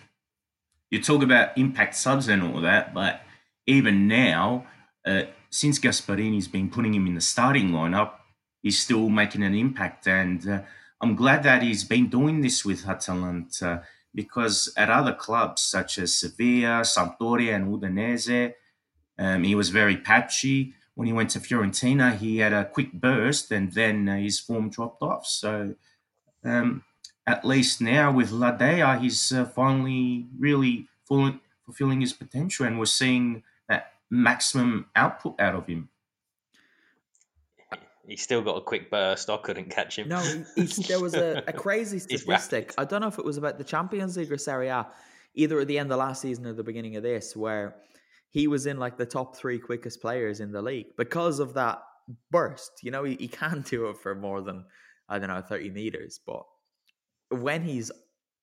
you 0.91 1.01
talk 1.01 1.23
about 1.23 1.57
impact 1.57 1.95
subs 1.95 2.27
and 2.27 2.43
all 2.43 2.61
that, 2.61 2.93
but 2.93 3.23
even 3.65 4.07
now, 4.07 4.67
uh, 5.05 5.23
since 5.49 5.79
Gasperini's 5.79 6.47
been 6.47 6.69
putting 6.69 6.93
him 6.93 7.07
in 7.07 7.15
the 7.15 7.21
starting 7.21 7.69
lineup, 7.69 8.11
he's 8.61 8.79
still 8.79 9.09
making 9.09 9.43
an 9.43 9.53
impact. 9.53 10.07
And 10.07 10.47
uh, 10.47 10.61
I'm 11.01 11.15
glad 11.15 11.43
that 11.43 11.63
he's 11.63 11.83
been 11.83 12.09
doing 12.09 12.41
this 12.41 12.65
with 12.65 12.87
Atalanta 12.87 13.83
because 14.13 14.73
at 14.75 14.89
other 14.89 15.13
clubs 15.13 15.61
such 15.61 15.97
as 15.97 16.15
Sevilla, 16.15 16.81
Sampdoria, 16.83 17.55
and 17.55 17.67
Udinese, 17.67 18.53
um, 19.17 19.43
he 19.43 19.55
was 19.55 19.69
very 19.69 19.97
patchy. 19.97 20.73
When 20.95 21.07
he 21.07 21.13
went 21.13 21.29
to 21.31 21.39
Fiorentina, 21.39 22.17
he 22.17 22.39
had 22.39 22.53
a 22.53 22.65
quick 22.65 22.91
burst 22.91 23.51
and 23.51 23.71
then 23.71 24.09
uh, 24.09 24.17
his 24.17 24.39
form 24.39 24.69
dropped 24.69 25.01
off. 25.01 25.25
So, 25.25 25.75
um, 26.43 26.83
at 27.25 27.45
least 27.45 27.79
now 27.79 28.11
with 28.11 28.31
La 28.31 28.51
Dea, 28.51 28.99
he's 28.99 29.31
uh, 29.31 29.45
finally 29.45 30.25
really 30.37 30.87
fulfilling 31.05 32.01
his 32.01 32.13
potential, 32.13 32.65
and 32.65 32.79
we're 32.79 32.85
seeing 32.85 33.43
that 33.67 33.93
maximum 34.09 34.87
output 34.95 35.39
out 35.39 35.55
of 35.55 35.67
him. 35.67 35.89
He 38.09 38.17
still 38.17 38.41
got 38.41 38.57
a 38.57 38.61
quick 38.61 38.89
burst. 38.89 39.29
I 39.29 39.37
couldn't 39.37 39.69
catch 39.69 39.99
him. 39.99 40.09
No, 40.09 40.19
there 40.87 40.99
was 40.99 41.13
a, 41.13 41.43
a 41.47 41.53
crazy 41.53 41.99
statistic. 41.99 42.73
I 42.75 42.83
don't 42.83 43.01
know 43.01 43.07
if 43.07 43.19
it 43.19 43.25
was 43.25 43.37
about 43.37 43.59
the 43.59 43.63
Champions 43.63 44.17
League 44.17 44.31
or 44.31 44.37
Serie 44.39 44.69
A, 44.69 44.87
either 45.35 45.59
at 45.59 45.67
the 45.67 45.77
end 45.77 45.91
of 45.91 45.99
last 45.99 46.23
season 46.23 46.47
or 46.47 46.53
the 46.53 46.63
beginning 46.63 46.95
of 46.95 47.03
this, 47.03 47.35
where 47.35 47.75
he 48.31 48.47
was 48.47 48.65
in 48.65 48.77
like 48.77 48.97
the 48.97 49.05
top 49.05 49.37
three 49.37 49.59
quickest 49.59 50.01
players 50.01 50.39
in 50.39 50.51
the 50.51 50.61
league 50.61 50.87
because 50.97 51.39
of 51.39 51.53
that 51.53 51.83
burst. 52.31 52.71
You 52.81 52.89
know, 52.89 53.03
he, 53.03 53.15
he 53.15 53.27
can 53.41 53.61
do 53.61 53.89
it 53.89 53.97
for 53.97 54.15
more 54.15 54.41
than, 54.41 54.65
I 55.07 55.19
don't 55.19 55.29
know, 55.29 55.41
30 55.41 55.69
meters, 55.69 56.19
but 56.25 56.43
when 57.29 57.61
he's 57.61 57.91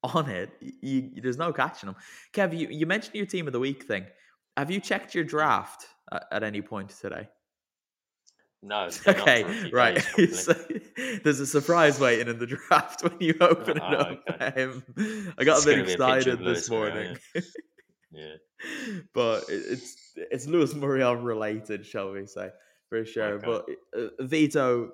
on 0.05 0.31
it, 0.31 0.51
you, 0.61 1.11
there's 1.21 1.39
no 1.39 1.53
catching 1.53 1.89
him. 1.89 1.97
Kev, 2.33 2.57
you, 2.57 2.69
you 2.69 2.87
mentioned 2.87 3.17
your 3.17 3.27
team 3.27 3.49
of 3.49 3.53
the 3.53 3.59
week 3.59 3.83
thing. 3.83 4.07
Have 4.57 4.71
you 4.71 4.79
checked 4.79 5.13
your 5.13 5.25
draft 5.25 5.87
at, 6.13 6.25
at 6.31 6.43
any 6.45 6.63
point 6.63 6.91
today? 6.91 7.29
No. 8.63 8.89
Okay, 9.07 9.71
right. 9.71 10.01
so, 10.33 10.55
there's 11.23 11.41
a 11.41 11.47
surprise 11.47 12.01
waiting 12.01 12.29
in 12.29 12.39
the 12.39 12.47
draft 12.69 13.03
when 13.03 13.17
you 13.21 13.35
open 13.41 13.79
oh, 13.81 13.93
it 13.93 14.01
up. 14.01 14.25
Okay. 14.31 14.63
Um, 14.65 14.83
I 15.39 15.45
got 15.45 15.59
it's 15.59 15.67
a 15.67 15.69
bit 15.69 15.89
excited 15.91 16.41
this 16.41 16.69
morning. 16.71 17.17
yeah. 18.11 18.35
but 19.15 19.45
it's 19.49 20.15
it's 20.17 20.47
Luis 20.47 20.75
Muriel 20.75 21.17
related, 21.17 21.87
shall 21.87 22.13
we 22.13 22.27
say, 22.27 22.51
for 22.89 23.05
sure. 23.05 23.35
Okay. 23.35 23.47
But 23.47 23.67
uh, 23.99 24.09
Vito, 24.21 24.93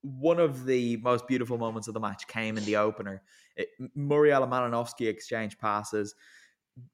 one 0.00 0.40
of 0.40 0.64
the 0.64 0.96
most 0.98 1.28
beautiful 1.28 1.58
moments 1.58 1.88
of 1.88 1.94
the 1.94 2.00
match 2.00 2.26
came 2.26 2.56
in 2.56 2.64
the 2.64 2.76
opener. 2.76 3.22
It, 3.56 3.68
Muriel 3.94 4.42
and 4.42 4.52
Malinovskyi 4.52 5.08
exchange 5.08 5.58
passes. 5.58 6.14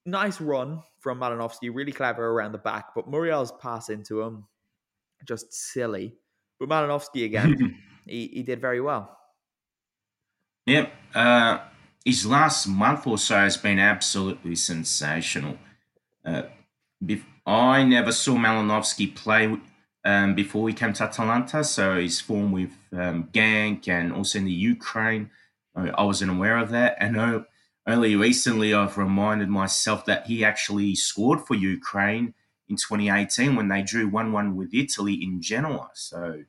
Nice 0.05 0.41
run 0.41 0.83
from 0.99 1.21
Malinovskyi, 1.21 1.73
really 1.73 1.93
clever 1.93 2.27
around 2.27 2.51
the 2.51 2.59
back, 2.59 2.87
but 2.97 3.09
Muriel's 3.09 3.53
pass 3.61 3.89
into 3.89 4.21
him 4.21 4.45
just 5.25 5.53
silly. 5.53 6.14
But 6.59 6.69
Malinovskyi 6.69 7.25
again, 7.27 7.77
he, 8.07 8.29
he 8.29 8.43
did 8.43 8.61
very 8.61 8.81
well. 8.81 9.16
Yep. 10.66 10.93
Uh, 11.14 11.59
his 12.05 12.27
last 12.27 12.66
month 12.66 13.07
or 13.07 13.19
so 13.19 13.37
has 13.37 13.57
been 13.57 13.79
absolutely 13.79 14.55
sensational. 14.55 15.59
Uh, 16.25 16.43
I 17.47 17.85
never 17.85 18.12
saw 18.12 18.35
Malinovskyi 18.35 19.14
play 19.14 19.57
um, 20.05 20.35
before 20.35 20.69
he 20.69 20.75
came 20.75 20.93
to 20.95 21.05
Atalanta, 21.05 21.64
so 21.64 21.99
his 21.99 22.21
form 22.21 22.53
with 22.53 22.73
um, 22.93 23.29
Genk 23.33 23.89
and 23.89 24.12
also 24.12 24.39
in 24.39 24.45
the 24.45 24.53
Ukraine, 24.53 25.31
I 25.75 26.03
wasn't 26.03 26.33
aware 26.33 26.59
of 26.59 26.71
that. 26.71 26.97
And 26.99 27.45
only 27.87 28.16
recently 28.16 28.75
I've 28.75 28.99
reminded 28.99 29.49
myself 29.49 30.05
that 30.07 30.27
he 30.27 30.45
actually 30.45 30.95
scored 30.95 31.47
for 31.47 31.55
Ukraine 31.55 32.35
in 32.69 32.77
2018 32.77 33.57
when 33.57 33.69
they 33.69 33.83
drew 33.83 34.09
1 34.09 34.33
1 34.33 34.57
with 34.57 34.75
Italy 34.75 35.14
in 35.14 35.41
Genoa. 35.41 35.91
So, 35.95 36.43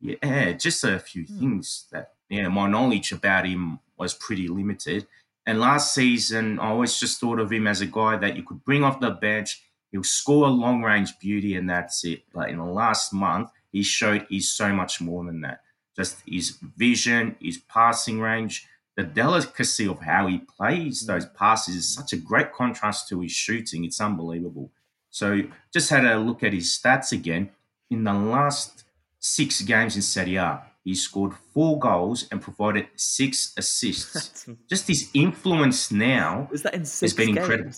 yeah, 0.00 0.52
just 0.52 0.84
a 0.84 0.98
few 0.98 1.24
mm. 1.24 1.38
things 1.38 1.86
that, 1.92 2.12
yeah, 2.28 2.48
my 2.48 2.68
knowledge 2.68 3.12
about 3.12 3.46
him 3.46 3.80
was 3.96 4.14
pretty 4.14 4.48
limited. 4.48 5.06
And 5.46 5.60
last 5.60 5.94
season, 5.94 6.58
I 6.58 6.68
always 6.68 6.98
just 7.00 7.20
thought 7.20 7.38
of 7.38 7.50
him 7.50 7.66
as 7.66 7.80
a 7.80 7.86
guy 7.86 8.16
that 8.18 8.36
you 8.36 8.42
could 8.42 8.64
bring 8.64 8.84
off 8.84 9.00
the 9.00 9.10
bench. 9.10 9.62
He'll 9.90 10.04
score 10.04 10.46
a 10.46 10.50
long 10.50 10.82
range 10.82 11.18
beauty, 11.18 11.54
and 11.54 11.70
that's 11.70 12.04
it. 12.04 12.24
But 12.34 12.50
in 12.50 12.58
the 12.58 12.64
last 12.64 13.14
month, 13.14 13.50
he 13.72 13.82
showed 13.82 14.26
he's 14.28 14.52
so 14.52 14.72
much 14.74 15.00
more 15.00 15.24
than 15.24 15.40
that. 15.40 15.62
Just 15.96 16.22
his 16.26 16.58
vision, 16.76 17.36
his 17.40 17.56
passing 17.56 18.20
range, 18.20 18.68
the 18.98 19.04
delicacy 19.04 19.86
of 19.86 20.00
how 20.00 20.26
he 20.26 20.38
plays 20.38 21.06
those 21.06 21.24
passes 21.24 21.76
is 21.76 21.94
such 21.94 22.12
a 22.12 22.16
great 22.16 22.52
contrast 22.52 23.08
to 23.08 23.20
his 23.20 23.32
shooting. 23.32 23.84
It's 23.84 24.00
unbelievable. 24.00 24.70
So 25.18 25.42
just 25.72 25.90
had 25.90 26.04
a 26.04 26.16
look 26.18 26.44
at 26.44 26.52
his 26.52 26.78
stats 26.78 27.10
again. 27.12 27.50
In 27.90 28.04
the 28.04 28.12
last 28.12 28.84
six 29.18 29.60
games 29.62 29.96
in 29.96 30.02
Serie 30.02 30.36
A, 30.36 30.62
he 30.84 30.94
scored 30.94 31.34
four 31.52 31.78
goals 31.78 32.28
and 32.30 32.40
provided 32.40 32.86
six 32.94 33.52
assists. 33.56 34.46
just 34.70 34.86
his 34.86 35.10
influence 35.12 35.90
now 35.90 36.48
is 36.52 36.62
that 36.62 36.74
in 36.74 36.80
has 36.80 37.12
been 37.14 37.34
games? 37.34 37.38
incredible. 37.38 37.72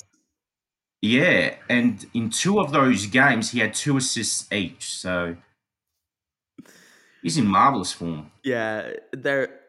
Yeah, 1.02 1.54
and 1.70 2.06
in 2.12 2.28
two 2.28 2.60
of 2.60 2.72
those 2.72 3.06
games, 3.06 3.52
he 3.52 3.60
had 3.60 3.72
two 3.72 3.96
assists 3.96 4.52
each. 4.52 4.92
So 4.92 5.36
he's 7.22 7.38
in 7.38 7.46
marvelous 7.46 7.92
form. 7.92 8.30
Yeah, 8.44 8.92
they're 9.12 9.59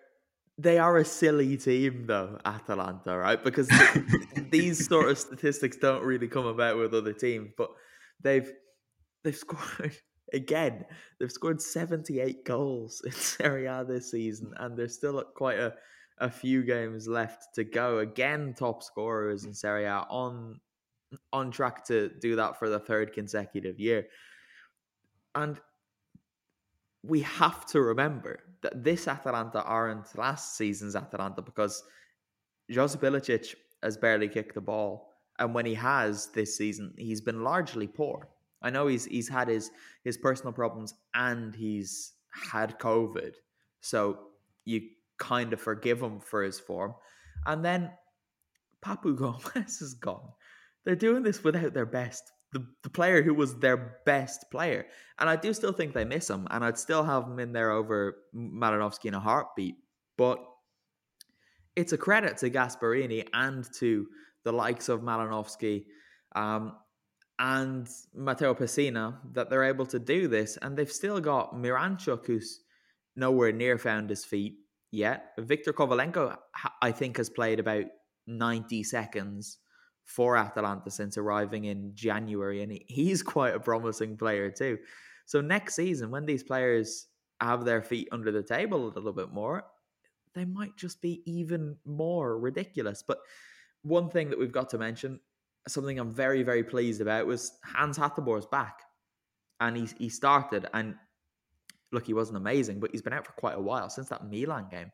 they 0.62 0.78
are 0.78 0.97
a 0.97 1.05
silly 1.05 1.57
team, 1.57 2.05
though, 2.05 2.38
Atalanta, 2.45 3.18
right? 3.18 3.43
Because 3.43 3.70
these 4.51 4.88
sort 4.88 5.09
of 5.09 5.18
statistics 5.18 5.78
don't 5.78 6.03
really 6.03 6.28
come 6.28 6.45
about 6.45 6.78
with 6.78 6.93
other 6.93 7.14
teams, 7.14 7.51
but 7.57 7.72
they've 8.22 8.51
they've 9.24 9.36
scored 9.36 9.97
again. 10.34 10.86
They've 11.20 11.32
scored 11.32 11.62
seventy 11.62 12.20
eight 12.20 12.45
goals 12.45 13.01
in 13.05 13.12
Serie 13.12 13.66
A 13.66 13.84
this 13.88 14.12
season, 14.12 14.53
and 14.57 14.78
there's 14.78 14.95
still 14.95 15.24
quite 15.36 15.59
a 15.59 15.74
a 16.20 16.30
few 16.30 16.64
games 16.64 17.07
left 17.07 17.55
to 17.55 17.64
go. 17.64 17.99
Again, 17.99 18.53
top 18.55 18.84
scorers 18.84 19.45
in 19.45 19.53
Serie 19.53 19.86
A 19.86 20.05
on 20.09 20.59
on 21.34 21.49
track 21.51 21.86
to 21.86 22.09
do 22.22 22.36
that 22.36 22.59
for 22.59 22.70
the 22.70 22.80
third 22.80 23.14
consecutive 23.14 23.80
year, 23.80 24.07
and 25.34 25.59
we 27.03 27.22
have 27.22 27.66
to 27.66 27.82
remember 27.82 28.39
that 28.62 28.84
this 28.84 29.07
Atalanta 29.07 29.64
aren't 29.64 30.18
last 30.18 30.55
season's 30.55 30.95
Atalanta 30.95 31.41
because 31.41 31.84
Josip 32.70 33.01
Ilicic 33.01 33.55
has 33.84 33.97
barely 33.97 34.28
kicked 34.28 34.55
the 34.55 34.62
ball. 34.62 35.09
And 35.39 35.53
when 35.55 35.66
he 35.66 35.74
has 35.76 36.28
this 36.28 36.55
season, 36.55 36.93
he's 36.97 37.22
been 37.22 37.43
largely 37.43 37.88
poor. 37.88 38.30
I 38.62 38.70
know 38.70 38.88
he's 38.88 39.05
he's 39.05 39.28
had 39.28 39.47
his 39.47 39.72
his 40.03 40.18
personal 40.18 40.53
problems 40.53 40.93
and 41.16 41.55
he's 41.55 42.14
had 42.51 42.78
COVID. 42.80 43.34
So 43.82 44.20
you 44.66 44.82
kind 45.18 45.53
of 45.53 45.59
forgive 45.59 46.01
him 46.01 46.20
for 46.20 46.43
his 46.43 46.59
form. 46.59 46.93
And 47.45 47.66
then 47.66 47.91
Papu 48.86 49.16
Gomez 49.18 49.82
is 49.82 49.95
gone. 49.95 50.30
They're 50.84 50.95
doing 50.95 51.24
this 51.24 51.43
without 51.43 51.74
their 51.74 51.86
best 51.86 52.32
the, 52.54 52.66
the 52.84 52.89
player 52.89 53.22
who 53.22 53.34
was 53.34 53.56
their 53.56 54.02
best 54.06 54.49
player. 54.52 54.86
And 55.20 55.30
I 55.30 55.36
do 55.36 55.54
still 55.54 55.72
think 55.72 55.93
they 55.93 56.06
miss 56.06 56.30
him, 56.30 56.47
and 56.52 56.64
I'd 56.64 56.78
still 56.78 57.04
have 57.04 57.24
him 57.24 57.39
in 57.39 57.54
there 57.54 57.72
over 57.72 58.18
Malinovskyi 58.36 59.06
in 59.06 59.14
a 59.14 59.20
heartbeat. 59.20 59.76
But 60.18 60.43
it's 61.76 61.93
a 61.93 61.97
credit 61.97 62.38
to 62.38 62.49
Gasperini 62.49 63.28
and 63.34 63.68
to 63.76 64.08
the 64.43 64.52
likes 64.52 64.89
of 64.89 65.02
Malinovskyi 65.02 65.86
um, 66.36 66.74
and 67.39 67.88
Matteo 68.14 68.54
Pessina 68.54 69.18
that 69.34 69.49
they're 69.49 69.64
able 69.64 69.86
to 69.88 69.99
do 69.99 70.28
this. 70.28 70.58
And 70.62 70.76
they've 70.76 70.91
still 70.91 71.20
got 71.20 71.56
Miranchuk, 71.56 72.26
who's 72.26 72.62
nowhere 73.16 73.52
near 73.52 73.78
found 73.78 74.10
his 74.10 74.26
feet 74.26 74.58
yet. 74.91 75.32
Victor 75.39 75.72
Kovalenko, 75.72 76.38
I 76.82 76.91
think, 76.91 77.18
has 77.18 77.30
played 77.30 77.60
about 77.60 77.86
90 78.28 78.84
seconds 78.84 79.58
for 80.12 80.36
Atalanta 80.36 80.91
since 80.91 81.18
arriving 81.18 81.66
in 81.66 81.95
January, 81.95 82.62
and 82.62 82.78
he's 82.88 83.24
quite 83.36 83.55
a 83.55 83.59
promising 83.59 84.18
player 84.18 84.51
too. 84.51 84.78
So 85.26 85.39
next 85.39 85.76
season, 85.76 86.12
when 86.12 86.26
these 86.26 86.43
players 86.43 87.07
have 87.39 87.64
their 87.64 87.82
feet 87.82 88.09
under 88.12 88.32
the 88.32 88.43
table 88.43 88.86
a 88.86 88.93
little 88.93 89.14
bit 89.14 89.32
more, 89.32 89.64
they 90.34 90.45
might 90.45 90.76
just 90.76 91.01
be 91.01 91.22
even 91.26 91.78
more 91.86 92.38
ridiculous. 92.38 93.03
But 93.05 93.20
one 93.84 94.09
thing 94.09 94.30
that 94.30 94.39
we've 94.39 94.51
got 94.51 94.70
to 94.72 94.78
mention, 94.78 95.20
something 95.68 95.97
I'm 95.97 96.12
very, 96.12 96.43
very 96.43 96.64
pleased 96.64 97.01
about, 97.01 97.26
was 97.26 97.53
Hans 97.64 97.97
Hateboer's 97.97 98.45
back. 98.45 98.82
And 99.59 99.78
he, 99.78 99.88
he 99.97 100.09
started, 100.09 100.68
and 100.74 100.95
look, 101.91 102.05
he 102.05 102.14
wasn't 102.14 102.38
amazing, 102.38 102.80
but 102.80 102.91
he's 102.91 103.01
been 103.01 103.14
out 103.14 103.26
for 103.26 103.34
quite 103.34 103.55
a 103.55 103.62
while 103.62 103.89
since 103.89 104.09
that 104.09 104.28
Milan 104.28 104.68
game, 104.70 104.91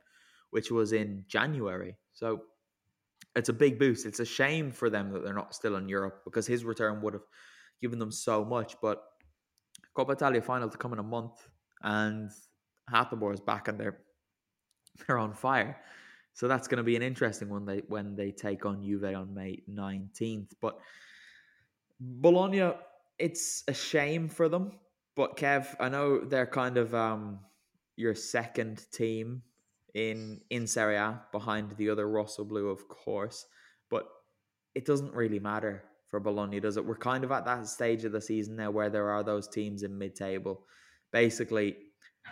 which 0.51 0.71
was 0.71 0.93
in 0.93 1.23
January. 1.27 1.95
So 2.13 2.41
it's 3.37 3.49
a 3.49 3.53
big 3.53 3.77
boost. 3.77 4.05
It's 4.05 4.19
a 4.19 4.25
shame 4.25 4.71
for 4.71 4.89
them 4.89 5.11
that 5.11 5.23
they're 5.23 5.33
not 5.33 5.53
still 5.53 5.75
in 5.75 5.87
Europe 5.87 6.21
because 6.25 6.47
his 6.47 6.65
return 6.65 7.01
would 7.01 7.13
have 7.13 7.25
given 7.81 7.99
them 7.99 8.11
so 8.11 8.43
much. 8.43 8.75
But 8.81 9.03
Coppa 9.95 10.13
Italia 10.13 10.41
final 10.41 10.69
to 10.69 10.77
come 10.77 10.93
in 10.93 10.99
a 10.99 11.03
month, 11.03 11.47
and 11.83 12.31
Hateboer 12.91 13.33
is 13.33 13.39
back, 13.39 13.67
and 13.67 13.79
they're 13.79 13.99
they're 15.07 15.19
on 15.19 15.33
fire. 15.33 15.77
So 16.33 16.47
that's 16.47 16.67
going 16.67 16.77
to 16.77 16.83
be 16.83 16.95
an 16.95 17.01
interesting 17.03 17.49
one 17.49 17.65
they 17.65 17.83
when 17.87 18.15
they 18.15 18.31
take 18.31 18.65
on 18.65 18.83
Juve 18.83 19.03
on 19.15 19.33
May 19.33 19.61
nineteenth. 19.67 20.53
But 20.59 20.79
Bologna, 21.99 22.73
it's 23.19 23.63
a 23.67 23.73
shame 23.73 24.29
for 24.29 24.49
them. 24.49 24.71
But 25.15 25.37
Kev, 25.37 25.75
I 25.79 25.89
know 25.89 26.19
they're 26.19 26.45
kind 26.47 26.77
of 26.77 26.93
um, 26.93 27.39
your 27.95 28.13
second 28.13 28.85
team 28.91 29.41
in 29.93 30.41
in 30.49 30.67
Serie 30.67 30.95
A 30.95 31.21
behind 31.31 31.75
the 31.77 31.89
other 31.89 32.07
Rossoblù, 32.07 32.71
of 32.71 32.87
course. 32.87 33.45
But 33.89 34.07
it 34.75 34.85
doesn't 34.85 35.13
really 35.13 35.39
matter 35.39 35.83
for 36.09 36.19
Bologna, 36.19 36.59
does 36.59 36.77
it? 36.77 36.85
We're 36.85 36.95
kind 36.95 37.23
of 37.23 37.31
at 37.31 37.45
that 37.45 37.67
stage 37.67 38.05
of 38.05 38.11
the 38.11 38.21
season 38.21 38.55
now 38.55 38.71
where 38.71 38.89
there 38.89 39.09
are 39.09 39.23
those 39.23 39.47
teams 39.47 39.83
in 39.83 39.97
mid-table. 39.97 40.65
Basically, 41.11 41.75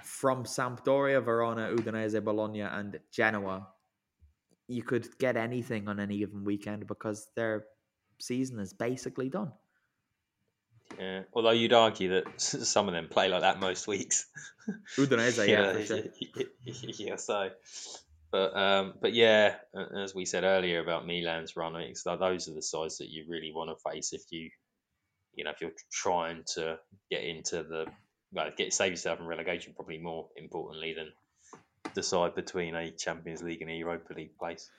from 0.03 0.43
Sampdoria, 0.43 1.23
Verona, 1.23 1.69
Udinese, 1.73 2.23
Bologna, 2.23 2.61
and 2.61 2.99
Genoa, 3.11 3.67
you 4.67 4.83
could 4.83 5.17
get 5.19 5.37
anything 5.37 5.87
on 5.87 5.99
any 5.99 6.19
given 6.19 6.43
weekend 6.43 6.87
because 6.87 7.27
their 7.35 7.65
season 8.19 8.59
is 8.59 8.73
basically 8.73 9.29
done. 9.29 9.51
Yeah, 10.99 11.23
although 11.33 11.51
you'd 11.51 11.73
argue 11.73 12.09
that 12.09 12.25
some 12.41 12.87
of 12.87 12.93
them 12.93 13.07
play 13.09 13.27
like 13.27 13.41
that 13.41 13.59
most 13.59 13.87
weeks. 13.87 14.27
Udinese, 14.97 15.47
yeah, 15.47 15.73
for 15.73 15.85
sure. 15.85 16.03
yeah, 16.63 17.15
so, 17.17 17.49
but 18.31 18.55
um, 18.55 18.93
but 19.01 19.13
yeah, 19.13 19.55
as 19.97 20.15
we 20.15 20.25
said 20.25 20.43
earlier 20.43 20.79
about 20.79 21.05
Milan's 21.05 21.55
run, 21.55 21.75
it's 21.75 22.03
those 22.03 22.47
are 22.47 22.53
the 22.53 22.61
sides 22.61 22.97
that 22.99 23.09
you 23.09 23.25
really 23.27 23.51
want 23.53 23.69
to 23.69 23.89
face 23.89 24.13
if 24.13 24.23
you, 24.31 24.49
you 25.33 25.43
know, 25.43 25.51
if 25.51 25.61
you're 25.61 25.71
trying 25.91 26.43
to 26.55 26.77
get 27.11 27.23
into 27.23 27.63
the 27.63 27.85
well, 28.31 28.49
get 28.57 28.73
save 28.73 28.91
yourself 28.91 29.17
from 29.17 29.27
relegation. 29.27 29.73
Probably 29.75 29.97
more 29.97 30.29
importantly 30.35 30.93
than 30.93 31.11
decide 31.93 32.35
between 32.35 32.75
a 32.75 32.91
Champions 32.91 33.43
League 33.43 33.61
and 33.61 33.69
a 33.69 33.73
Europa 33.73 34.13
League 34.13 34.37
place. 34.37 34.69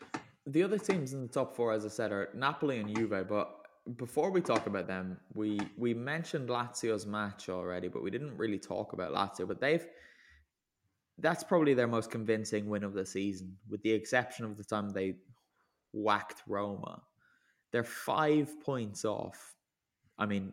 The 0.46 0.62
other 0.62 0.78
teams 0.78 1.12
in 1.12 1.22
the 1.22 1.28
top 1.28 1.57
four, 1.57 1.72
as 1.72 1.84
I 1.84 1.88
said, 1.88 2.12
are 2.12 2.28
Napoli 2.34 2.78
and 2.78 2.94
Juve, 2.94 3.26
but 3.28 3.65
before 3.97 4.30
we 4.30 4.41
talk 4.41 4.66
about 4.66 4.87
them, 4.87 5.18
we 5.34 5.61
we 5.76 5.95
mentioned 5.95 6.49
Lazio's 6.49 7.07
match 7.07 7.49
already, 7.49 7.89
but 7.89 8.03
we 8.03 8.11
didn't 8.11 8.37
really 8.37 8.59
talk 8.59 8.93
about 8.93 9.12
Lazio. 9.12 9.47
But 9.47 9.61
they've 9.61 9.87
that's 11.18 11.45
probably 11.45 11.74
their 11.74 11.87
most 11.87 12.11
convincing 12.11 12.68
win 12.68 12.84
of 12.84 12.93
the 12.93 13.07
season, 13.07 13.57
with 13.68 13.82
the 13.82 13.93
exception 13.93 14.45
of 14.45 14.57
the 14.57 14.64
time 14.64 14.91
they 14.91 15.14
whacked 15.93 16.43
Roma. 16.47 17.03
They're 17.72 17.84
five 17.84 18.61
points 18.64 19.05
off. 19.05 19.55
I 20.18 20.26
mean, 20.26 20.53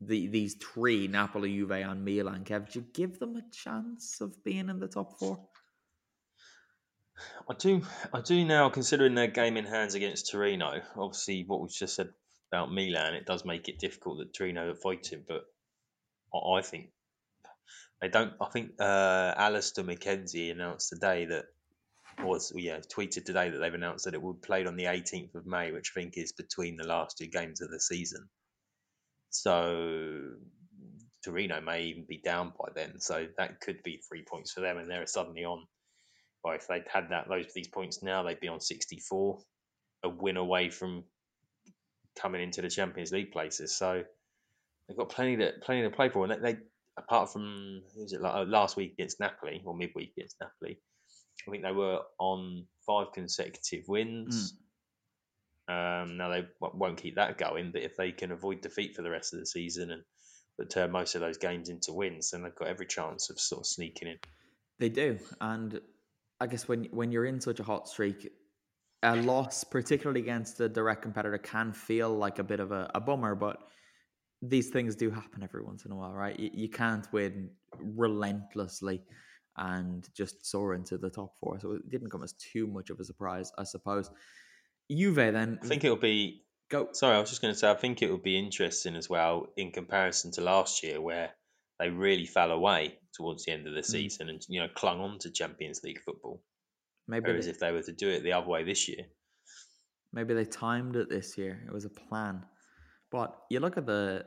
the 0.00 0.28
these 0.28 0.54
three 0.54 1.06
Napoli, 1.06 1.54
Juve, 1.54 1.72
and 1.72 2.04
Milan. 2.04 2.44
Kev, 2.44 2.72
do 2.72 2.78
you 2.78 2.86
give 2.94 3.18
them 3.18 3.36
a 3.36 3.42
chance 3.52 4.20
of 4.20 4.42
being 4.42 4.68
in 4.68 4.80
the 4.80 4.88
top 4.88 5.18
four? 5.18 5.38
I 7.48 7.54
do. 7.54 7.82
I 8.14 8.22
do 8.22 8.42
now, 8.46 8.70
considering 8.70 9.14
their 9.14 9.26
game 9.26 9.58
in 9.58 9.66
hands 9.66 9.94
against 9.94 10.30
Torino. 10.30 10.80
Obviously, 10.96 11.44
what 11.46 11.60
we've 11.60 11.70
just 11.70 11.94
said 11.94 12.08
about 12.52 12.72
Milan, 12.72 13.14
it 13.14 13.26
does 13.26 13.44
make 13.44 13.68
it 13.68 13.78
difficult 13.78 14.18
that 14.18 14.34
Torino 14.34 14.70
avoid 14.70 15.06
him. 15.06 15.24
But 15.26 15.42
I 16.34 16.62
think 16.62 16.90
they 18.00 18.08
don't. 18.08 18.32
I 18.40 18.46
think 18.46 18.72
uh, 18.80 19.34
Alistair 19.36 19.84
McKenzie 19.84 20.50
announced 20.50 20.88
today 20.88 21.26
that 21.26 21.44
was 22.22 22.52
yeah 22.54 22.78
tweeted 22.78 23.24
today 23.24 23.50
that 23.50 23.58
they've 23.58 23.74
announced 23.74 24.04
that 24.04 24.14
it 24.14 24.22
will 24.22 24.34
be 24.34 24.40
played 24.46 24.66
on 24.66 24.76
the 24.76 24.84
18th 24.84 25.34
of 25.34 25.46
May, 25.46 25.72
which 25.72 25.92
I 25.94 26.00
think 26.00 26.16
is 26.16 26.32
between 26.32 26.76
the 26.76 26.86
last 26.86 27.18
two 27.18 27.26
games 27.26 27.60
of 27.60 27.70
the 27.70 27.80
season. 27.80 28.28
So 29.30 30.20
Torino 31.24 31.60
may 31.60 31.82
even 31.84 32.04
be 32.08 32.18
down 32.18 32.52
by 32.58 32.70
then, 32.74 32.98
so 33.00 33.26
that 33.38 33.60
could 33.60 33.82
be 33.82 34.00
three 34.08 34.24
points 34.28 34.52
for 34.52 34.60
them, 34.60 34.78
and 34.78 34.90
they're 34.90 35.06
suddenly 35.06 35.44
on. 35.44 35.66
If 36.46 36.66
they'd 36.68 36.84
had 36.90 37.10
that 37.10 37.28
those 37.28 37.52
these 37.54 37.68
points 37.68 38.02
now, 38.02 38.22
they'd 38.22 38.40
be 38.40 38.48
on 38.48 38.60
64, 38.60 39.38
a 40.04 40.08
win 40.08 40.38
away 40.38 40.70
from 40.70 41.04
coming 42.18 42.42
into 42.42 42.62
the 42.62 42.68
Champions 42.68 43.12
League 43.12 43.32
places. 43.32 43.76
So 43.76 44.02
they've 44.88 44.96
got 44.96 45.08
plenty 45.08 45.36
to 45.36 45.52
plenty 45.62 45.82
to 45.82 45.90
play 45.90 46.08
for. 46.08 46.24
And 46.24 46.32
they, 46.32 46.52
they 46.52 46.58
apart 46.98 47.32
from 47.32 47.82
who's 47.94 48.12
it 48.12 48.20
like 48.20 48.34
uh, 48.34 48.44
last 48.44 48.76
week 48.76 48.92
against 48.92 49.20
Napoli 49.20 49.62
or 49.64 49.76
midweek 49.76 50.12
against 50.16 50.36
Napoli, 50.40 50.78
I 51.46 51.50
think 51.50 51.62
they 51.62 51.72
were 51.72 52.00
on 52.18 52.66
five 52.86 53.12
consecutive 53.12 53.88
wins. 53.88 54.52
Mm. 54.52 54.56
Um, 55.70 56.16
now 56.16 56.28
they 56.30 56.46
won't 56.60 57.00
keep 57.00 57.14
that 57.14 57.38
going, 57.38 57.70
but 57.70 57.82
if 57.82 57.96
they 57.96 58.10
can 58.10 58.32
avoid 58.32 58.60
defeat 58.60 58.96
for 58.96 59.02
the 59.02 59.10
rest 59.10 59.32
of 59.32 59.40
the 59.40 59.46
season 59.46 59.92
and 59.92 60.02
but 60.58 60.68
turn 60.68 60.90
most 60.90 61.14
of 61.14 61.22
those 61.22 61.38
games 61.38 61.70
into 61.70 61.92
wins, 61.92 62.30
then 62.30 62.42
they've 62.42 62.54
got 62.54 62.68
every 62.68 62.86
chance 62.86 63.30
of 63.30 63.40
sort 63.40 63.60
of 63.60 63.66
sneaking 63.66 64.08
in. 64.08 64.18
They 64.78 64.90
do, 64.90 65.18
and 65.40 65.80
I 66.40 66.46
guess 66.48 66.68
when 66.68 66.84
when 66.90 67.12
you're 67.12 67.24
in 67.24 67.40
such 67.40 67.60
a 67.60 67.62
hot 67.62 67.88
streak, 67.88 68.30
a 69.02 69.16
loss, 69.16 69.64
particularly 69.64 70.20
against 70.20 70.60
a 70.60 70.68
direct 70.68 71.02
competitor, 71.02 71.38
can 71.38 71.72
feel 71.72 72.10
like 72.14 72.38
a 72.38 72.44
bit 72.44 72.60
of 72.60 72.72
a, 72.72 72.90
a 72.94 73.00
bummer, 73.00 73.34
but 73.34 73.58
these 74.42 74.70
things 74.70 74.96
do 74.96 75.10
happen 75.10 75.42
every 75.42 75.62
once 75.62 75.84
in 75.84 75.92
a 75.92 75.96
while, 75.96 76.12
right? 76.12 76.38
You, 76.38 76.50
you 76.52 76.68
can't 76.68 77.06
win 77.12 77.50
relentlessly 77.78 79.02
and 79.56 80.08
just 80.16 80.46
soar 80.46 80.74
into 80.74 80.98
the 80.98 81.10
top 81.10 81.34
four. 81.40 81.58
So 81.60 81.72
it 81.72 81.90
didn't 81.90 82.10
come 82.10 82.22
as 82.22 82.34
too 82.52 82.66
much 82.66 82.90
of 82.90 83.00
a 83.00 83.04
surprise, 83.04 83.52
I 83.58 83.64
suppose. 83.64 84.10
Juve 84.90 85.16
then. 85.16 85.58
I 85.62 85.66
think 85.66 85.84
it'll 85.84 85.96
be. 85.96 86.42
Go. 86.70 86.88
Sorry, 86.92 87.16
I 87.16 87.20
was 87.20 87.30
just 87.30 87.42
going 87.42 87.52
to 87.52 87.58
say, 87.58 87.70
I 87.70 87.74
think 87.74 88.00
it 88.00 88.10
would 88.10 88.22
be 88.22 88.38
interesting 88.38 88.96
as 88.96 89.10
well 89.10 89.48
in 89.56 89.72
comparison 89.72 90.30
to 90.32 90.40
last 90.40 90.82
year 90.82 91.00
where 91.00 91.30
they 91.78 91.90
really 91.90 92.26
fell 92.26 92.52
away 92.52 92.98
towards 93.14 93.44
the 93.44 93.52
end 93.52 93.66
of 93.66 93.74
the 93.74 93.80
mm. 93.80 93.84
season 93.84 94.28
mm. 94.28 94.30
and, 94.30 94.42
you 94.48 94.60
know, 94.60 94.68
clung 94.74 95.00
on 95.00 95.18
to 95.20 95.32
Champions 95.32 95.80
League 95.82 96.00
football. 96.00 96.42
Maybe 97.10 97.26
Whereas 97.26 97.46
they, 97.46 97.50
if 97.50 97.58
they 97.58 97.72
were 97.72 97.82
to 97.82 97.92
do 97.92 98.08
it 98.08 98.22
the 98.22 98.32
other 98.32 98.46
way 98.46 98.62
this 98.62 98.88
year, 98.88 99.04
maybe 100.12 100.32
they 100.32 100.44
timed 100.44 100.94
it 100.94 101.10
this 101.10 101.36
year. 101.36 101.60
It 101.66 101.72
was 101.72 101.84
a 101.84 101.90
plan. 101.90 102.44
But 103.10 103.36
you 103.50 103.58
look 103.58 103.76
at 103.76 103.84
the 103.84 104.24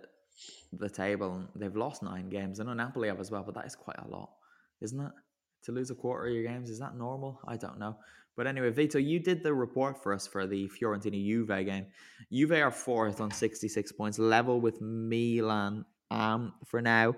the 0.73 0.89
table, 0.89 1.45
they've 1.55 1.75
lost 1.75 2.03
nine 2.03 2.27
games. 2.29 2.59
I 2.59 2.65
know 2.65 2.73
Napoli 2.73 3.07
have 3.07 3.21
as 3.21 3.31
well, 3.31 3.43
but 3.43 3.55
that 3.55 3.65
is 3.65 3.75
quite 3.75 3.99
a 3.99 4.07
lot, 4.09 4.31
isn't 4.81 4.99
it? 4.99 5.11
To 5.63 5.71
lose 5.71 5.91
a 5.91 5.95
quarter 5.95 6.27
of 6.27 6.33
your 6.33 6.43
games, 6.43 6.69
is 6.69 6.79
that 6.79 6.97
normal? 6.97 7.39
I 7.47 7.55
don't 7.55 7.79
know. 7.79 7.95
But 8.35 8.47
anyway, 8.47 8.71
Vito, 8.71 8.97
you 8.97 9.19
did 9.19 9.43
the 9.43 9.53
report 9.53 10.01
for 10.01 10.11
us 10.11 10.27
for 10.27 10.45
the 10.45 10.67
Fiorentina 10.67 11.23
Juve 11.23 11.65
game. 11.65 11.85
Juve 12.31 12.51
are 12.51 12.71
fourth 12.71 13.21
on 13.21 13.31
66 13.31 13.91
points, 13.93 14.19
level 14.19 14.59
with 14.59 14.81
Milan 14.81 15.85
um, 16.11 16.53
for 16.65 16.81
now. 16.81 17.15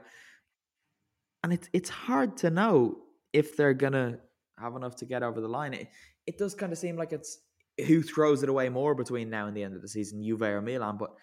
And 1.43 1.53
it's 1.53 1.69
it's 1.73 1.89
hard 1.89 2.37
to 2.37 2.49
know 2.49 2.97
if 3.31 3.55
they're 3.55 3.73
gonna 3.73 4.19
have 4.57 4.75
enough 4.75 4.95
to 4.97 5.05
get 5.05 5.23
over 5.23 5.41
the 5.41 5.47
line. 5.47 5.73
It, 5.73 5.87
it 6.25 6.37
does 6.37 6.55
kind 6.55 6.71
of 6.71 6.77
seem 6.77 6.95
like 6.95 7.11
it's 7.11 7.39
who 7.85 8.01
throws 8.01 8.43
it 8.43 8.49
away 8.49 8.69
more 8.69 8.95
between 8.95 9.29
now 9.29 9.47
and 9.47 9.55
the 9.55 9.63
end 9.63 9.75
of 9.75 9.81
the 9.81 9.87
season, 9.87 10.23
Juve 10.23 10.41
or 10.41 10.61
Milan. 10.61 10.97
But 10.97 11.13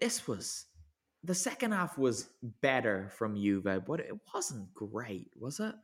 this 0.00 0.26
was 0.26 0.66
the 1.24 1.34
second 1.34 1.72
half 1.72 1.98
was 1.98 2.28
better 2.62 3.10
from 3.16 3.36
Juve, 3.36 3.84
but 3.86 4.00
it 4.00 4.14
wasn't 4.32 4.72
great, 4.74 5.30
was 5.38 5.60
it? 5.60 5.74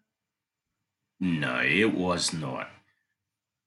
No, 1.21 1.61
it 1.61 1.95
was 1.95 2.33
not. 2.33 2.69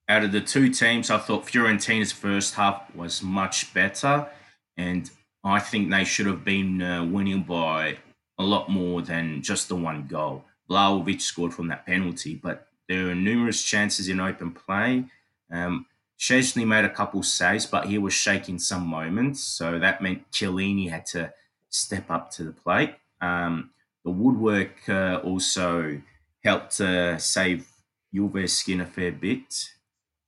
Out 0.09 0.23
of 0.23 0.32
the 0.32 0.41
two 0.41 0.69
teams, 0.69 1.09
I 1.09 1.17
thought 1.17 1.49
Fiorentina's 1.49 2.13
first 2.13 2.53
half 2.55 2.93
was 2.95 3.21
much 3.21 3.73
better, 3.73 4.30
and 4.78 5.09
I 5.43 5.59
think 5.59 5.89
they 5.89 6.05
should 6.05 6.28
have 6.28 6.45
been 6.45 6.82
uh, 6.82 7.03
winning 7.03 7.43
by 7.43 7.97
a 8.38 8.43
lot 8.43 8.69
more 8.69 9.01
than 9.01 9.41
just 9.41 9.67
the 9.67 9.75
one 9.75 10.07
goal. 10.07 10.45
Vlahovic 10.69 11.21
scored 11.21 11.53
from 11.53 11.67
that 11.67 11.86
penalty, 11.86 12.36
but 12.36 12.66
there 12.88 13.05
were 13.05 13.15
numerous 13.15 13.63
chances 13.63 14.07
in 14.07 14.19
open 14.19 14.51
play. 14.51 15.05
Um, 15.51 15.85
Szczesny 16.19 16.65
made 16.65 16.85
a 16.85 16.89
couple 16.89 17.21
saves, 17.21 17.65
but 17.65 17.85
he 17.85 17.97
was 17.97 18.13
shaking 18.13 18.57
some 18.57 18.88
moments, 18.88 19.41
so 19.41 19.77
that 19.77 20.01
meant 20.01 20.29
Chiellini 20.31 20.89
had 20.89 21.05
to 21.07 21.31
step 21.69 22.09
up 22.09 22.31
to 22.31 22.43
the 22.43 22.51
plate. 22.51 22.95
Um, 23.21 23.71
the 24.03 24.11
woodwork 24.11 24.89
uh, 24.89 25.19
also 25.23 26.01
helped 26.43 26.81
uh, 26.81 27.17
save 27.17 27.67
Juve's 28.13 28.53
skin 28.53 28.81
a 28.81 28.85
fair 28.85 29.11
bit, 29.11 29.69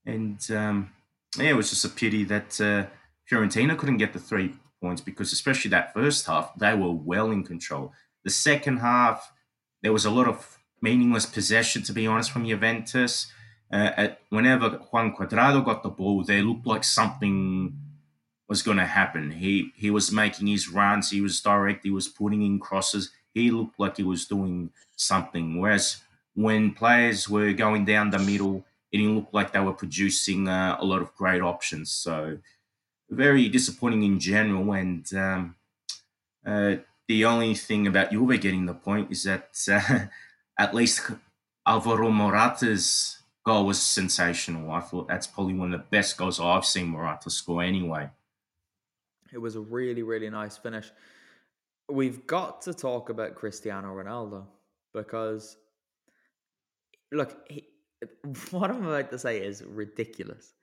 and 0.05 0.39
um, 0.51 0.91
yeah, 1.37 1.49
it 1.49 1.55
was 1.55 1.71
just 1.71 1.85
a 1.85 1.89
pity 1.89 2.23
that 2.25 2.61
uh, 2.61 2.85
Fiorentina 3.29 3.77
couldn't 3.77 3.97
get 3.97 4.13
the 4.13 4.19
three 4.19 4.53
points 4.81 5.01
because, 5.01 5.33
especially 5.33 5.69
that 5.69 5.93
first 5.93 6.27
half, 6.27 6.53
they 6.55 6.75
were 6.75 6.91
well 6.91 7.31
in 7.31 7.43
control. 7.43 7.93
The 8.23 8.29
second 8.29 8.77
half, 8.77 9.31
there 9.81 9.93
was 9.93 10.05
a 10.05 10.11
lot 10.11 10.27
of 10.27 10.58
meaningless 10.81 11.25
possession, 11.25 11.83
to 11.83 11.93
be 11.93 12.07
honest, 12.07 12.31
from 12.31 12.45
Juventus. 12.45 13.31
Uh, 13.71 13.91
at, 13.97 14.21
whenever 14.29 14.69
Juan 14.69 15.15
Cuadrado 15.15 15.63
got 15.63 15.83
the 15.83 15.89
ball, 15.89 16.23
they 16.23 16.41
looked 16.41 16.65
like 16.65 16.83
something 16.83 17.77
was 18.47 18.63
going 18.63 18.77
to 18.77 18.85
happen. 18.85 19.31
He 19.31 19.71
he 19.75 19.91
was 19.91 20.11
making 20.11 20.47
his 20.47 20.67
runs, 20.69 21.11
he 21.11 21.21
was 21.21 21.39
direct, 21.39 21.83
he 21.83 21.91
was 21.91 22.07
putting 22.07 22.41
in 22.41 22.59
crosses. 22.59 23.11
He 23.33 23.51
looked 23.51 23.79
like 23.79 23.97
he 23.97 24.03
was 24.03 24.25
doing 24.25 24.71
something. 24.95 25.59
Whereas 25.59 26.01
when 26.33 26.73
players 26.73 27.29
were 27.29 27.53
going 27.53 27.85
down 27.85 28.09
the 28.09 28.17
middle, 28.19 28.65
it 28.91 28.97
didn't 28.97 29.15
look 29.15 29.29
like 29.31 29.53
they 29.53 29.59
were 29.59 29.73
producing 29.73 30.47
uh, 30.47 30.77
a 30.79 30.85
lot 30.85 31.01
of 31.01 31.15
great 31.15 31.41
options. 31.41 31.91
So 31.91 32.39
very 33.09 33.49
disappointing 33.49 34.03
in 34.03 34.19
general. 34.19 34.73
And 34.73 35.05
um, 35.13 35.55
uh, 36.45 36.77
the 37.07 37.25
only 37.25 37.53
thing 37.53 37.85
about 37.85 38.11
Juve 38.11 38.41
getting 38.41 38.65
the 38.65 38.73
point 38.73 39.11
is 39.11 39.23
that 39.23 39.49
uh, 39.71 40.05
at 40.59 40.75
least 40.75 41.09
Alvaro 41.65 42.11
Morata's 42.11 43.17
goal 43.45 43.65
was 43.65 43.81
sensational. 43.81 44.69
I 44.71 44.81
thought 44.81 45.07
that's 45.07 45.25
probably 45.25 45.53
one 45.53 45.73
of 45.73 45.79
the 45.79 45.85
best 45.89 46.17
goals 46.17 46.39
I've 46.39 46.65
seen 46.65 46.87
Morata 46.87 47.29
score 47.29 47.63
anyway. 47.63 48.09
It 49.31 49.37
was 49.37 49.55
a 49.55 49.61
really, 49.61 50.03
really 50.03 50.29
nice 50.29 50.57
finish. 50.57 50.91
We've 51.89 52.27
got 52.27 52.61
to 52.63 52.73
talk 52.73 53.09
about 53.09 53.35
Cristiano 53.35 53.95
Ronaldo 53.95 54.45
because, 54.93 55.55
look, 57.11 57.37
he, 57.49 57.65
what 58.51 58.69
I'm 58.69 58.85
about 58.85 59.09
to 59.11 59.17
say 59.17 59.39
is 59.39 59.63
ridiculous. 59.63 60.53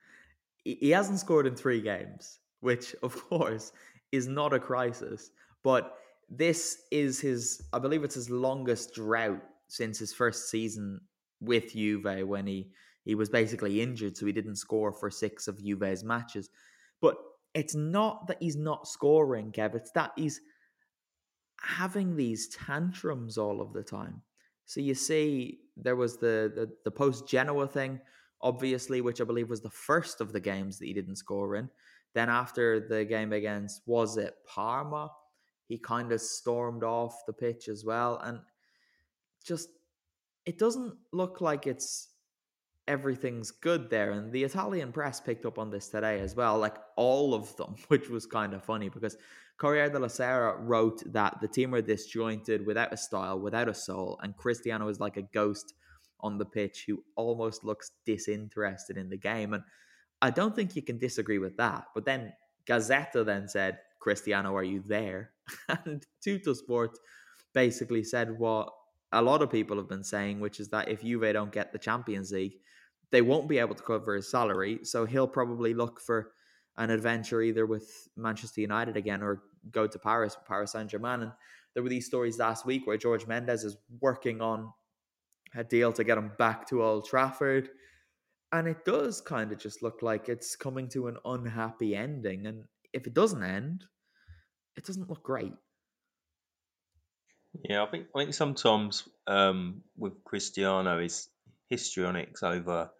He 0.63 0.91
hasn't 0.91 1.19
scored 1.19 1.47
in 1.47 1.55
three 1.55 1.81
games, 1.81 2.39
which, 2.59 2.95
of 3.01 3.15
course, 3.29 3.71
is 4.11 4.27
not 4.27 4.53
a 4.53 4.59
crisis. 4.59 5.31
But 5.63 5.97
this 6.29 6.83
is 6.91 7.19
his, 7.19 7.63
I 7.73 7.79
believe 7.79 8.03
it's 8.03 8.15
his 8.15 8.29
longest 8.29 8.93
drought 8.93 9.41
since 9.67 9.99
his 9.99 10.13
first 10.13 10.49
season 10.49 11.01
with 11.39 11.73
Juve 11.73 12.27
when 12.27 12.47
he 12.47 12.69
he 13.03 13.15
was 13.15 13.29
basically 13.29 13.81
injured, 13.81 14.17
so 14.17 14.25
he 14.25 14.33
didn't 14.33 14.57
score 14.57 14.91
for 14.91 15.09
six 15.09 15.47
of 15.47 15.63
Juve's 15.63 16.03
matches. 16.03 16.49
But 16.99 17.15
it's 17.53 17.73
not 17.73 18.27
that 18.27 18.37
he's 18.41 18.57
not 18.57 18.85
scoring, 18.85 19.53
Kev. 19.53 19.75
It's 19.75 19.91
that 19.91 20.11
he's 20.17 20.41
having 21.61 22.15
these 22.15 22.49
tantrums 22.49 23.37
all 23.37 23.61
of 23.61 23.71
the 23.71 23.83
time. 23.83 24.21
So 24.65 24.81
you 24.81 24.93
see, 24.93 25.59
there 25.77 25.95
was 25.95 26.17
the 26.17 26.51
the, 26.53 26.69
the 26.83 26.91
post 26.91 27.29
Genoa 27.29 27.67
thing, 27.67 28.01
obviously, 28.41 28.99
which 28.99 29.21
I 29.21 29.23
believe 29.23 29.49
was 29.49 29.61
the 29.61 29.69
first 29.69 30.19
of 30.19 30.33
the 30.33 30.41
games 30.41 30.77
that 30.77 30.85
he 30.85 30.93
didn't 30.93 31.15
score 31.15 31.55
in. 31.55 31.69
Then 32.13 32.29
after 32.29 32.79
the 32.79 33.05
game 33.05 33.31
against 33.31 33.83
was 33.85 34.17
it 34.17 34.33
Parma, 34.45 35.09
he 35.67 35.77
kind 35.77 36.11
of 36.11 36.19
stormed 36.19 36.83
off 36.83 37.25
the 37.25 37.33
pitch 37.33 37.69
as 37.69 37.85
well, 37.85 38.19
and 38.23 38.39
just 39.47 39.69
it 40.45 40.57
doesn't 40.57 40.95
look 41.11 41.41
like 41.41 41.67
it's 41.67 42.09
everything's 42.87 43.51
good 43.51 43.89
there. 43.89 44.11
And 44.11 44.31
the 44.31 44.43
Italian 44.43 44.91
press 44.91 45.19
picked 45.19 45.45
up 45.45 45.59
on 45.59 45.69
this 45.69 45.89
today 45.89 46.19
as 46.19 46.35
well, 46.35 46.57
like 46.57 46.75
all 46.95 47.33
of 47.33 47.55
them, 47.57 47.75
which 47.87 48.09
was 48.09 48.25
kind 48.25 48.53
of 48.53 48.63
funny 48.63 48.89
because 48.89 49.17
Corriere 49.57 49.89
della 49.89 50.09
Sera 50.09 50.55
wrote 50.57 51.01
that 51.11 51.39
the 51.41 51.47
team 51.47 51.73
are 51.73 51.81
disjointed, 51.81 52.65
without 52.65 52.93
a 52.93 52.97
style, 52.97 53.39
without 53.39 53.67
a 53.67 53.73
soul, 53.73 54.19
and 54.21 54.37
Cristiano 54.37 54.87
is 54.87 54.99
like 54.99 55.17
a 55.17 55.23
ghost 55.23 55.73
on 56.19 56.37
the 56.37 56.45
pitch 56.45 56.85
who 56.87 57.03
almost 57.15 57.63
looks 57.63 57.91
disinterested 58.05 58.97
in 58.97 59.09
the 59.09 59.17
game. 59.17 59.53
And 59.53 59.63
I 60.21 60.29
don't 60.29 60.55
think 60.55 60.75
you 60.75 60.81
can 60.81 60.97
disagree 60.97 61.39
with 61.39 61.57
that. 61.57 61.85
But 61.93 62.05
then 62.05 62.33
Gazzetta 62.65 63.25
then 63.25 63.47
said, 63.47 63.79
Cristiano, 63.99 64.55
are 64.55 64.63
you 64.63 64.83
there? 64.85 65.31
and 65.85 66.05
Tuttosport 66.25 66.95
basically 67.53 68.03
said 68.03 68.37
what 68.37 68.69
a 69.11 69.21
lot 69.21 69.41
of 69.41 69.49
people 69.49 69.77
have 69.77 69.89
been 69.89 70.03
saying, 70.03 70.39
which 70.39 70.59
is 70.59 70.69
that 70.69 70.89
if 70.89 71.01
Juve 71.01 71.33
don't 71.33 71.51
get 71.51 71.71
the 71.71 71.79
Champions 71.79 72.31
League, 72.31 72.57
they 73.11 73.21
won't 73.21 73.47
be 73.47 73.57
able 73.57 73.75
to 73.75 73.83
cover 73.83 74.15
his 74.15 74.29
salary. 74.29 74.79
So 74.83 75.05
he'll 75.05 75.27
probably 75.27 75.73
look 75.73 76.01
for 76.01 76.31
an 76.77 76.89
adventure 76.89 77.41
either 77.41 77.65
with 77.65 77.89
Manchester 78.15 78.61
United 78.61 78.97
again 78.97 79.23
or 79.23 79.43
go 79.71 79.87
to 79.87 79.99
Paris, 79.99 80.37
Paris 80.47 80.73
Saint 80.73 80.89
Germain. 80.89 81.21
And 81.21 81.31
there 81.73 81.83
were 81.83 81.89
these 81.89 82.05
stories 82.05 82.37
last 82.37 82.65
week 82.65 82.85
where 82.85 82.97
George 82.97 83.27
Mendes 83.27 83.63
is 83.63 83.77
working 84.01 84.41
on 84.41 84.71
a 85.55 85.63
deal 85.63 85.93
to 85.93 86.03
get 86.03 86.17
him 86.17 86.31
back 86.37 86.67
to 86.69 86.83
Old 86.83 87.07
Trafford. 87.07 87.69
And 88.51 88.67
it 88.67 88.85
does 88.85 89.21
kind 89.21 89.51
of 89.51 89.59
just 89.59 89.81
look 89.81 90.01
like 90.01 90.29
it's 90.29 90.55
coming 90.55 90.89
to 90.89 91.07
an 91.07 91.17
unhappy 91.25 91.95
ending. 91.95 92.45
And 92.45 92.65
if 92.93 93.07
it 93.07 93.13
doesn't 93.13 93.43
end, 93.43 93.85
it 94.75 94.85
doesn't 94.85 95.09
look 95.09 95.23
great. 95.23 95.53
Yeah, 97.63 97.83
I 97.83 97.87
think 97.87 98.07
I 98.15 98.19
think 98.19 98.33
sometimes 98.33 99.07
um, 99.27 99.83
with 99.97 100.23
Cristiano, 100.23 101.01
his 101.01 101.29
histrionics 101.69 102.43
over 102.43 102.91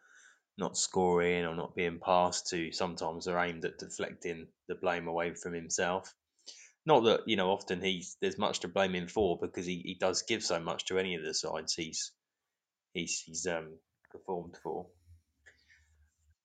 not 0.57 0.77
scoring 0.77 1.45
or 1.45 1.55
not 1.55 1.75
being 1.75 1.99
passed 1.99 2.47
to 2.49 2.71
sometimes 2.71 3.27
are 3.27 3.39
aimed 3.39 3.65
at 3.65 3.79
deflecting 3.79 4.47
the 4.67 4.75
blame 4.75 5.07
away 5.07 5.33
from 5.35 5.53
himself. 5.53 6.13
Not 6.85 7.03
that 7.05 7.21
you 7.27 7.35
know 7.37 7.51
often 7.51 7.81
he's 7.81 8.17
there's 8.21 8.37
much 8.37 8.61
to 8.61 8.67
blame 8.67 8.95
him 8.95 9.07
for 9.07 9.37
because 9.41 9.65
he, 9.65 9.81
he 9.85 9.95
does 9.95 10.23
give 10.23 10.43
so 10.43 10.59
much 10.59 10.85
to 10.85 10.99
any 10.99 11.15
of 11.15 11.23
the 11.23 11.33
sides 11.33 11.73
he's 11.73 12.11
he's 12.93 13.21
he's 13.25 13.47
um, 13.47 13.77
performed 14.11 14.57
for, 14.63 14.87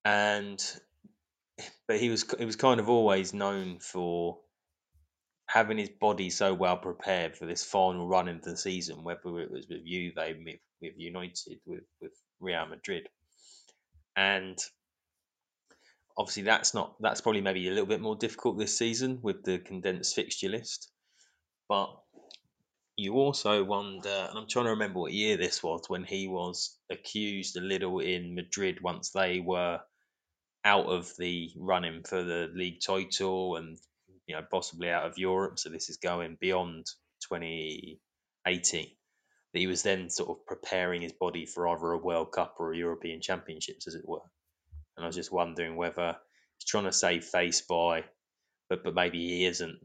and 0.05 0.63
but 1.87 1.99
he 1.99 2.09
was 2.09 2.25
he 2.37 2.45
was 2.45 2.55
kind 2.57 2.79
of 2.79 2.89
always 2.89 3.33
known 3.33 3.79
for 3.79 4.39
having 5.53 5.77
his 5.77 5.89
body 5.89 6.31
so 6.31 6.51
well 6.51 6.77
prepared 6.77 7.37
for 7.37 7.45
this 7.45 7.63
final 7.63 8.07
run 8.07 8.27
into 8.27 8.49
the 8.49 8.57
season, 8.57 9.03
whether 9.03 9.39
it 9.39 9.51
was 9.51 9.67
with 9.69 9.85
Juve, 9.85 10.13
with, 10.17 10.55
with 10.81 10.93
United, 10.97 11.59
with, 11.67 11.83
with 12.01 12.11
Real 12.39 12.65
Madrid. 12.65 13.07
And 14.15 14.57
obviously 16.17 16.41
that's 16.41 16.73
not 16.73 16.95
that's 16.99 17.21
probably 17.21 17.41
maybe 17.41 17.67
a 17.67 17.71
little 17.71 17.85
bit 17.85 18.01
more 18.01 18.15
difficult 18.15 18.57
this 18.57 18.75
season 18.75 19.19
with 19.21 19.43
the 19.43 19.59
condensed 19.59 20.15
fixture 20.15 20.49
list. 20.49 20.91
But 21.69 21.95
you 22.97 23.13
also 23.13 23.63
wonder, 23.63 24.27
and 24.29 24.39
I'm 24.39 24.47
trying 24.47 24.65
to 24.65 24.71
remember 24.71 25.01
what 25.01 25.13
year 25.13 25.37
this 25.37 25.61
was 25.61 25.83
when 25.87 26.03
he 26.03 26.27
was 26.27 26.79
accused 26.91 27.57
a 27.57 27.61
little 27.61 27.99
in 27.99 28.33
Madrid 28.33 28.81
once 28.81 29.11
they 29.11 29.39
were 29.39 29.79
out 30.65 30.87
of 30.87 31.11
the 31.19 31.51
running 31.55 32.01
for 32.01 32.23
the 32.23 32.49
league 32.55 32.79
title 32.83 33.57
and 33.57 33.77
you 34.27 34.35
know 34.35 34.41
possibly 34.49 34.89
out 34.89 35.05
of 35.05 35.17
Europe. 35.17 35.59
So 35.59 35.69
this 35.69 35.89
is 35.89 35.97
going 35.97 36.37
beyond 36.39 36.85
2018. 37.29 38.87
That 39.53 39.59
he 39.59 39.67
was 39.67 39.83
then 39.83 40.09
sort 40.09 40.29
of 40.29 40.45
preparing 40.47 41.01
his 41.01 41.13
body 41.13 41.45
for 41.45 41.67
either 41.67 41.91
a 41.91 41.97
World 41.97 42.31
Cup 42.31 42.55
or 42.59 42.73
a 42.73 42.77
European 42.77 43.21
Championships, 43.21 43.87
as 43.87 43.95
it 43.95 44.07
were. 44.07 44.25
And 44.97 45.03
I 45.03 45.07
was 45.07 45.15
just 45.15 45.31
wondering 45.31 45.75
whether 45.75 46.15
he's 46.57 46.67
trying 46.67 46.85
to 46.85 46.91
save 46.91 47.25
face 47.25 47.61
by, 47.61 48.03
but 48.69 48.83
but 48.83 48.95
maybe 48.95 49.19
he 49.19 49.45
isn't. 49.45 49.77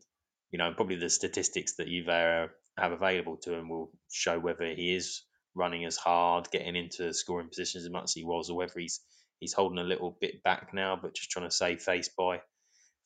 You 0.51 0.59
know, 0.59 0.73
probably 0.75 0.97
the 0.97 1.11
statistics 1.11 1.77
that 1.77 1.89
you've 1.89 2.09
uh, 2.09 2.47
have 2.79 2.93
available 2.93 3.37
to 3.43 3.53
him 3.53 3.69
will 3.69 3.91
show 4.11 4.39
whether 4.39 4.65
he 4.65 4.95
is 4.95 5.23
running 5.55 5.85
as 5.85 5.97
hard, 5.97 6.51
getting 6.51 6.77
into 6.77 7.13
scoring 7.13 7.49
positions 7.49 7.85
as 7.85 7.91
much 7.91 8.05
as 8.05 8.13
he 8.15 8.25
was, 8.25 8.49
or 8.49 8.57
whether 8.57 8.79
he's 8.79 9.01
he's 9.41 9.53
holding 9.53 9.79
a 9.79 9.85
little 9.85 10.17
bit 10.21 10.43
back 10.43 10.73
now, 10.73 10.99
but 11.01 11.15
just 11.15 11.31
trying 11.31 11.49
to 11.49 11.55
save 11.55 11.83
face 11.83 12.09
by 12.17 12.41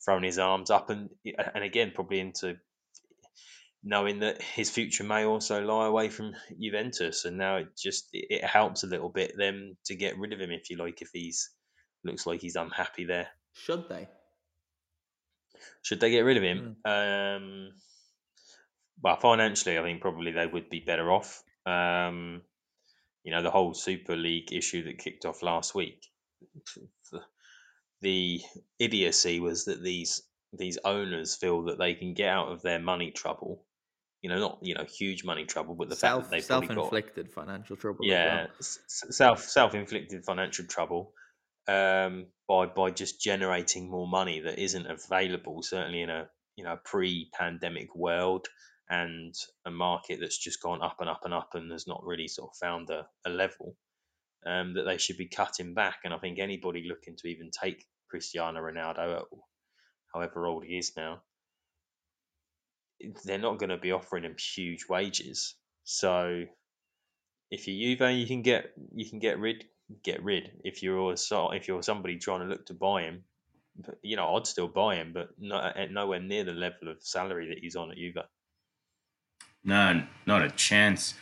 throwing 0.05 0.24
his 0.24 0.38
arms 0.38 0.70
up 0.70 0.90
and 0.90 1.11
and 1.55 1.64
again 1.64 1.92
probably 1.94 2.20
into 2.20 2.57
knowing 3.84 4.20
that 4.20 4.40
his 4.40 4.70
future 4.70 5.05
may 5.05 5.24
also 5.24 5.61
lie 5.61 5.86
away 5.86 6.09
from 6.09 6.34
Juventus, 6.61 7.24
and 7.24 7.36
now 7.36 7.57
it 7.57 7.76
just 7.76 8.09
it 8.12 8.44
helps 8.44 8.84
a 8.84 8.86
little 8.88 9.09
bit 9.09 9.36
them 9.36 9.76
to 9.86 9.94
get 9.94 10.18
rid 10.18 10.32
of 10.32 10.40
him 10.40 10.50
if 10.50 10.70
you 10.70 10.76
like 10.76 11.03
if 11.03 11.11
he's 11.12 11.50
looks 12.05 12.26
like 12.26 12.40
he's 12.40 12.57
unhappy 12.57 13.05
there. 13.05 13.28
Should 13.55 13.88
they? 13.88 14.09
Should 15.82 16.00
they 16.00 16.11
get 16.11 16.20
rid 16.20 16.36
of 16.36 16.42
him? 16.42 16.76
Mm. 16.86 17.36
Um, 17.36 17.68
well, 19.03 19.16
financially, 19.16 19.78
I 19.78 19.82
think 19.82 20.00
probably 20.00 20.32
they 20.32 20.46
would 20.46 20.70
be 20.70 20.80
better 20.80 21.11
off. 21.11 21.42
Um, 21.66 22.42
you 23.24 23.32
know, 23.32 23.42
the 23.42 23.50
whole 23.50 23.74
Super 23.74 24.16
League 24.16 24.53
issue 24.53 24.84
that 24.84 24.98
kicked 24.98 25.24
off 25.24 25.42
last 25.42 25.74
week 25.74 26.07
the 28.03 28.42
idiocy 28.78 29.40
was 29.40 29.64
that 29.66 29.82
these 29.82 30.22
these 30.53 30.78
owners 30.84 31.34
feel 31.34 31.64
that 31.64 31.78
they 31.78 31.94
can 31.94 32.12
get 32.12 32.28
out 32.28 32.53
of 32.53 32.61
their 32.62 32.78
money 32.78 33.11
trouble. 33.11 33.64
You 34.20 34.28
know, 34.28 34.38
not 34.38 34.59
you 34.62 34.74
know 34.74 34.84
huge 34.84 35.24
money 35.24 35.44
trouble, 35.44 35.74
but 35.74 35.88
the 35.88 35.96
self 35.96 36.24
fact 36.24 36.30
that 36.30 36.36
they've 36.36 36.44
self 36.44 36.64
probably 36.66 36.76
got 36.76 36.84
inflicted 36.84 37.32
financial 37.32 37.76
trouble. 37.76 38.00
yeah 38.03 38.46
well. 38.46 38.48
self 38.59 39.44
self 39.44 39.74
inflicted 39.74 40.24
financial 40.24 40.66
trouble 40.66 41.12
um, 41.66 42.26
by 42.48 42.66
by 42.66 42.90
just 42.90 43.20
generating 43.20 43.90
more 43.90 44.07
money 44.07 44.40
that 44.40 44.59
isn't 44.59 44.86
available. 44.86 45.62
Certainly 45.62 46.03
in 46.03 46.11
a 46.11 46.28
you 46.57 46.64
know 46.64 46.78
pre 46.84 47.30
pandemic 47.32 47.94
world 47.94 48.46
and 48.88 49.34
a 49.64 49.70
market 49.70 50.18
that's 50.20 50.38
just 50.38 50.61
gone 50.61 50.82
up 50.82 50.96
and 51.00 51.09
up 51.09 51.20
and 51.24 51.32
up 51.32 51.50
and 51.55 51.72
has 51.72 51.86
not 51.86 52.05
really 52.05 52.28
sort 52.28 52.50
of 52.50 52.57
found 52.59 52.90
a, 52.90 53.07
a 53.24 53.30
level 53.30 53.74
um, 54.46 54.74
that 54.74 54.84
they 54.84 54.98
should 54.98 55.16
be 55.16 55.28
cutting 55.28 55.74
back. 55.74 56.00
And 56.05 56.12
I 56.12 56.18
think 56.18 56.38
anybody 56.38 56.84
looking 56.86 57.16
to 57.16 57.28
even 57.28 57.50
take 57.50 57.84
Cristiano 58.12 58.60
Ronaldo, 58.60 59.24
however 60.12 60.46
old 60.46 60.66
he 60.66 60.76
is 60.76 60.92
now, 60.98 61.22
they're 63.24 63.38
not 63.38 63.58
going 63.58 63.70
to 63.70 63.78
be 63.78 63.90
offering 63.90 64.24
him 64.24 64.36
huge 64.36 64.84
wages. 64.86 65.54
So 65.84 66.44
if 67.50 67.66
you're 67.66 67.96
Juve, 67.96 68.18
you 68.18 68.26
can 68.26 68.42
get 68.42 68.72
you 68.94 69.08
can 69.08 69.18
get 69.18 69.38
rid 69.38 69.64
get 70.04 70.22
rid. 70.22 70.52
If 70.62 70.82
you're 70.82 71.14
if 71.14 71.68
you're 71.68 71.82
somebody 71.82 72.18
trying 72.18 72.40
to 72.40 72.46
look 72.46 72.66
to 72.66 72.74
buy 72.74 73.04
him, 73.04 73.24
you 74.02 74.16
know 74.16 74.36
I'd 74.36 74.46
still 74.46 74.68
buy 74.68 74.96
him, 74.96 75.12
but 75.14 75.30
not 75.38 75.74
at 75.78 75.90
nowhere 75.90 76.20
near 76.20 76.44
the 76.44 76.52
level 76.52 76.88
of 76.88 77.02
salary 77.02 77.48
that 77.48 77.60
he's 77.60 77.76
on 77.76 77.92
at 77.92 77.96
Juve. 77.96 78.24
No, 79.64 80.02
not 80.26 80.42
a 80.42 80.50
chance. 80.50 81.14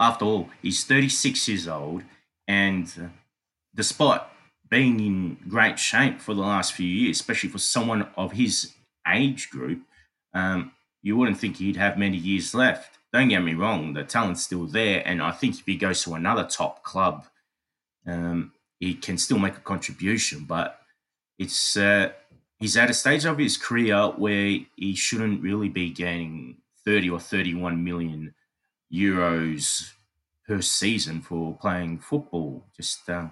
After 0.00 0.24
all, 0.24 0.48
he's 0.62 0.82
36 0.84 1.46
years 1.48 1.68
old, 1.68 2.04
and 2.46 2.90
uh, 2.98 3.08
despite 3.74 4.22
being 4.70 5.00
in 5.00 5.38
great 5.48 5.78
shape 5.78 6.20
for 6.20 6.34
the 6.34 6.42
last 6.42 6.72
few 6.72 6.86
years, 6.86 7.20
especially 7.20 7.48
for 7.48 7.58
someone 7.58 8.08
of 8.16 8.32
his 8.32 8.74
age 9.06 9.50
group, 9.50 9.82
um, 10.34 10.72
you 11.02 11.16
wouldn't 11.16 11.38
think 11.38 11.56
he'd 11.56 11.76
have 11.76 11.98
many 11.98 12.16
years 12.16 12.54
left. 12.54 12.98
Don't 13.12 13.28
get 13.28 13.42
me 13.42 13.54
wrong, 13.54 13.94
the 13.94 14.04
talent's 14.04 14.42
still 14.42 14.66
there, 14.66 15.02
and 15.06 15.22
I 15.22 15.30
think 15.30 15.58
if 15.58 15.64
he 15.64 15.76
goes 15.76 16.02
to 16.02 16.14
another 16.14 16.44
top 16.44 16.82
club, 16.82 17.26
um, 18.06 18.52
he 18.78 18.94
can 18.94 19.16
still 19.16 19.38
make 19.38 19.56
a 19.56 19.60
contribution. 19.60 20.44
But 20.44 20.78
it's 21.38 21.76
uh, 21.76 22.10
he's 22.58 22.76
at 22.76 22.90
a 22.90 22.94
stage 22.94 23.24
of 23.24 23.38
his 23.38 23.56
career 23.56 24.08
where 24.16 24.58
he 24.76 24.94
shouldn't 24.94 25.42
really 25.42 25.70
be 25.70 25.90
gaining 25.90 26.58
30 26.84 27.10
or 27.10 27.20
31 27.20 27.82
million 27.82 28.34
euros 28.92 29.90
per 30.46 30.60
season 30.60 31.20
for 31.20 31.56
playing 31.56 31.98
football. 31.98 32.66
Just 32.76 33.08
uh, 33.08 33.28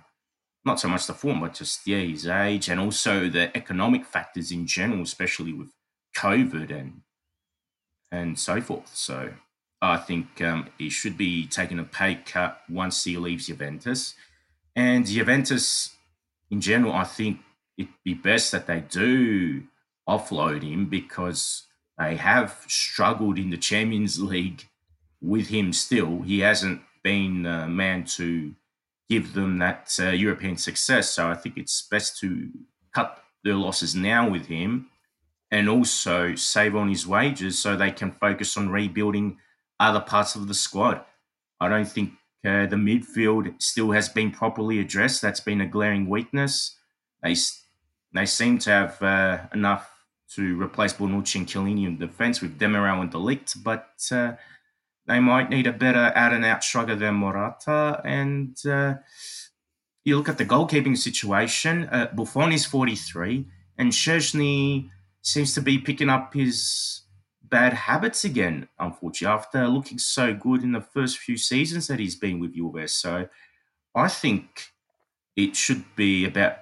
not 0.67 0.81
so 0.81 0.89
much 0.89 1.07
the 1.07 1.15
form, 1.15 1.41
but 1.41 1.55
just 1.55 1.87
yeah, 1.87 2.01
his 2.01 2.27
age 2.27 2.69
and 2.69 2.81
also 2.81 3.29
the 3.29 3.57
economic 3.57 4.05
factors 4.05 4.51
in 4.51 4.67
general, 4.67 5.03
especially 5.03 5.53
with 5.53 5.73
COVID 6.17 6.71
and 6.71 7.03
and 8.11 8.39
so 8.39 8.61
forth. 8.61 8.95
So 8.95 9.31
I 9.81 9.97
think 9.99 10.43
um, 10.43 10.69
he 10.79 10.91
should 10.91 11.17
be 11.17 11.47
taking 11.47 11.79
a 11.79 11.85
pay 11.85 12.17
cut 12.17 12.61
once 12.69 13.05
he 13.05 13.17
leaves 13.17 13.47
Juventus. 13.47 14.15
And 14.75 15.07
Juventus, 15.07 15.95
in 16.51 16.61
general, 16.61 16.93
I 16.93 17.05
think 17.05 17.41
it'd 17.79 17.93
be 18.05 18.15
best 18.15 18.53
that 18.53 18.67
they 18.67 18.81
do 18.81 19.65
offload 20.09 20.63
him 20.63 20.87
because 20.87 21.65
they 21.99 22.17
have 22.17 22.65
struggled 22.69 23.39
in 23.39 23.51
the 23.51 23.57
Champions 23.57 24.21
League 24.21 24.69
with 25.21 25.49
him 25.49 25.73
still. 25.73 26.23
He 26.23 26.41
hasn't 26.41 26.83
been 27.03 27.43
the 27.43 27.67
man 27.69 28.05
to 28.05 28.55
give 29.09 29.35
them 29.35 29.59
that 29.59 29.95
uh, 30.01 30.11
European 30.11 30.57
success. 30.57 31.11
So 31.11 31.29
I 31.29 31.35
think 31.35 31.57
it's 31.57 31.87
best 31.91 32.19
to 32.21 32.51
cut 32.95 33.23
their 33.45 33.55
losses 33.55 33.95
now 33.95 34.29
with 34.29 34.47
him 34.47 34.89
and 35.51 35.69
also 35.69 36.35
save 36.35 36.75
on 36.75 36.89
his 36.89 37.07
wages 37.07 37.59
so 37.59 37.77
they 37.77 37.93
can 37.93 38.11
focus 38.11 38.57
on 38.57 38.69
rebuilding 38.69 39.39
other 39.79 40.01
parts 40.01 40.35
of 40.35 40.49
the 40.49 40.55
squad. 40.55 41.03
I 41.61 41.69
don't 41.69 41.89
think 41.89 42.13
uh, 42.45 42.67
the 42.67 42.77
midfield 42.77 43.61
still 43.63 43.93
has 43.93 44.09
been 44.09 44.31
properly 44.31 44.81
addressed. 44.81 45.23
That's 45.23 45.41
been 45.41 45.61
a 45.61 45.67
glaring 45.67 46.09
weakness. 46.09 46.77
They 47.23 47.35
they 48.13 48.27
seem 48.27 48.59
to 48.61 48.71
have 48.71 49.03
uh, 49.03 49.39
enough 49.53 49.91
to 50.35 50.61
replace 50.61 50.95
Bonucci 50.95 51.37
and 51.37 51.47
Chiellini 51.47 51.87
in 51.87 51.99
defence 51.99 52.41
with 52.41 52.59
Demiral 52.59 53.01
and 53.01 53.11
de 53.11 53.19
Ligt, 53.19 53.63
but 53.63 53.91
uh, 54.11 54.33
they 55.07 55.21
might 55.21 55.51
need 55.51 55.67
a 55.67 55.73
better 55.73 56.13
out 56.15 56.33
and 56.33 56.45
out 56.45 56.65
striker 56.65 56.97
than 56.97 57.15
Morata. 57.15 58.01
And 58.05 58.57
uh, 58.67 58.95
you 60.05 60.17
look 60.17 60.29
at 60.29 60.39
the 60.39 60.45
goalkeeping 60.45 60.97
situation. 60.97 61.89
Uh, 61.91 62.09
Buffon 62.15 62.53
is 62.53 62.65
43, 62.67 63.47
and 63.79 63.93
Szczesny 63.93 64.91
seems 65.23 65.55
to 65.55 65.61
be 65.61 65.79
picking 65.79 66.09
up 66.09 66.35
his 66.35 67.03
bad 67.43 67.73
habits 67.73 68.25
again, 68.25 68.69
unfortunately, 68.79 69.33
after 69.33 69.69
looking 69.69 69.99
so 69.99 70.35
good 70.35 70.63
in 70.63 70.73
the 70.73 70.81
first 70.81 71.19
few 71.19 71.37
seasons 71.37 71.87
that 71.87 71.99
he's 71.99 72.17
been 72.17 72.41
with 72.41 72.55
Juve. 72.55 72.91
So 72.91 73.29
I 73.95 74.09
think 74.09 74.73
it 75.37 75.55
should 75.55 75.85
be 75.95 76.25
about 76.25 76.59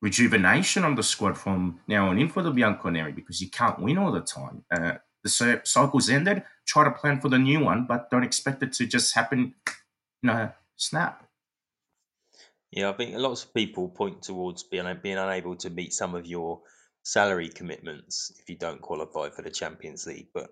rejuvenation 0.00 0.84
on 0.84 0.94
the 0.94 1.02
squad 1.02 1.36
from 1.36 1.80
now 1.86 2.08
on 2.08 2.18
in 2.18 2.28
for 2.28 2.42
the 2.42 2.52
Bianconeri 2.52 3.14
because 3.14 3.40
you 3.40 3.50
can't 3.50 3.80
win 3.80 3.98
all 3.98 4.12
the 4.12 4.20
time. 4.20 4.64
Uh, 4.70 4.94
the 5.22 5.60
cycle's 5.64 6.08
ended. 6.08 6.42
Try 6.66 6.84
to 6.84 6.90
plan 6.90 7.20
for 7.20 7.28
the 7.28 7.38
new 7.38 7.60
one, 7.60 7.86
but 7.86 8.10
don't 8.10 8.24
expect 8.24 8.62
it 8.62 8.72
to 8.74 8.86
just 8.86 9.14
happen 9.14 9.54
in 10.22 10.28
a 10.28 10.54
snap. 10.76 11.26
Yeah, 12.70 12.90
I 12.90 12.92
think 12.92 13.16
lots 13.16 13.44
of 13.44 13.54
people 13.54 13.88
point 13.88 14.22
towards 14.22 14.62
being 14.62 14.86
being 15.02 15.18
unable 15.18 15.56
to 15.56 15.70
meet 15.70 15.92
some 15.92 16.14
of 16.14 16.26
your 16.26 16.60
salary 17.02 17.48
commitments 17.48 18.32
if 18.40 18.48
you 18.48 18.56
don't 18.56 18.80
qualify 18.80 19.30
for 19.30 19.42
the 19.42 19.50
Champions 19.50 20.06
League. 20.06 20.28
But 20.32 20.50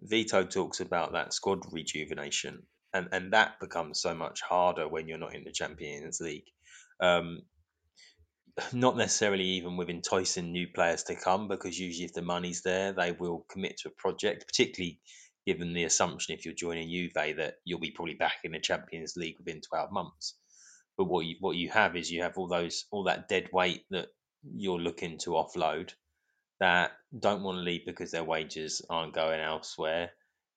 Vito 0.00 0.44
talks 0.44 0.80
about 0.80 1.12
that 1.12 1.34
squad 1.34 1.60
rejuvenation, 1.70 2.62
and 2.94 3.08
and 3.12 3.32
that 3.32 3.60
becomes 3.60 4.00
so 4.00 4.14
much 4.14 4.40
harder 4.40 4.88
when 4.88 5.06
you're 5.06 5.18
not 5.18 5.34
in 5.34 5.44
the 5.44 5.52
Champions 5.52 6.20
League. 6.20 6.48
Um, 7.00 7.42
not 8.72 8.96
necessarily 8.96 9.44
even 9.44 9.76
with 9.76 9.90
enticing 9.90 10.52
new 10.52 10.68
players 10.68 11.02
to 11.04 11.14
come, 11.14 11.48
because 11.48 11.78
usually 11.78 12.04
if 12.04 12.12
the 12.12 12.22
money's 12.22 12.62
there, 12.62 12.92
they 12.92 13.12
will 13.12 13.46
commit 13.50 13.78
to 13.78 13.88
a 13.88 13.92
project, 13.92 14.46
particularly 14.46 15.00
given 15.46 15.72
the 15.72 15.84
assumption 15.84 16.34
if 16.34 16.44
you're 16.44 16.54
joining 16.54 16.90
Juve 16.90 17.12
that 17.14 17.54
you'll 17.64 17.80
be 17.80 17.90
probably 17.90 18.14
back 18.14 18.38
in 18.44 18.52
the 18.52 18.60
Champions 18.60 19.14
League 19.16 19.36
within 19.38 19.60
12 19.60 19.90
months. 19.90 20.34
But 20.96 21.04
what 21.04 21.24
you 21.24 21.36
what 21.40 21.56
you 21.56 21.70
have 21.70 21.96
is 21.96 22.10
you 22.10 22.22
have 22.22 22.36
all 22.36 22.48
those 22.48 22.84
all 22.90 23.04
that 23.04 23.28
dead 23.28 23.48
weight 23.52 23.84
that 23.90 24.08
you're 24.42 24.78
looking 24.78 25.18
to 25.18 25.30
offload 25.30 25.92
that 26.60 26.92
don't 27.18 27.42
want 27.42 27.56
to 27.56 27.62
leave 27.62 27.86
because 27.86 28.10
their 28.10 28.24
wages 28.24 28.82
aren't 28.88 29.14
going 29.14 29.40
elsewhere. 29.40 30.10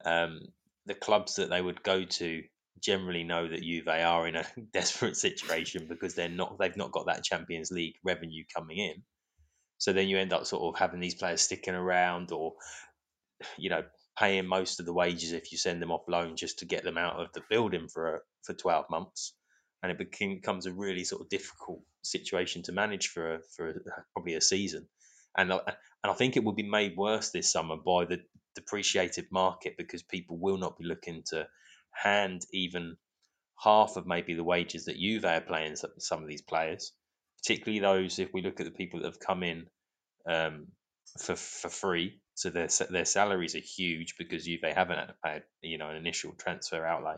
Um, 0.03 0.41
the 0.85 0.93
clubs 0.93 1.35
that 1.35 1.49
they 1.49 1.61
would 1.61 1.81
go 1.81 2.03
to 2.03 2.43
generally 2.81 3.23
know 3.23 3.47
that 3.47 3.61
Juve 3.61 3.87
are 3.87 4.27
in 4.27 4.35
a 4.35 4.45
desperate 4.73 5.17
situation 5.17 5.87
because 5.87 6.15
they're 6.15 6.29
not 6.29 6.57
they've 6.59 6.77
not 6.77 6.91
got 6.91 7.07
that 7.07 7.23
Champions 7.23 7.71
League 7.71 7.95
revenue 8.03 8.43
coming 8.55 8.77
in. 8.77 9.03
So 9.77 9.91
then 9.91 10.07
you 10.07 10.17
end 10.17 10.33
up 10.33 10.45
sort 10.45 10.63
of 10.63 10.79
having 10.79 10.99
these 10.99 11.15
players 11.15 11.41
sticking 11.41 11.75
around 11.75 12.31
or 12.31 12.53
you 13.57 13.69
know 13.69 13.83
paying 14.17 14.45
most 14.45 14.79
of 14.79 14.85
the 14.85 14.93
wages 14.93 15.33
if 15.33 15.51
you 15.51 15.57
send 15.57 15.81
them 15.81 15.91
off 15.91 16.07
loan 16.07 16.35
just 16.35 16.59
to 16.59 16.65
get 16.65 16.83
them 16.83 16.97
out 16.97 17.19
of 17.19 17.27
the 17.33 17.41
building 17.49 17.87
for 17.87 18.15
a, 18.15 18.19
for 18.43 18.53
12 18.53 18.85
months 18.89 19.33
and 19.81 19.91
it 19.91 19.97
becomes 19.97 20.65
a 20.65 20.71
really 20.71 21.03
sort 21.03 21.21
of 21.21 21.29
difficult 21.29 21.81
situation 22.03 22.61
to 22.63 22.71
manage 22.71 23.07
for 23.07 23.35
a, 23.35 23.39
for 23.55 23.69
a, 23.69 23.73
probably 24.13 24.35
a 24.35 24.41
season 24.41 24.87
and 25.37 25.51
and 25.51 26.11
I 26.11 26.13
think 26.13 26.35
it 26.35 26.43
will 26.43 26.53
be 26.53 26.69
made 26.69 26.95
worse 26.97 27.31
this 27.31 27.51
summer 27.51 27.75
by 27.77 28.05
the 28.05 28.19
depreciated 28.55 29.25
market 29.31 29.75
because 29.77 30.03
people 30.03 30.37
will 30.37 30.57
not 30.57 30.77
be 30.77 30.85
looking 30.85 31.23
to 31.27 31.47
hand 31.93 32.41
even 32.51 32.97
half 33.61 33.95
of 33.95 34.05
maybe 34.05 34.33
the 34.33 34.43
wages 34.43 34.85
that 34.85 34.99
Juve 34.99 35.25
are 35.25 35.41
playing 35.41 35.75
some, 35.75 36.23
of 36.23 36.27
these 36.27 36.41
players, 36.41 36.91
particularly 37.41 37.79
those 37.79 38.19
if 38.19 38.33
we 38.33 38.41
look 38.41 38.59
at 38.59 38.65
the 38.65 38.71
people 38.71 38.99
that 38.99 39.07
have 39.07 39.19
come 39.19 39.43
in 39.43 39.67
um, 40.29 40.67
for 41.19 41.35
for 41.35 41.69
free. 41.69 42.19
So 42.35 42.49
their 42.49 42.67
their 42.89 43.05
salaries 43.05 43.55
are 43.55 43.59
huge 43.59 44.15
because 44.17 44.45
Juve 44.45 44.61
haven't 44.63 44.97
had 44.97 45.07
to 45.07 45.15
pay 45.23 45.41
you 45.61 45.77
know 45.77 45.89
an 45.89 45.95
initial 45.95 46.33
transfer 46.33 46.85
outlay, 46.85 47.15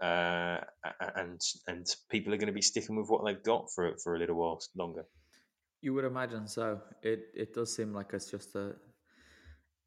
uh, 0.00 0.60
and 1.16 1.40
and 1.66 1.86
people 2.10 2.34
are 2.34 2.36
going 2.36 2.48
to 2.48 2.52
be 2.52 2.62
sticking 2.62 2.96
with 2.96 3.08
what 3.08 3.24
they've 3.24 3.42
got 3.42 3.70
for 3.74 3.96
for 4.02 4.14
a 4.14 4.18
little 4.18 4.36
while 4.36 4.60
longer. 4.76 5.06
You 5.80 5.94
would 5.94 6.04
imagine 6.04 6.46
so. 6.48 6.80
It 7.02 7.28
it 7.34 7.54
does 7.54 7.74
seem 7.74 7.94
like 7.94 8.12
it's 8.12 8.30
just 8.30 8.54
a 8.56 8.74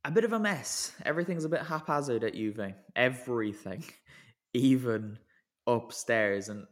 a 0.05 0.11
bit 0.11 0.23
of 0.23 0.33
a 0.33 0.39
mess. 0.39 0.93
Everything's 1.05 1.45
a 1.45 1.49
bit 1.49 1.61
haphazard 1.61 2.23
at 2.23 2.33
Juve. 2.33 2.73
Everything, 2.95 3.83
even 4.53 5.19
upstairs. 5.67 6.49
And 6.49 6.65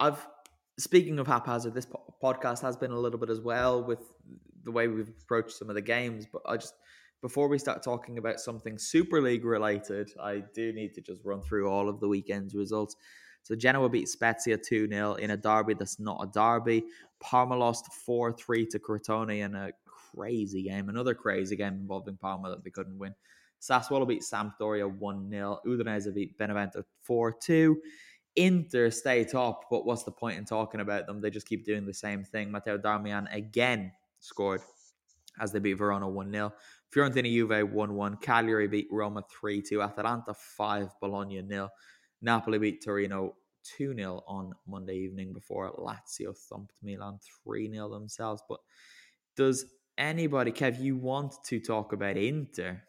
I've 0.00 0.26
speaking 0.78 1.18
of 1.18 1.26
haphazard, 1.26 1.74
this 1.74 1.86
po- 1.86 2.14
podcast 2.22 2.60
has 2.62 2.76
been 2.76 2.90
a 2.90 2.98
little 2.98 3.18
bit 3.18 3.30
as 3.30 3.40
well 3.40 3.82
with 3.82 4.00
the 4.62 4.70
way 4.70 4.88
we've 4.88 5.08
approached 5.08 5.56
some 5.56 5.68
of 5.68 5.74
the 5.74 5.82
games. 5.82 6.26
But 6.30 6.42
I 6.46 6.56
just 6.56 6.74
before 7.22 7.48
we 7.48 7.58
start 7.58 7.82
talking 7.82 8.18
about 8.18 8.38
something 8.38 8.76
Super 8.76 9.22
League 9.22 9.46
related, 9.46 10.10
I 10.20 10.42
do 10.54 10.72
need 10.72 10.92
to 10.94 11.00
just 11.00 11.22
run 11.24 11.40
through 11.40 11.70
all 11.70 11.88
of 11.88 12.00
the 12.00 12.08
weekend's 12.08 12.54
results. 12.54 12.96
So 13.44 13.54
Genoa 13.54 13.88
beat 13.88 14.08
Spezia 14.08 14.58
2 14.58 14.88
0 14.88 15.14
in 15.14 15.30
a 15.30 15.36
derby 15.36 15.74
that's 15.74 15.98
not 15.98 16.20
a 16.22 16.26
derby. 16.26 16.84
Parma 17.20 17.56
lost 17.56 17.92
4 17.92 18.32
3 18.32 18.66
to 18.66 18.78
Crotone 18.78 19.38
in 19.38 19.54
a 19.54 19.70
crazy 20.14 20.62
game, 20.62 20.88
another 20.88 21.14
crazy 21.14 21.56
game 21.56 21.74
involving 21.74 22.16
Parma 22.16 22.50
that 22.50 22.64
they 22.64 22.70
couldn't 22.70 22.98
win. 22.98 23.14
Sassuolo 23.60 24.06
beat 24.06 24.22
Sampdoria 24.22 24.90
1 24.90 25.30
0. 25.30 25.60
Udinese 25.66 26.14
beat 26.14 26.36
Benevento 26.36 26.84
4 27.02 27.32
2. 27.32 27.80
Inter 28.36 28.90
stay 28.90 29.24
top, 29.24 29.66
but 29.70 29.86
what's 29.86 30.02
the 30.02 30.10
point 30.10 30.36
in 30.36 30.44
talking 30.44 30.80
about 30.80 31.06
them? 31.06 31.20
They 31.20 31.30
just 31.30 31.46
keep 31.46 31.64
doing 31.64 31.86
the 31.86 31.94
same 31.94 32.24
thing. 32.24 32.50
Matteo 32.50 32.76
Darmian 32.78 33.32
again 33.32 33.92
scored 34.20 34.60
as 35.40 35.52
they 35.52 35.60
beat 35.60 35.74
Verona 35.74 36.08
1 36.08 36.32
0. 36.32 36.52
Fiorentina 36.94 37.32
Juve 37.32 37.70
1 37.72 37.94
1. 37.94 38.16
Cagliari 38.16 38.68
beat 38.68 38.88
Roma 38.90 39.22
3 39.30 39.62
2. 39.62 39.82
Atalanta 39.82 40.34
5. 40.34 40.90
Bologna 41.00 41.42
0. 41.48 41.68
Napoli 42.22 42.58
beat 42.58 42.84
Torino 42.84 43.34
2 43.76 43.94
0 43.94 44.22
on 44.26 44.52
Monday 44.66 44.96
evening 44.96 45.32
before 45.32 45.72
Lazio 45.72 46.36
thumped 46.36 46.72
Milan 46.82 47.18
3 47.44 47.70
0 47.70 47.88
themselves. 47.88 48.42
But 48.48 48.60
does 49.36 49.66
anybody, 49.98 50.52
Kev, 50.52 50.80
you 50.80 50.96
want 50.96 51.34
to 51.46 51.60
talk 51.60 51.92
about 51.92 52.16
Inter? 52.16 52.82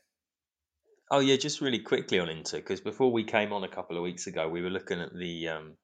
Oh 1.11 1.19
yeah, 1.19 1.35
just 1.35 1.61
really 1.61 1.79
quickly 1.79 2.19
on 2.19 2.29
Inter 2.29 2.57
because 2.57 2.81
before 2.81 3.11
we 3.11 3.23
came 3.23 3.53
on 3.53 3.63
a 3.63 3.69
couple 3.69 3.97
of 3.97 4.03
weeks 4.03 4.27
ago, 4.27 4.49
we 4.49 4.61
were 4.61 4.69
looking 4.71 4.99
at 4.99 5.15
the 5.15 5.49
um, 5.49 5.77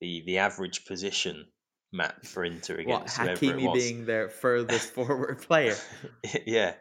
the 0.00 0.22
the 0.26 0.38
average 0.38 0.84
position 0.86 1.46
map 1.92 2.24
for 2.24 2.44
Inter 2.44 2.76
against 2.76 3.18
what 3.18 3.28
Hakimi 3.28 3.74
being 3.74 4.06
their 4.06 4.28
furthest 4.28 4.90
forward 4.94 5.42
player. 5.42 5.76
yeah, 6.46 6.74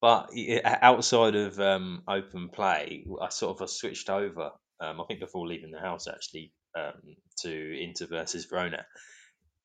but 0.00 0.30
outside 0.64 1.36
of 1.36 1.58
um, 1.60 2.02
open 2.08 2.48
play, 2.48 3.04
I 3.20 3.28
sort 3.28 3.60
of 3.60 3.70
switched 3.70 4.10
over. 4.10 4.50
Um, 4.80 5.00
I 5.00 5.04
think 5.06 5.20
before 5.20 5.46
leaving 5.46 5.70
the 5.70 5.80
house 5.80 6.06
actually 6.08 6.52
um, 6.76 7.16
to 7.42 7.82
Inter 7.82 8.06
versus 8.06 8.46
Verona, 8.46 8.84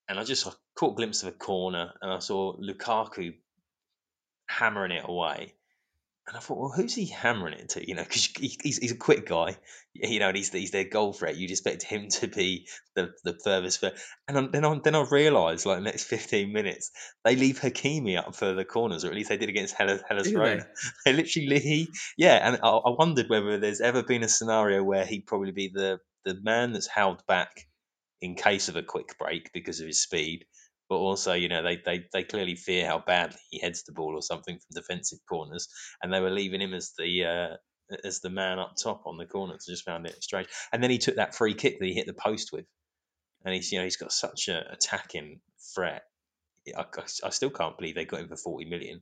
and 0.08 0.20
I 0.20 0.24
just 0.24 0.48
I 0.48 0.52
caught 0.76 0.94
a 0.94 0.96
glimpse 0.96 1.24
of 1.24 1.30
a 1.30 1.38
corner, 1.38 1.94
and 2.02 2.12
I 2.12 2.20
saw 2.20 2.56
Lukaku 2.58 3.34
hammering 4.48 4.92
it 4.92 5.06
away 5.08 5.54
and 6.26 6.38
I 6.38 6.40
thought, 6.40 6.58
well, 6.58 6.72
who's 6.72 6.96
he 6.96 7.06
hammering 7.06 7.56
it 7.56 7.70
to? 7.70 7.86
You 7.86 7.96
know, 7.96 8.04
because 8.04 8.28
he's, 8.28 8.78
he's 8.78 8.92
a 8.94 8.98
quick 8.98 9.28
guy, 9.28 9.58
you 9.94 10.20
know, 10.20 10.30
and 10.30 10.38
he's 10.38 10.54
he's 10.54 10.72
their 10.72 10.86
goal 10.86 11.12
threat. 11.12 11.36
You'd 11.36 11.52
expect 11.52 11.84
him 11.84 12.08
to 12.10 12.28
be 12.28 12.68
the, 12.96 13.12
the 13.26 13.38
furthest. 13.44 13.82
For, 13.82 13.92
and 14.30 14.54
then 14.54 14.64
I, 14.64 14.80
then 14.82 14.96
I 14.96 15.06
realised, 15.12 15.66
like, 15.66 15.80
the 15.80 15.84
next 15.84 16.06
15 16.06 16.54
minutes, 16.54 16.92
they 17.26 17.36
leave 17.36 17.60
Hakimi 17.60 18.18
up 18.18 18.36
for 18.36 18.54
the 18.54 18.64
corners, 18.64 19.04
or 19.04 19.10
at 19.10 19.16
least 19.16 19.30
they 19.30 19.38
did 19.38 19.50
against 19.50 19.76
Hellas, 19.76 20.02
Hellas 20.08 20.30
Verona. 20.30 20.66
They? 21.06 21.12
they 21.12 21.18
literally, 21.18 21.60
he, 21.60 21.90
yeah, 22.18 22.40
and 22.48 22.60
I, 22.64 22.70
I 22.70 22.96
wondered 22.98 23.30
whether 23.30 23.58
there's 23.58 23.82
ever 23.82 24.02
been 24.02 24.24
a 24.24 24.30
scenario 24.30 24.82
where 24.82 25.06
he'd 25.06 25.28
probably 25.28 25.52
be 25.52 25.72
the, 25.74 26.00
the 26.24 26.40
man 26.42 26.72
that's 26.72 26.88
held 26.88 27.22
back 27.28 27.68
in 28.24 28.36
case 28.36 28.70
of 28.70 28.76
a 28.76 28.84
quick 28.84 29.18
break 29.20 29.52
because 29.54 29.80
of 29.80 29.88
his 29.88 30.02
speed 30.02 30.46
but 30.90 30.96
also 30.96 31.34
you 31.34 31.50
know 31.50 31.64
they, 31.64 31.78
they 31.86 32.06
they 32.14 32.24
clearly 32.24 32.56
fear 32.56 32.86
how 32.86 33.00
badly 33.00 33.40
he 33.50 33.60
heads 33.60 33.84
the 33.84 33.92
ball 33.92 34.16
or 34.16 34.22
something 34.22 34.58
from 34.58 34.82
defensive 34.82 35.20
corners, 35.28 35.68
and 36.02 36.14
they 36.14 36.20
were 36.20 36.30
leaving 36.30 36.62
him 36.62 36.74
as 36.74 36.94
the 36.98 37.26
uh, 37.26 37.98
as 38.04 38.20
the 38.20 38.30
man 38.30 38.60
up 38.60 38.76
top 38.76 39.04
on 39.06 39.18
the 39.18 39.26
corners. 39.26 39.66
I 39.68 39.72
just 39.72 39.86
found 39.86 40.06
it 40.06 40.24
strange. 40.24 40.48
And 40.72 40.84
then 40.84 40.92
he 40.92 40.98
took 40.98 41.16
that 41.16 41.36
free 41.36 41.54
kick 41.54 41.80
that 41.80 41.86
he 41.86 41.94
hit 41.94 42.06
the 42.06 42.14
post 42.14 42.52
with, 42.52 42.66
and 43.46 43.56
he's 43.56 43.72
you 43.72 43.80
know 43.80 43.86
he's 43.86 43.98
got 43.98 44.12
such 44.12 44.50
an 44.50 44.64
attacking 44.70 45.40
threat. 45.74 46.04
I, 46.78 46.86
I 47.24 47.30
still 47.30 47.50
can't 47.50 47.78
believe 47.78 47.96
they 47.96 48.06
got 48.06 48.20
him 48.20 48.28
for 48.28 48.38
forty 48.38 48.66
million. 48.66 49.02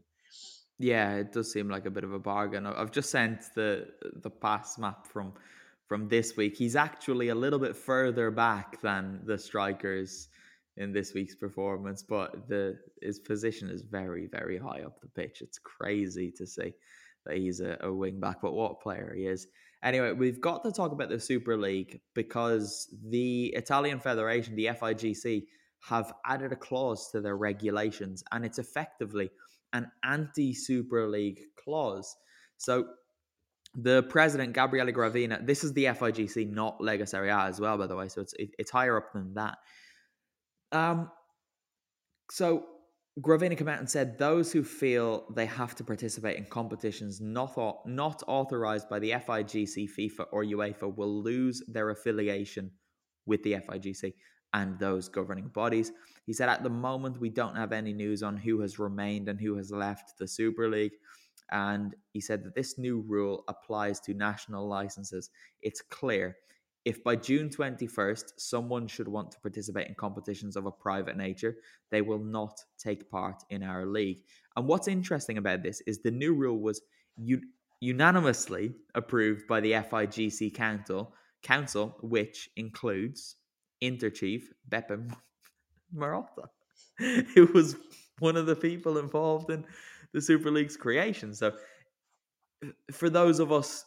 Yeah, 0.80 1.16
it 1.16 1.32
does 1.32 1.52
seem 1.52 1.70
like 1.70 1.86
a 1.86 1.92
bit 1.92 2.04
of 2.04 2.14
a 2.14 2.20
bargain. 2.20 2.66
I've 2.66 2.92
just 2.92 3.10
sent 3.10 3.42
the 3.56 3.88
the 4.22 4.30
pass 4.32 4.78
map 4.78 5.08
from 5.08 5.34
from 5.92 6.08
this 6.08 6.38
week. 6.38 6.56
He's 6.56 6.78
actually 6.78 7.28
a 7.28 7.36
little 7.36 7.60
bit 7.60 7.76
further 7.76 8.32
back 8.32 8.80
than 8.80 9.20
the 9.26 9.38
strikers 9.38 10.30
in 10.78 10.94
this 10.94 11.14
week's 11.14 11.36
performance, 11.36 12.02
but 12.02 12.48
the 12.48 12.78
his 13.02 13.20
position 13.20 13.70
is 13.70 13.82
very, 13.82 14.30
very 14.32 14.58
high 14.58 14.84
up 14.86 15.02
the 15.02 15.10
pitch. 15.10 15.42
It's 15.42 15.60
crazy 15.60 16.32
to 16.38 16.48
see 16.48 16.72
that 17.26 17.36
he's 17.36 17.60
a, 17.60 17.78
a 17.82 17.92
wing 17.92 18.22
back, 18.22 18.38
but 18.42 18.54
what 18.54 18.80
player 18.80 19.14
he 19.14 19.26
is. 19.26 19.48
Anyway, 19.84 20.14
we've 20.14 20.40
got 20.40 20.64
to 20.64 20.72
talk 20.72 20.94
about 20.94 21.10
the 21.10 21.20
Super 21.20 21.58
League 21.58 22.00
because 22.16 22.88
the 23.10 23.48
Italian 23.48 24.00
Federation, 24.00 24.56
the 24.56 24.68
FIGC, 24.68 25.44
have 25.90 26.14
added 26.26 26.54
a 26.54 26.56
clause 26.56 27.10
to 27.12 27.20
their 27.20 27.36
regulations, 27.36 28.24
and 28.32 28.46
it's 28.46 28.60
effectively 28.60 29.30
an 29.74 29.92
anti 30.06 30.54
Super 30.54 31.10
League 31.10 31.42
clause. 31.62 32.16
So 32.56 32.86
the 33.74 34.04
president, 34.04 34.54
Gabriele 34.54 34.92
Gravina, 34.92 35.46
this 35.46 35.64
is 35.64 35.74
the 35.74 35.86
FIGC, 35.86 36.52
not 36.52 36.80
Lega 36.80 37.08
Serie 37.08 37.30
A 37.30 37.44
as 37.44 37.60
well, 37.60 37.78
by 37.78 37.88
the 37.88 37.96
way. 37.96 38.08
So 38.10 38.22
it's 38.22 38.34
it, 38.34 38.50
it's 38.58 38.72
higher 38.72 38.98
up 38.98 39.14
than 39.14 39.34
that. 39.36 39.58
Um, 40.72 41.10
so 42.30 42.66
Gravina 43.20 43.58
came 43.58 43.68
out 43.68 43.80
and 43.80 43.90
said 43.90 44.18
those 44.18 44.52
who 44.52 44.64
feel 44.64 45.26
they 45.36 45.46
have 45.46 45.76
to 45.76 45.84
participate 45.84 46.38
in 46.38 46.46
competitions 46.46 47.20
not 47.20 47.58
not 47.86 48.24
authorized 48.28 48.90
by 48.90 49.00
the 49.00 49.12
FIGC, 49.12 49.90
FIFA, 49.98 50.26
or 50.32 50.44
UEFA 50.44 50.96
will 50.96 51.22
lose 51.22 51.62
their 51.68 51.90
affiliation 51.90 52.72
with 53.26 53.44
the 53.44 53.54
FIGC 53.54 54.14
and 54.54 54.80
those 54.80 55.08
governing 55.08 55.48
bodies. 55.50 55.92
He 56.26 56.34
said 56.34 56.50
at 56.50 56.64
the 56.64 56.70
moment 56.70 57.20
we 57.20 57.30
don't 57.30 57.56
have 57.56 57.72
any 57.72 57.94
news 57.94 58.24
on 58.24 58.38
who 58.38 58.62
has 58.62 58.80
remained 58.80 59.30
and 59.30 59.40
who 59.40 59.56
has 59.58 59.72
left 59.72 60.18
the 60.18 60.28
Super 60.28 60.70
League. 60.70 60.94
And 61.52 61.96
he 62.14 62.22
said 62.22 62.44
that 62.44 62.56
this 62.56 62.78
new 62.78 63.02
rule 63.08 63.44
applies 63.48 64.00
to 64.02 64.14
national 64.14 64.68
licenses. 64.68 65.30
It's 65.62 65.82
clear 65.82 66.38
if 66.84 67.04
by 67.04 67.16
June 67.16 67.50
21st 67.50 68.34
someone 68.38 68.88
should 68.88 69.08
want 69.08 69.32
to 69.32 69.40
participate 69.40 69.88
in 69.88 69.96
competitions 69.96 70.56
of 70.56 70.66
a 70.66 70.72
private 70.72 71.16
nature, 71.16 71.58
they 71.92 72.02
will 72.02 72.24
not 72.24 72.60
take 72.80 73.10
part 73.10 73.44
in 73.50 73.62
our 73.62 73.86
league. 73.86 74.24
And 74.56 74.68
what's 74.68 74.88
interesting 74.88 75.38
about 75.38 75.62
this 75.62 75.82
is 75.82 76.02
the 76.02 76.12
new 76.12 76.34
rule 76.34 76.60
was 76.60 76.82
u- 77.18 77.42
unanimously 77.82 78.74
approved 78.96 79.48
by 79.48 79.60
the 79.62 79.74
FIGC 79.74 80.56
Council, 80.56 81.14
Council, 81.44 81.98
which 82.02 82.50
includes 82.56 83.36
Interchief 83.84 84.44
Beppe 84.68 85.14
Marotta, 85.96 86.48
who 87.36 87.46
was 87.54 87.76
one 88.20 88.38
of 88.38 88.48
the 88.48 88.56
people 88.56 88.98
involved 88.98 89.52
in 89.52 89.66
the 90.14 90.22
Super 90.22 90.52
League's 90.52 90.78
creation. 90.78 91.34
So, 91.34 91.54
for 92.92 93.10
those 93.10 93.40
of 93.40 93.52
us, 93.52 93.86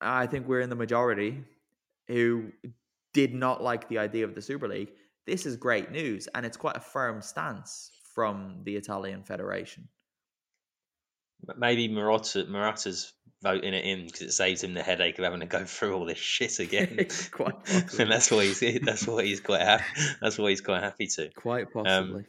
I 0.00 0.26
think 0.26 0.46
we're 0.46 0.60
in 0.60 0.70
the 0.70 0.76
majority 0.76 1.44
who 2.08 2.52
did 3.12 3.34
not 3.34 3.62
like 3.62 3.88
the 3.88 3.98
idea 3.98 4.24
of 4.24 4.34
the 4.34 4.42
Super 4.42 4.68
League, 4.68 4.90
this 5.26 5.46
is 5.46 5.56
great 5.56 5.90
news, 5.90 6.28
and 6.34 6.46
it's 6.46 6.56
quite 6.56 6.76
a 6.76 6.80
firm 6.80 7.22
stance 7.22 7.90
from 8.14 8.60
the 8.64 8.76
Italian 8.76 9.22
Federation. 9.22 9.88
Maybe 11.56 11.88
Marotta, 11.88 12.48
Marotta's 12.48 13.12
voting 13.42 13.72
it 13.72 13.84
in 13.84 14.06
because 14.06 14.22
it 14.22 14.32
saves 14.32 14.62
him 14.62 14.74
the 14.74 14.82
headache 14.82 15.18
of 15.18 15.24
having 15.24 15.40
to 15.40 15.46
go 15.46 15.64
through 15.64 15.94
all 15.94 16.04
this 16.04 16.18
shit 16.18 16.58
again. 16.58 17.06
quite 17.30 17.54
and 17.98 18.10
that's 18.10 18.30
why 18.30 18.44
he's 18.44 18.60
that's 18.82 19.06
why 19.06 19.24
he's 19.24 19.40
quite 19.40 19.62
happy. 19.62 19.84
That's 20.20 20.38
why 20.38 20.50
he's 20.50 20.60
quite 20.60 20.82
happy 20.82 21.06
to. 21.06 21.30
Quite 21.30 21.66
um, 21.74 21.84
possibly. 21.84 22.20
Um, 22.20 22.26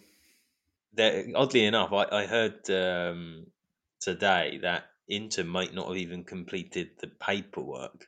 oddly 1.36 1.66
enough, 1.66 1.92
I, 1.94 2.06
I 2.12 2.26
heard 2.26 2.70
um, 2.70 3.48
today 4.00 4.60
that 4.62 4.86
Inter 5.08 5.44
might 5.44 5.74
not 5.74 5.88
have 5.88 5.98
even 5.98 6.24
completed 6.24 6.92
the 7.00 7.08
paperwork 7.08 8.08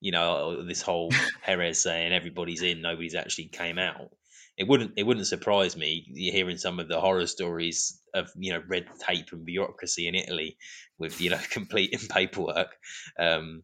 you 0.00 0.12
know, 0.12 0.62
this 0.62 0.82
whole 0.82 1.10
Perez 1.42 1.82
saying 1.82 2.12
everybody's 2.12 2.62
in, 2.62 2.82
nobody's 2.82 3.14
actually 3.14 3.46
came 3.46 3.78
out. 3.78 4.10
It 4.56 4.66
wouldn't 4.66 4.94
it 4.96 5.04
wouldn't 5.04 5.26
surprise 5.28 5.76
me 5.76 6.04
hearing 6.14 6.58
some 6.58 6.80
of 6.80 6.88
the 6.88 7.00
horror 7.00 7.26
stories 7.28 8.00
of 8.12 8.28
you 8.36 8.52
know 8.52 8.62
red 8.66 8.86
tape 9.06 9.28
and 9.30 9.46
bureaucracy 9.46 10.08
in 10.08 10.16
Italy 10.16 10.56
with 10.98 11.20
you 11.20 11.30
know 11.30 11.38
completing 11.50 12.00
paperwork. 12.08 12.74
Um, 13.18 13.62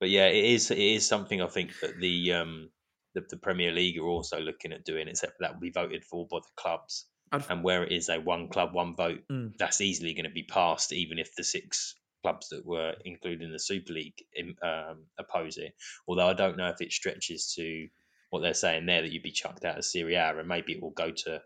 but 0.00 0.10
yeah, 0.10 0.26
it 0.26 0.44
is 0.44 0.70
it 0.72 0.78
is 0.78 1.06
something 1.06 1.40
I 1.40 1.46
think 1.46 1.70
that 1.82 2.00
the 2.00 2.32
um, 2.32 2.70
the, 3.14 3.22
the 3.30 3.36
Premier 3.36 3.70
League 3.70 3.98
are 3.98 4.08
also 4.08 4.40
looking 4.40 4.72
at 4.72 4.84
doing, 4.84 5.06
except 5.06 5.34
that 5.38 5.54
will 5.54 5.60
be 5.60 5.70
voted 5.70 6.04
for 6.04 6.26
by 6.28 6.38
the 6.38 6.60
clubs. 6.60 7.06
I'd... 7.32 7.44
And 7.50 7.62
where 7.62 7.84
it 7.84 7.92
is 7.92 8.08
a 8.08 8.18
one 8.18 8.48
club, 8.48 8.74
one 8.74 8.94
vote, 8.94 9.20
mm. 9.30 9.52
that's 9.58 9.80
easily 9.80 10.14
going 10.14 10.24
to 10.24 10.30
be 10.30 10.44
passed, 10.44 10.92
even 10.92 11.18
if 11.18 11.34
the 11.34 11.44
six 11.44 11.94
clubs 12.22 12.48
that 12.48 12.66
were 12.66 12.94
included 13.04 13.42
in 13.42 13.52
the 13.52 13.58
Super 13.58 13.92
League 13.92 14.24
um, 14.62 15.04
oppose 15.18 15.56
it. 15.56 15.74
Although 16.06 16.28
I 16.28 16.34
don't 16.34 16.56
know 16.56 16.68
if 16.68 16.80
it 16.80 16.92
stretches 16.92 17.54
to 17.54 17.88
what 18.30 18.40
they're 18.40 18.54
saying 18.54 18.86
there 18.86 19.02
that 19.02 19.12
you'd 19.12 19.22
be 19.22 19.30
chucked 19.30 19.64
out 19.64 19.78
of 19.78 19.84
Serie 19.84 20.14
A, 20.14 20.38
and 20.38 20.48
maybe 20.48 20.72
it 20.72 20.82
will 20.82 20.90
go 20.90 21.10
to 21.10 21.40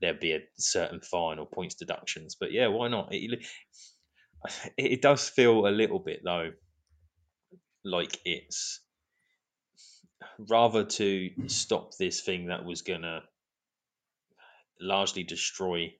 there'd 0.00 0.20
be 0.20 0.32
a 0.32 0.40
certain 0.56 1.00
fine 1.00 1.38
or 1.38 1.46
points 1.46 1.74
deductions. 1.74 2.34
But 2.34 2.52
yeah, 2.52 2.68
why 2.68 2.88
not? 2.88 3.12
It, 3.12 3.44
it 4.76 5.02
does 5.02 5.28
feel 5.28 5.66
a 5.66 5.68
little 5.68 5.98
bit 5.98 6.22
though 6.24 6.50
like 7.84 8.18
it's 8.24 8.80
rather 10.38 10.84
to 10.84 11.30
stop 11.46 11.96
this 11.96 12.22
thing 12.22 12.46
that 12.46 12.64
was 12.64 12.82
gonna 12.82 13.22
largely 14.80 15.22
destroy 15.22 15.94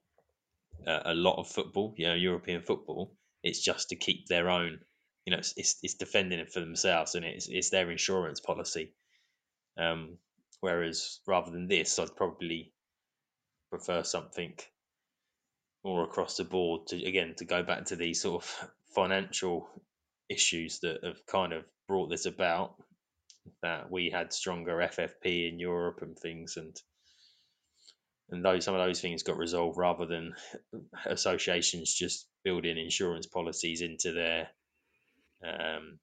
uh, 0.87 1.01
a 1.07 1.15
lot 1.15 1.39
of 1.39 1.49
football, 1.49 1.95
you 1.97 2.07
know, 2.07 2.15
European 2.15 2.63
football. 2.63 3.17
It's 3.43 3.63
just 3.63 3.91
to 3.91 3.97
keep 3.97 4.27
their 4.27 4.49
own, 4.51 4.81
you 5.25 5.33
know, 5.33 5.39
it's, 5.39 5.55
it's, 5.57 5.77
it's 5.83 5.95
defending 5.95 6.39
it 6.39 6.53
for 6.53 6.61
themselves 6.61 7.15
and 7.15 7.25
it's, 7.25 7.49
it's 7.49 7.71
their 7.71 7.91
insurance 7.91 8.41
policy. 8.41 8.93
Um, 9.77 10.19
whereas 10.61 11.21
rather 11.27 11.51
than 11.51 11.69
this, 11.69 11.99
I'd 11.99 12.17
probably 12.17 12.73
prefer 13.71 14.03
something 14.03 14.55
more 15.85 16.05
across 16.05 16.37
the 16.37 16.45
board 16.45 16.87
to 16.87 17.05
again 17.05 17.35
to 17.37 17.45
go 17.45 17.63
back 17.63 17.85
to 17.85 17.97
these 17.97 18.23
sort 18.23 18.43
of 18.43 18.71
financial 18.95 19.69
issues 20.31 20.79
that 20.81 21.05
have 21.05 21.27
kind 21.27 21.53
of 21.53 21.65
brought 21.87 22.09
this 22.09 22.25
about 22.25 22.77
that 23.63 23.91
we 23.91 24.09
had 24.09 24.33
stronger 24.33 24.77
FFP 24.77 25.53
in 25.53 25.59
Europe 25.59 25.99
and 26.01 26.19
things 26.19 26.57
and 26.57 26.75
and 28.31 28.45
those 28.45 28.65
some 28.65 28.75
of 28.75 28.85
those 28.87 29.01
things 29.01 29.23
got 29.23 29.37
resolved 29.37 29.77
rather 29.79 30.07
than 30.07 30.35
associations 31.07 31.93
just 31.95 32.27
building 32.43 32.79
insurance 32.79 33.27
policies 33.27 33.81
into 33.83 34.13
their 34.13 34.49
um 35.47 35.99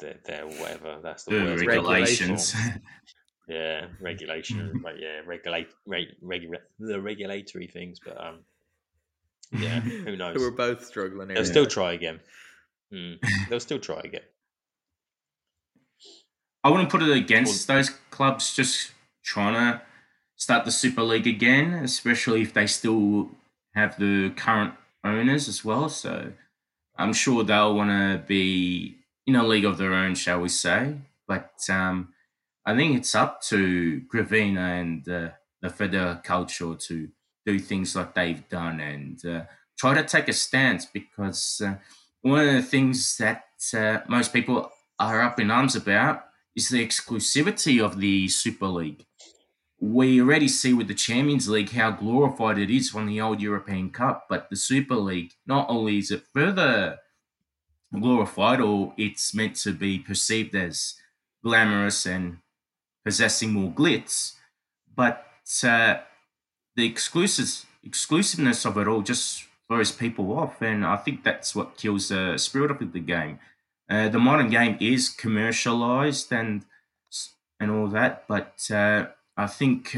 their, 0.00 0.16
their 0.24 0.46
whatever 0.46 0.98
that's 1.02 1.24
the 1.24 1.30
The 1.32 1.42
word 1.44 1.66
regulations. 1.66 2.54
yeah 3.48 3.86
regulation 4.00 4.80
right 4.84 4.96
yeah 4.98 5.20
regulate 5.26 5.68
reg, 5.86 6.06
regu- 6.24 6.54
the 6.78 7.00
regulatory 7.00 7.66
things 7.66 7.98
but 8.04 8.18
um 8.24 8.38
yeah 9.52 9.80
who 9.80 10.16
knows 10.16 10.36
We're 10.38 10.50
both 10.50 10.84
struggling 10.86 11.28
here. 11.28 11.36
they'll 11.36 11.44
still 11.44 11.66
try 11.66 11.92
again 11.92 12.20
Hmm. 12.92 13.14
they'll 13.48 13.58
still 13.60 13.78
try 13.78 14.00
again 14.04 14.20
I 16.64 16.70
wouldn't 16.70 16.90
put 16.90 17.02
it 17.02 17.10
against 17.10 17.66
those 17.66 17.90
clubs 18.10 18.54
just 18.54 18.92
trying 19.24 19.54
to 19.54 19.82
start 20.36 20.64
the 20.64 20.70
Super 20.70 21.02
League 21.02 21.26
again, 21.26 21.74
especially 21.74 22.42
if 22.42 22.52
they 22.52 22.66
still 22.66 23.30
have 23.74 23.98
the 23.98 24.30
current 24.36 24.74
owners 25.04 25.48
as 25.48 25.64
well. 25.64 25.88
So 25.88 26.32
I'm 26.96 27.12
sure 27.12 27.42
they'll 27.42 27.74
want 27.74 27.90
to 27.90 28.22
be 28.26 28.96
in 29.26 29.36
a 29.36 29.46
league 29.46 29.64
of 29.64 29.78
their 29.78 29.94
own, 29.94 30.14
shall 30.14 30.40
we 30.40 30.48
say. 30.48 30.96
But 31.26 31.52
um, 31.68 32.12
I 32.64 32.76
think 32.76 32.96
it's 32.96 33.14
up 33.14 33.42
to 33.42 34.02
Gravina 34.12 34.80
and 34.80 35.08
uh, 35.08 35.30
the 35.62 35.68
Federcalcio 35.68 36.78
to 36.86 37.08
do 37.44 37.58
things 37.58 37.96
like 37.96 38.14
they've 38.14 38.48
done 38.48 38.78
and 38.80 39.24
uh, 39.24 39.42
try 39.78 39.94
to 39.94 40.04
take 40.04 40.28
a 40.28 40.32
stance 40.32 40.86
because 40.86 41.60
uh, 41.64 41.74
one 42.20 42.46
of 42.46 42.54
the 42.54 42.62
things 42.62 43.16
that 43.16 43.44
uh, 43.74 43.98
most 44.08 44.32
people 44.32 44.70
are 44.98 45.22
up 45.22 45.40
in 45.40 45.50
arms 45.50 45.74
about 45.74 46.24
is 46.56 46.68
the 46.68 46.86
exclusivity 46.86 47.82
of 47.82 47.98
the 47.98 48.28
Super 48.28 48.66
League. 48.66 49.06
We 49.80 50.20
already 50.20 50.48
see 50.48 50.72
with 50.74 50.88
the 50.88 50.94
Champions 50.94 51.48
League 51.48 51.70
how 51.70 51.90
glorified 51.90 52.58
it 52.58 52.70
is 52.70 52.90
from 52.90 53.06
the 53.06 53.20
old 53.20 53.40
European 53.40 53.90
Cup, 53.90 54.26
but 54.28 54.48
the 54.48 54.56
Super 54.56 54.94
League, 54.94 55.32
not 55.46 55.68
only 55.68 55.98
is 55.98 56.10
it 56.10 56.22
further 56.32 56.98
glorified 57.92 58.60
or 58.60 58.94
it's 58.96 59.34
meant 59.34 59.56
to 59.56 59.72
be 59.72 59.98
perceived 59.98 60.54
as 60.54 60.94
glamorous 61.42 62.06
and 62.06 62.38
possessing 63.04 63.52
more 63.52 63.70
glitz, 63.70 64.34
but 64.94 65.26
uh, 65.64 65.96
the 66.76 66.86
exclusive, 66.86 67.66
exclusiveness 67.82 68.64
of 68.64 68.78
it 68.78 68.86
all 68.86 69.02
just 69.02 69.44
throws 69.68 69.92
people 69.92 70.38
off, 70.38 70.60
and 70.62 70.84
I 70.84 70.96
think 70.96 71.24
that's 71.24 71.54
what 71.54 71.76
kills 71.76 72.08
the 72.08 72.36
spirit 72.36 72.70
of 72.70 72.92
the 72.92 73.00
game. 73.00 73.38
Uh, 73.88 74.08
the 74.08 74.18
modern 74.18 74.48
game 74.48 74.76
is 74.80 75.08
commercialized 75.08 76.32
and 76.32 76.64
and 77.60 77.70
all 77.70 77.86
that, 77.86 78.24
but 78.26 78.68
uh, 78.72 79.06
I 79.36 79.46
think 79.46 79.96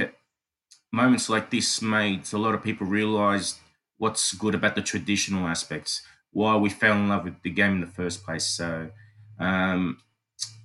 moments 0.92 1.30
like 1.30 1.50
this 1.50 1.80
made 1.80 2.30
a 2.32 2.38
lot 2.38 2.54
of 2.54 2.62
people 2.62 2.86
realize 2.86 3.58
what's 3.96 4.34
good 4.34 4.54
about 4.54 4.74
the 4.74 4.82
traditional 4.82 5.46
aspects, 5.46 6.02
why 6.32 6.56
we 6.56 6.68
fell 6.68 6.96
in 6.96 7.08
love 7.08 7.24
with 7.24 7.40
the 7.42 7.50
game 7.50 7.76
in 7.76 7.80
the 7.80 7.86
first 7.86 8.22
place. 8.22 8.44
So 8.46 8.90
um, 9.38 9.98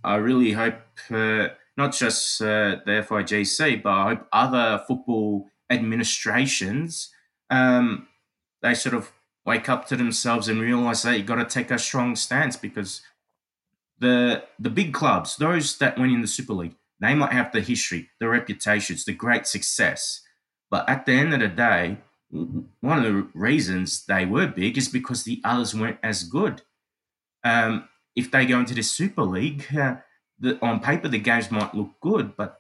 I 0.04 0.16
really 0.16 0.52
hope 0.52 0.82
uh, 1.10 1.50
not 1.78 1.94
just 1.94 2.42
uh, 2.42 2.78
the 2.86 3.06
FIGC, 3.08 3.82
but 3.82 3.90
I 3.92 4.10
hope 4.10 4.28
other 4.34 4.84
football 4.86 5.48
administrations 5.70 7.12
um, 7.50 8.08
they 8.62 8.74
sort 8.74 8.96
of 8.96 9.12
wake 9.46 9.70
up 9.70 9.88
to 9.88 9.96
themselves 9.96 10.48
and 10.48 10.62
realize 10.62 11.04
that 11.04 11.18
you 11.18 11.24
got 11.24 11.36
to 11.36 11.46
take 11.46 11.72
a 11.72 11.80
strong 11.80 12.16
stance 12.16 12.56
because 12.56 13.02
the 14.00 14.44
the 14.58 14.70
big 14.70 14.94
clubs, 14.94 15.36
those 15.38 15.78
that 15.78 15.98
went 15.98 16.12
in 16.12 16.22
the 16.22 16.28
Super 16.28 16.54
League, 16.54 16.76
they 17.00 17.16
might 17.16 17.34
have 17.34 17.52
the 17.52 17.62
history, 17.62 18.10
the 18.20 18.28
reputations, 18.28 19.06
the 19.06 19.14
great 19.14 19.48
success, 19.48 20.22
but 20.70 20.88
at 20.88 21.06
the 21.06 21.14
end 21.14 21.34
of 21.34 21.40
the 21.40 21.48
day, 21.48 21.98
one 22.30 23.00
of 23.00 23.04
the 23.04 23.28
reasons 23.34 24.06
they 24.06 24.26
were 24.26 24.48
big 24.48 24.78
is 24.78 24.88
because 24.88 25.24
the 25.24 25.42
others 25.44 25.74
weren't 25.74 25.98
as 26.04 26.24
good. 26.24 26.62
Um, 27.44 27.90
if 28.16 28.30
they 28.30 28.46
go 28.46 28.60
into 28.60 28.76
the 28.76 28.84
Super 28.84 29.24
League, 29.24 29.66
uh, 29.76 29.96
the, 30.40 30.60
on 30.64 30.80
paper 30.80 31.08
the 31.08 31.20
games 31.20 31.50
might 31.50 31.74
look 31.74 31.92
good, 32.02 32.36
but 32.36 32.60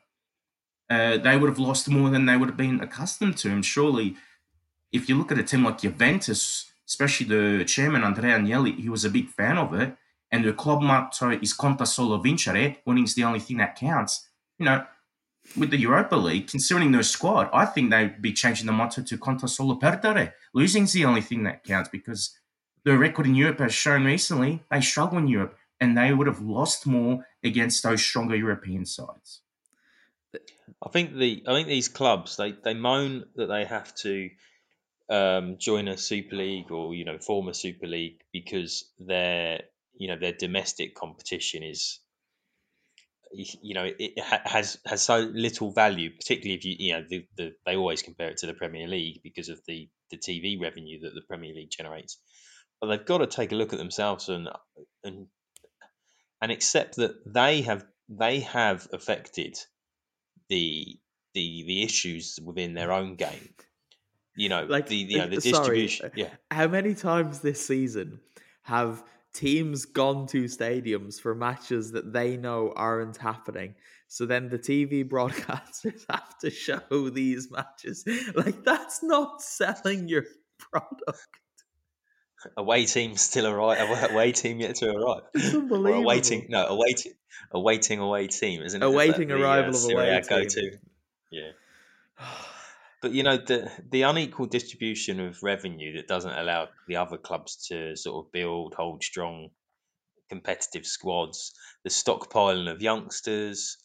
uh, 0.90 1.18
they 1.18 1.38
would 1.38 1.50
have 1.50 1.60
lost 1.60 1.88
more 1.88 2.10
than 2.10 2.26
they 2.26 2.36
would 2.36 2.50
have 2.50 2.58
been 2.58 2.82
accustomed 2.82 3.38
to. 3.38 3.52
And 3.52 3.64
surely, 3.64 4.16
if 4.92 5.08
you 5.08 5.16
look 5.16 5.32
at 5.32 5.38
a 5.38 5.44
team 5.44 5.64
like 5.64 5.82
Juventus, 5.82 6.68
especially 6.90 7.28
the 7.28 7.64
chairman 7.66 8.04
Andrea 8.04 8.40
Agnelli, 8.40 8.76
he 8.76 8.90
was 8.90 9.06
a 9.06 9.12
big 9.12 9.30
fan 9.30 9.58
of 9.58 9.74
it, 9.74 9.96
and 10.32 10.44
the 10.44 10.54
club 10.54 10.82
motto 10.82 11.30
is 11.30 11.56
"Conta 11.56 11.86
solo 11.86 12.18
vincere," 12.18 12.78
winning 12.86 13.04
is 13.04 13.14
the 13.14 13.24
only 13.24 13.40
thing 13.40 13.58
that 13.58 13.76
counts. 13.76 14.28
You 14.58 14.66
know, 14.66 14.86
with 15.56 15.70
the 15.70 15.78
Europa 15.78 16.16
League, 16.16 16.48
considering 16.48 16.92
their 16.92 17.04
squad, 17.04 17.50
I 17.54 17.66
think 17.66 17.92
they'd 17.92 18.22
be 18.22 18.34
changing 18.34 18.66
the 18.66 18.74
motto 18.74 19.04
to 19.04 19.18
"Conta 19.18 19.48
solo 19.48 19.76
perdere." 19.76 20.34
Losing's 20.54 20.94
the 20.94 21.06
only 21.06 21.22
thing 21.22 21.44
that 21.44 21.64
counts 21.64 21.90
because 21.90 22.36
the 22.84 22.98
record 22.98 23.28
in 23.28 23.36
Europe 23.36 23.60
has 23.60 23.74
shown 23.74 24.04
recently 24.06 24.64
they 24.72 24.82
struggle 24.82 25.20
in 25.20 25.28
Europe, 25.28 25.56
and 25.80 25.96
they 25.96 26.12
would 26.12 26.28
have 26.28 26.42
lost 26.42 26.88
more 26.88 27.28
against 27.44 27.84
those 27.84 28.02
stronger 28.02 28.36
European 28.36 28.86
sides. 28.86 29.42
I 30.34 30.90
think 30.90 31.14
the 31.14 31.44
I 31.48 31.54
think 31.54 31.68
these 31.68 31.88
clubs 31.88 32.38
they 32.38 32.52
they 32.52 32.74
moan 32.74 33.26
that 33.36 33.48
they 33.48 33.66
have 33.66 33.94
to 34.06 34.30
um, 35.10 35.57
join 35.57 35.88
a 35.88 35.97
Super 35.97 36.36
League 36.36 36.72
or 36.72 36.93
you 36.93 37.05
know 37.05 37.18
form 37.18 37.47
a 37.47 37.53
Super 37.53 37.88
League 37.88 38.22
because 38.32 38.91
their 38.99 39.62
you 39.95 40.07
know 40.07 40.18
their 40.20 40.34
domestic 40.34 40.95
competition 40.95 41.64
is 41.64 41.99
you 43.32 43.74
know 43.76 43.88
it 43.88 44.20
has 44.20 44.78
has 44.86 45.01
so 45.01 45.20
little 45.20 45.72
value, 45.72 46.10
particularly 46.16 46.57
if 46.57 46.66
you 46.66 46.76
you 46.78 46.93
know 46.93 47.03
the, 47.07 47.26
the, 47.38 47.51
they 47.66 47.76
always 47.76 48.01
compare 48.01 48.30
it 48.30 48.38
to 48.38 48.47
the 48.47 48.53
Premier 48.53 48.88
League 48.88 49.22
because 49.24 49.49
of 49.49 49.60
the 49.68 49.89
the 50.12 50.18
TV 50.18 50.60
revenue 50.60 50.99
that 51.01 51.14
the 51.14 51.22
Premier 51.28 51.53
League 51.53 51.72
generates. 51.72 52.20
But 52.82 52.88
they've 52.88 53.05
got 53.05 53.20
to 53.20 53.28
take 53.28 53.51
a 53.51 53.55
look 53.55 53.74
at 53.74 53.80
themselves 53.80 54.30
and 54.30 54.49
and 55.03 55.28
and 56.41 56.51
accept 56.51 56.95
that 56.95 57.12
they 57.26 57.62
have 57.62 57.86
they 58.07 58.39
have 58.41 58.88
affected 58.91 59.57
the 60.49 60.99
the 61.34 61.64
the 61.68 61.84
issues 61.84 62.39
within 62.43 62.74
their 62.74 62.91
own 62.91 63.16
game. 63.16 63.53
You 64.40 64.48
know, 64.48 64.64
like 64.64 64.88
the 64.88 64.96
you 64.96 65.18
know 65.18 65.28
the 65.28 65.42
sorry, 65.42 65.52
distribution. 65.82 66.12
Yeah, 66.16 66.30
How 66.50 66.68
many 66.68 66.96
times 66.96 67.40
this 67.40 67.66
season 67.66 68.22
have 68.64 69.04
teams 69.34 69.84
gone 69.84 70.28
to 70.28 70.46
stadiums 70.46 71.20
for 71.20 71.36
matches 71.36 71.92
that 71.92 72.14
they 72.14 72.38
know 72.38 72.72
aren't 72.74 73.18
happening? 73.18 73.76
So 74.08 74.26
then 74.26 74.47
the 74.47 74.58
TV 74.58 75.04
broadcasters 75.16 76.05
have 76.09 76.38
to 76.39 76.50
show 76.51 77.09
these 77.09 77.51
matches. 77.51 78.05
Like 78.34 78.63
that's 78.63 79.04
not 79.04 79.42
selling 79.42 80.08
your 80.08 80.24
product. 80.58 81.28
away 82.55 82.86
team 82.86 83.18
still 83.18 83.46
arrive. 83.46 84.09
Away, 84.09 84.32
team 84.32 84.62
yet 84.62 84.76
to 84.76 84.89
arrive. 84.89 85.24
It's 85.34 85.54
Or 85.54 85.58
unbelievable. 85.58 86.04
awaiting 86.04 86.46
no 86.47 86.66
awaiting 86.66 87.12
awaiting 87.51 88.00
away 88.00 88.28
team, 88.28 88.62
isn't 88.62 88.82
it? 88.82 88.86
Is 88.86 88.93
Awaiting 88.93 89.28
the, 89.28 89.36
arrival 89.36 89.76
uh, 89.76 89.78
of 89.78 89.92
away 89.92 90.22
team. 90.22 90.30
go-to? 90.30 90.78
Yeah. 91.30 91.51
But 93.01 93.13
you 93.13 93.24
know 93.24 93.38
the 93.38 93.71
the 93.89 94.01
unequal 94.01 94.47
distribution 94.47 95.20
of 95.21 95.42
revenue 95.42 95.96
that 95.96 96.08
doesn't 96.08 96.38
allow 96.38 96.67
the 96.88 96.97
other 96.97 97.17
clubs 97.17 97.67
to 97.67 97.96
sort 97.96 98.26
of 98.26 98.32
build, 98.32 98.74
hold 98.76 99.04
strong, 99.04 99.50
competitive 100.30 100.86
squads. 100.86 101.54
The 101.84 101.89
stockpiling 101.89 102.70
of 102.70 102.82
youngsters, 102.82 103.78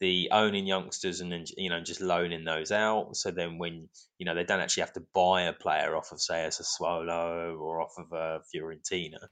the 0.00 0.30
owning 0.32 0.66
youngsters, 0.66 1.20
and 1.20 1.30
then 1.30 1.44
you 1.56 1.68
know 1.68 1.80
just 1.80 2.00
loaning 2.00 2.44
those 2.44 2.72
out. 2.72 3.14
So 3.16 3.30
then 3.30 3.58
when 3.58 3.88
you 4.18 4.24
know 4.24 4.34
they 4.34 4.44
don't 4.44 4.60
actually 4.60 4.82
have 4.82 4.94
to 4.94 5.06
buy 5.14 5.42
a 5.42 5.52
player 5.52 5.94
off 5.94 6.10
of 6.10 6.20
say 6.20 6.44
a 6.44 6.48
Sassuolo 6.48 7.60
or 7.60 7.82
off 7.82 7.94
of 7.98 8.12
a 8.12 8.40
Fiorentina. 8.54 9.28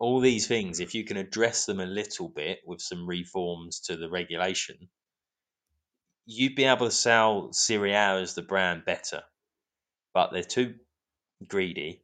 All 0.00 0.20
these 0.20 0.46
things, 0.46 0.78
if 0.78 0.94
you 0.94 1.04
can 1.04 1.16
address 1.16 1.66
them 1.66 1.80
a 1.80 1.86
little 1.86 2.28
bit 2.28 2.60
with 2.64 2.80
some 2.80 3.06
reforms 3.06 3.80
to 3.80 3.96
the 3.96 4.08
regulation, 4.08 4.88
you'd 6.28 6.54
be 6.54 6.64
able 6.64 6.86
to 6.86 6.92
sell 6.92 7.52
Serie 7.52 7.94
A 7.94 8.20
as 8.20 8.34
the 8.34 8.42
brand 8.42 8.84
better. 8.84 9.22
But 10.12 10.30
they're 10.30 10.42
too 10.42 10.74
greedy. 11.48 12.02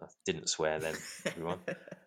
I 0.00 0.06
didn't 0.24 0.48
swear 0.48 0.80
then, 0.80 0.94
everyone. 1.26 1.58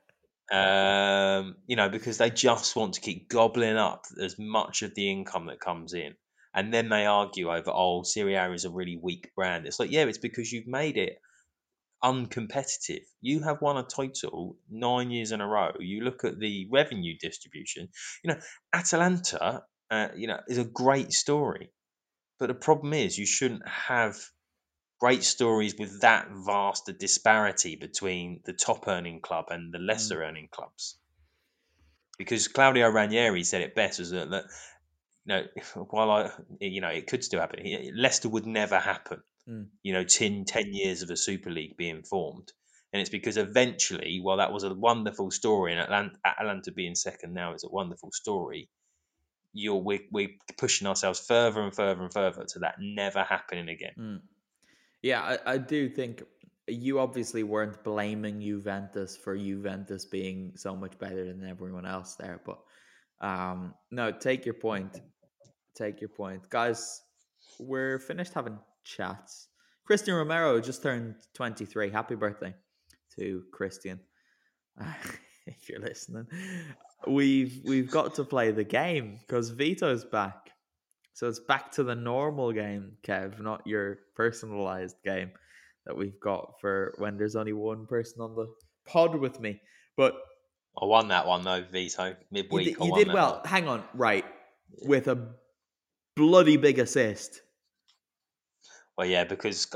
um, 0.51 1.56
you 1.68 1.76
know, 1.76 1.88
because 1.88 2.18
they 2.18 2.31
just 2.31 2.76
want 2.76 2.95
to 2.95 3.01
keep 3.01 3.30
gobbling 3.30 3.77
up 3.77 4.06
as 4.22 4.38
much 4.39 4.81
of 4.81 4.95
the 4.95 5.11
income 5.11 5.45
that 5.47 5.60
comes 5.60 5.93
in. 5.93 6.15
And 6.56 6.73
then 6.73 6.89
they 6.89 7.06
argue 7.06 7.51
over, 7.51 7.69
oh, 7.72 8.01
Serie 8.01 8.34
A 8.34 8.51
is 8.51 8.65
a 8.65 8.72
really 8.72 8.99
weak 9.01 9.30
brand. 9.35 9.68
It's 9.68 9.80
like, 9.80 9.91
yeah, 9.91 10.06
it's 10.06 10.18
because 10.18 10.51
you've 10.51 10.68
made 10.68 10.97
it 10.97 11.19
uncompetitive. 12.03 13.03
You 13.22 13.43
have 13.43 13.61
won 13.61 13.77
a 13.77 13.84
title 13.84 14.57
nine 14.68 15.11
years 15.11 15.31
in 15.31 15.41
a 15.41 15.47
row. 15.47 15.73
You 15.80 16.01
look 16.01 16.23
at 16.23 16.39
the 16.39 16.68
revenue 16.72 17.15
distribution. 17.22 17.89
You 18.23 18.34
know, 18.34 18.39
Atalanta, 18.73 19.61
uh, 19.90 20.10
you 20.16 20.28
know, 20.28 20.40
is 20.48 20.57
a 20.57 20.66
great 20.66 21.11
story. 21.11 21.72
but 22.40 22.48
the 22.48 22.53
problem 22.53 22.94
is 22.94 23.18
you 23.18 23.26
shouldn't 23.26 23.68
have 23.68 24.18
great 24.99 25.24
stories 25.24 25.76
with 25.78 26.02
that 26.02 26.30
vast 26.32 26.90
a 26.90 26.94
disparity 26.94 27.76
between 27.76 28.41
the 28.45 28.53
top 28.53 28.88
earning 28.88 29.22
club 29.22 29.45
and 29.49 29.74
the 29.74 29.80
lesser 29.80 30.24
earning 30.24 30.49
clubs. 30.52 30.98
Because 32.18 32.49
Claudio 32.49 32.90
Ranieri 32.90 33.44
said 33.44 33.61
it 33.61 33.76
best 33.76 33.99
was 33.99 34.11
that, 34.11 34.30
that 34.30 34.45
you 35.26 35.34
know, 35.36 35.44
while 35.90 36.11
I, 36.11 36.32
you 36.60 36.82
know, 36.82 36.90
it 36.90 37.07
could 37.07 37.24
still 37.24 37.40
happen. 37.40 37.64
Leicester 37.95 38.30
would 38.30 38.45
never 38.45 38.78
happen. 38.78 39.22
Mm. 39.48 39.68
You 39.84 39.94
know, 39.94 40.03
10, 40.03 40.45
10 40.45 40.74
years 40.74 41.02
of 41.02 41.10
a 41.10 41.18
Super 41.18 41.49
League 41.49 41.78
being 41.78 42.03
formed. 42.03 42.52
And 42.91 42.99
it's 42.99 43.10
because 43.10 43.38
eventually, 43.38 44.20
while 44.22 44.38
that 44.38 44.52
was 44.52 44.64
a 44.64 44.74
wonderful 44.74 45.32
story, 45.32 45.72
and 45.72 45.82
Atalanta, 45.82 46.16
Atalanta 46.26 46.72
being 46.72 46.95
second 46.95 47.34
now 47.34 47.53
is 47.53 47.64
a 47.64 47.70
wonderful 47.70 48.10
story, 48.11 48.68
you're 49.53 49.76
we're, 49.76 49.99
we're 50.11 50.30
pushing 50.57 50.88
ourselves 50.88 51.19
further 51.19 51.61
and 51.61 51.73
further 51.73 52.01
and 52.01 52.13
further 52.13 52.45
to 52.45 52.59
that 52.59 52.76
never 52.80 53.23
happening 53.23 53.69
again. 53.69 53.93
Mm. 53.97 54.21
Yeah, 55.01 55.21
I, 55.21 55.53
I 55.53 55.57
do 55.57 55.89
think 55.89 56.23
you 56.67 56.99
obviously 56.99 57.43
weren't 57.43 57.84
blaming 57.84 58.41
Juventus 58.41 59.17
for 59.17 59.35
Juventus 59.35 60.05
being 60.05 60.53
so 60.55 60.76
much 60.76 60.97
better 60.99 61.26
than 61.26 61.47
everyone 61.47 61.85
else 61.85 62.15
there, 62.15 62.41
but 62.45 62.59
um, 63.21 63.73
no, 63.91 64.11
take 64.11 64.45
your 64.45 64.53
point. 64.53 65.01
Take 65.76 66.01
your 66.01 66.09
point, 66.09 66.49
guys. 66.49 67.01
We're 67.59 67.99
finished 67.99 68.34
having 68.34 68.59
chats. 68.84 69.47
Christian 69.85 70.13
Romero 70.13 70.59
just 70.61 70.84
turned 70.84 71.15
twenty 71.34 71.65
three. 71.65 71.89
Happy 71.89 72.15
birthday 72.15 72.53
to 73.17 73.43
Christian. 73.51 73.99
if 75.45 75.67
you're 75.69 75.80
listening, 75.80 76.27
we've 77.07 77.61
we've 77.65 77.89
got 77.89 78.15
to 78.15 78.23
play 78.23 78.51
the 78.51 78.63
game 78.63 79.19
because 79.21 79.49
Vito's 79.49 80.05
back. 80.05 80.51
So 81.13 81.27
it's 81.27 81.39
back 81.39 81.71
to 81.73 81.84
the 81.84 81.95
normal 81.95 82.53
game, 82.53 82.93
Kev, 83.05 83.41
not 83.41 83.67
your 83.67 83.99
personalized 84.15 84.95
game 85.03 85.31
that 85.85 85.97
we've 85.97 86.19
got 86.19 86.53
for 86.61 86.93
when 86.97 87.17
there's 87.17 87.35
only 87.35 87.51
one 87.53 87.88
person 87.88 88.21
on 88.21 88.35
the 88.35 88.47
pod 88.85 89.15
with 89.15 89.39
me. 89.39 89.59
But 89.97 90.15
I 90.81 90.85
won 90.85 91.09
that 91.09 91.27
one 91.27 91.43
though, 91.43 91.63
Vito. 91.69 92.05
you 92.07 92.15
Midweek, 92.31 92.77
did, 92.77 92.85
you 92.85 92.95
did 92.95 93.13
well. 93.13 93.41
one. 93.41 93.47
Hang 93.47 93.67
on, 93.67 93.84
right. 93.93 94.26
With 94.84 95.07
a 95.07 95.34
bloody 96.15 96.57
big 96.57 96.80
assist. 96.80 97.41
Well, 98.97 99.07
yeah, 99.07 99.23
because 99.23 99.67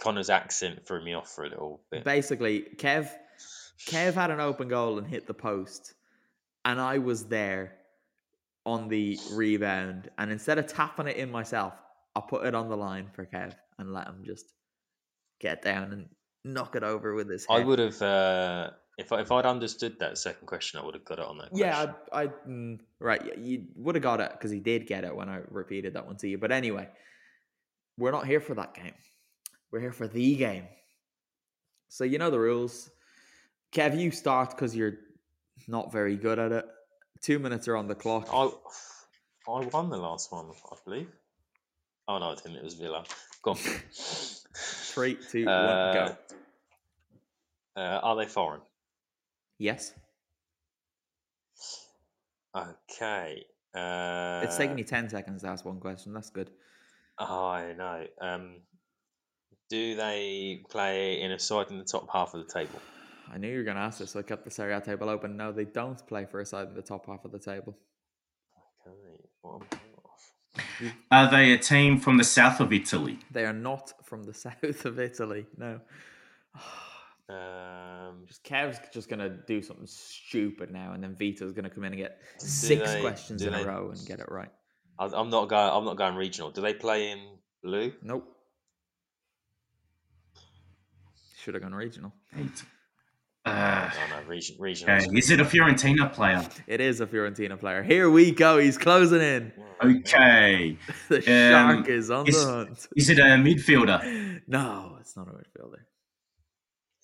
Connor's 0.00 0.30
accent 0.30 0.86
threw 0.86 1.04
me 1.04 1.14
off 1.14 1.30
for 1.30 1.44
a 1.44 1.48
little 1.48 1.82
bit. 1.90 2.04
Basically, 2.04 2.64
Kev 2.76 3.10
Kev 3.88 4.14
had 4.14 4.30
an 4.30 4.40
open 4.40 4.68
goal 4.68 4.98
and 4.98 5.06
hit 5.06 5.26
the 5.26 5.34
post. 5.34 5.94
And 6.66 6.80
I 6.80 6.98
was 6.98 7.24
there 7.26 7.76
on 8.66 8.88
the 8.88 9.18
rebound. 9.32 10.10
And 10.18 10.30
instead 10.30 10.58
of 10.58 10.66
tapping 10.66 11.06
it 11.06 11.16
in 11.16 11.30
myself, 11.30 11.72
I 12.14 12.20
put 12.20 12.44
it 12.44 12.54
on 12.54 12.68
the 12.68 12.76
line 12.76 13.08
for 13.14 13.24
Kev 13.24 13.54
and 13.78 13.92
let 13.92 14.08
him 14.08 14.22
just 14.24 14.52
get 15.40 15.62
down 15.62 15.92
and 15.92 16.08
knock 16.44 16.74
it 16.74 16.82
over 16.82 17.14
with 17.14 17.30
his 17.30 17.46
head. 17.46 17.62
I 17.62 17.64
would 17.64 17.78
have, 17.78 18.02
uh, 18.02 18.70
if 18.98 19.12
I, 19.12 19.20
if 19.20 19.30
I'd 19.30 19.46
understood 19.46 19.98
that 20.00 20.18
second 20.18 20.46
question, 20.46 20.80
I 20.80 20.84
would 20.84 20.94
have 20.94 21.04
got 21.04 21.20
it 21.20 21.24
on 21.24 21.38
that. 21.38 21.50
Yeah, 21.52 21.92
I, 22.12 22.22
I 22.22 22.26
mm, 22.48 22.80
right. 22.98 23.22
yeah, 23.24 23.34
You 23.38 23.66
would 23.76 23.94
have 23.94 24.02
got 24.02 24.20
it 24.20 24.32
because 24.32 24.50
he 24.50 24.58
did 24.60 24.86
get 24.86 25.04
it 25.04 25.14
when 25.14 25.28
I 25.28 25.42
repeated 25.48 25.94
that 25.94 26.06
one 26.06 26.16
to 26.16 26.28
you. 26.28 26.36
But 26.38 26.50
anyway, 26.50 26.88
we're 27.96 28.12
not 28.12 28.26
here 28.26 28.40
for 28.40 28.54
that 28.54 28.74
game. 28.74 28.94
We're 29.70 29.80
here 29.80 29.92
for 29.92 30.08
the 30.08 30.34
game. 30.34 30.64
So 31.88 32.02
you 32.02 32.18
know 32.18 32.30
the 32.30 32.40
rules. 32.40 32.90
Kev, 33.72 33.98
you 33.98 34.10
start 34.10 34.50
because 34.50 34.74
you're 34.74 34.94
not 35.68 35.92
very 35.92 36.16
good 36.16 36.38
at 36.38 36.52
it. 36.52 36.66
Two 37.22 37.38
minutes 37.38 37.68
are 37.68 37.76
on 37.76 37.88
the 37.88 37.94
clock. 37.94 38.28
I 38.32 38.50
I 39.48 39.64
won 39.66 39.90
the 39.90 39.96
last 39.96 40.32
one, 40.32 40.46
I 40.70 40.76
believe. 40.84 41.08
Oh 42.08 42.18
no, 42.18 42.30
I 42.30 42.34
didn't. 42.34 42.56
It 42.56 42.64
was 42.64 42.74
Villa. 42.74 43.04
Go 43.42 43.52
on. 43.52 43.56
Three, 44.54 45.18
two, 45.30 45.44
one, 45.46 45.56
Uh, 45.56 45.92
go. 45.92 46.16
Uh, 47.76 48.00
are 48.02 48.16
they 48.16 48.26
foreign? 48.26 48.60
Yes, 49.58 49.92
Okay. 52.56 53.44
Uh, 53.74 54.40
it's 54.42 54.56
taking 54.56 54.78
you 54.78 54.84
ten 54.84 55.08
seconds 55.10 55.42
to 55.42 55.48
ask 55.48 55.64
one 55.64 55.80
question. 55.80 56.14
That's 56.14 56.30
good. 56.30 56.50
Oh, 57.18 57.46
I 57.46 57.72
know. 57.74 58.06
Um, 58.20 58.56
do 59.68 59.94
they 59.96 60.62
play 60.70 61.20
in 61.20 61.32
a 61.32 61.38
side 61.38 61.70
in 61.70 61.78
the 61.78 61.84
top 61.84 62.08
half 62.10 62.32
of 62.34 62.46
the 62.46 62.52
table? 62.52 62.80
I 63.32 63.38
knew 63.38 63.48
you 63.50 63.58
were 63.58 63.64
going 63.64 63.76
to 63.76 63.82
ask 63.82 63.98
this, 63.98 64.12
so 64.12 64.20
I 64.20 64.22
kept 64.22 64.44
the 64.44 64.50
Serie 64.50 64.72
A 64.74 64.80
table 64.80 65.08
open. 65.08 65.36
No, 65.36 65.52
they 65.52 65.64
don't 65.64 66.04
play 66.06 66.24
for 66.26 66.40
a 66.40 66.46
side 66.46 66.68
in 66.68 66.74
the 66.74 66.82
top 66.82 67.06
half 67.06 67.24
of 67.24 67.32
the 67.32 67.38
table. 67.38 67.76
Okay. 68.86 69.24
What 69.42 69.54
am 69.62 69.68
I 69.72 69.78
off? 70.04 70.94
Are 71.10 71.30
they 71.30 71.52
a 71.52 71.58
team 71.58 71.98
from 71.98 72.16
the 72.18 72.24
south 72.24 72.60
of 72.60 72.72
Italy? 72.72 73.18
They 73.32 73.44
are 73.44 73.52
not 73.52 73.92
from 74.04 74.22
the 74.24 74.34
south 74.44 74.84
of 74.84 74.98
Italy. 75.00 75.46
No. 75.56 75.80
Um, 77.28 78.24
Just 78.28 78.44
Kev's 78.44 78.78
just 78.92 79.08
gonna 79.08 79.28
do 79.28 79.60
something 79.60 79.86
stupid 79.88 80.70
now, 80.70 80.92
and 80.92 81.02
then 81.02 81.16
Vito's 81.16 81.52
gonna 81.52 81.68
come 81.68 81.82
in 81.84 81.92
and 81.92 82.00
get 82.00 82.20
six 82.38 82.92
they- 82.92 83.00
questions 83.00 83.42
in 83.42 83.52
they- 83.52 83.62
a 83.62 83.66
row 83.66 83.90
and 83.90 84.06
get 84.06 84.20
it 84.20 84.30
right. 84.30 84.50
I, 84.98 85.06
I'm 85.06 85.28
not 85.28 85.48
going. 85.48 85.70
I'm 85.72 85.84
not 85.84 85.96
going 85.96 86.14
regional. 86.14 86.52
Do 86.52 86.60
they 86.62 86.72
play 86.72 87.10
in 87.10 87.18
blue? 87.64 87.92
Nope. 88.02 88.32
Should 91.42 91.54
have 91.54 91.62
gone 91.64 91.74
regional. 91.74 92.12
Eight. 92.38 92.64
Uh, 93.46 93.90
No, 94.10 94.20
no, 94.20 94.26
region, 94.26 94.56
regional. 94.58 94.96
okay. 94.96 95.06
Is 95.16 95.30
it 95.30 95.40
a 95.40 95.44
Fiorentina 95.44 96.12
player? 96.12 96.46
It 96.66 96.80
is 96.80 97.00
a 97.00 97.06
Fiorentina 97.06 97.58
player. 97.58 97.82
Here 97.84 98.10
we 98.10 98.32
go. 98.32 98.58
He's 98.58 98.76
closing 98.76 99.20
in. 99.22 99.52
Okay. 99.82 100.76
The 101.08 101.16
Um, 101.18 101.22
shark 101.76 101.88
is 101.88 102.10
on 102.10 102.26
is- 102.26 102.44
the 102.44 102.50
hunt. 102.52 102.88
Is 102.96 103.08
it 103.10 103.18
a 103.18 103.22
midfielder? 103.22 104.42
No, 104.48 104.96
it's 105.00 105.16
not 105.16 105.28
a 105.28 105.30
midfielder. 105.30 105.80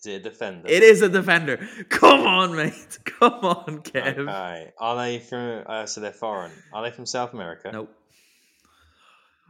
Is 0.01 0.07
it 0.07 0.11
a 0.15 0.21
defender? 0.21 0.67
It 0.69 0.83
is 0.83 1.01
a 1.03 1.09
defender. 1.09 1.59
Come 1.89 2.27
on, 2.27 2.57
mate. 2.57 2.99
Come 3.05 3.35
on, 3.45 3.83
Kev. 3.83 4.19
Okay. 4.29 4.73
Are 4.79 4.97
they 4.97 5.21
from? 5.21 5.63
Uh, 5.67 5.87
so 5.87 6.01
they're 6.01 6.11
foreign. 6.13 6.51
Are 6.73 6.83
they 6.83 6.91
from 6.91 7.07
South 7.07 7.33
America? 7.35 7.71
Nope. 7.73 7.95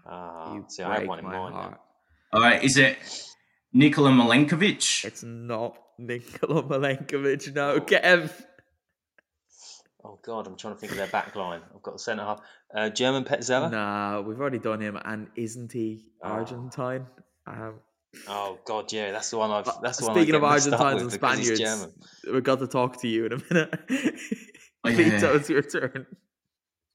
Ah, 0.06 0.54
You 0.54 0.64
see, 0.68 0.82
I 0.82 0.88
had 0.90 0.96
break 0.98 1.08
one 1.08 1.18
in 1.20 1.24
my 1.24 1.38
mind. 1.38 1.54
heart. 1.54 1.80
All 2.34 2.40
right. 2.40 2.62
Is 2.62 2.76
it 2.76 2.98
Nikola 3.72 4.10
Milenkovic? 4.10 5.04
It's 5.04 5.22
not 5.22 5.76
Nikola 5.98 6.62
Milenkovic. 6.62 7.54
No, 7.54 7.80
Kev. 7.80 8.30
Oh 10.04 10.18
God, 10.24 10.46
I'm 10.46 10.56
trying 10.56 10.74
to 10.74 10.80
think 10.80 10.92
of 10.92 10.98
their 10.98 11.06
back 11.06 11.36
line. 11.36 11.60
I've 11.74 11.82
got 11.82 11.94
the 11.94 11.98
centre 11.98 12.24
half. 12.24 12.40
Uh, 12.74 12.88
German 12.90 13.24
Pezzella. 13.24 13.70
No, 13.70 14.22
we've 14.26 14.40
already 14.40 14.58
done 14.58 14.80
him, 14.80 14.98
and 15.04 15.28
isn't 15.36 15.72
he 15.72 16.06
Oh. 16.24 16.28
Argentine? 16.28 17.06
Um, 17.46 17.74
Oh 18.28 18.58
God, 18.66 18.92
yeah, 18.92 19.10
that's 19.10 19.30
the 19.30 19.38
one 19.38 19.50
I've. 19.50 19.64
That's 19.80 19.98
the 19.98 20.06
one. 20.06 20.14
Speaking 20.16 20.34
I 20.34 20.38
of 20.38 20.42
get 20.42 20.50
mixed 20.52 20.68
up 20.72 20.80
Argentines 20.80 21.02
and 21.02 21.12
Spaniards, 21.12 21.60
German. 21.60 21.92
we've 22.30 22.44
got 22.44 22.58
to 22.58 22.66
talk 22.66 23.00
to 23.00 23.08
you 23.08 23.24
in 23.26 23.32
a 23.32 23.36
minute. 23.50 23.80
Oh, 24.84 24.88
yeah. 24.90 24.96
Vito, 24.96 25.34
it's 25.36 25.48
your 25.48 25.62
turn. 25.62 26.06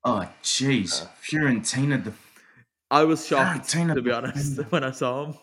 Oh, 0.03 0.30
jeez. 0.44 1.03
Uh, 1.03 1.07
Fiorentina. 1.24 2.03
The 2.03 2.14
I 2.91 3.03
was 3.03 3.26
shocked, 3.26 3.68
Fiorentina 3.68 3.95
to 3.95 4.02
be 4.03 4.11
honest, 4.11 4.57
defender. 4.57 4.64
when 4.69 4.84
I 4.84 4.91
saw 4.91 5.26
him. 5.26 5.36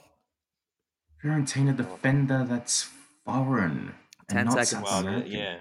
Fiorentina 1.25 1.77
defender 1.77 2.47
that's 2.49 2.89
foreign. 3.25 3.95
and 4.29 4.29
Ten 4.29 4.45
not 4.47 4.53
seconds. 4.67 4.71
South 4.71 4.85
Well, 4.85 4.99
American. 5.15 5.33
yeah. 5.33 5.59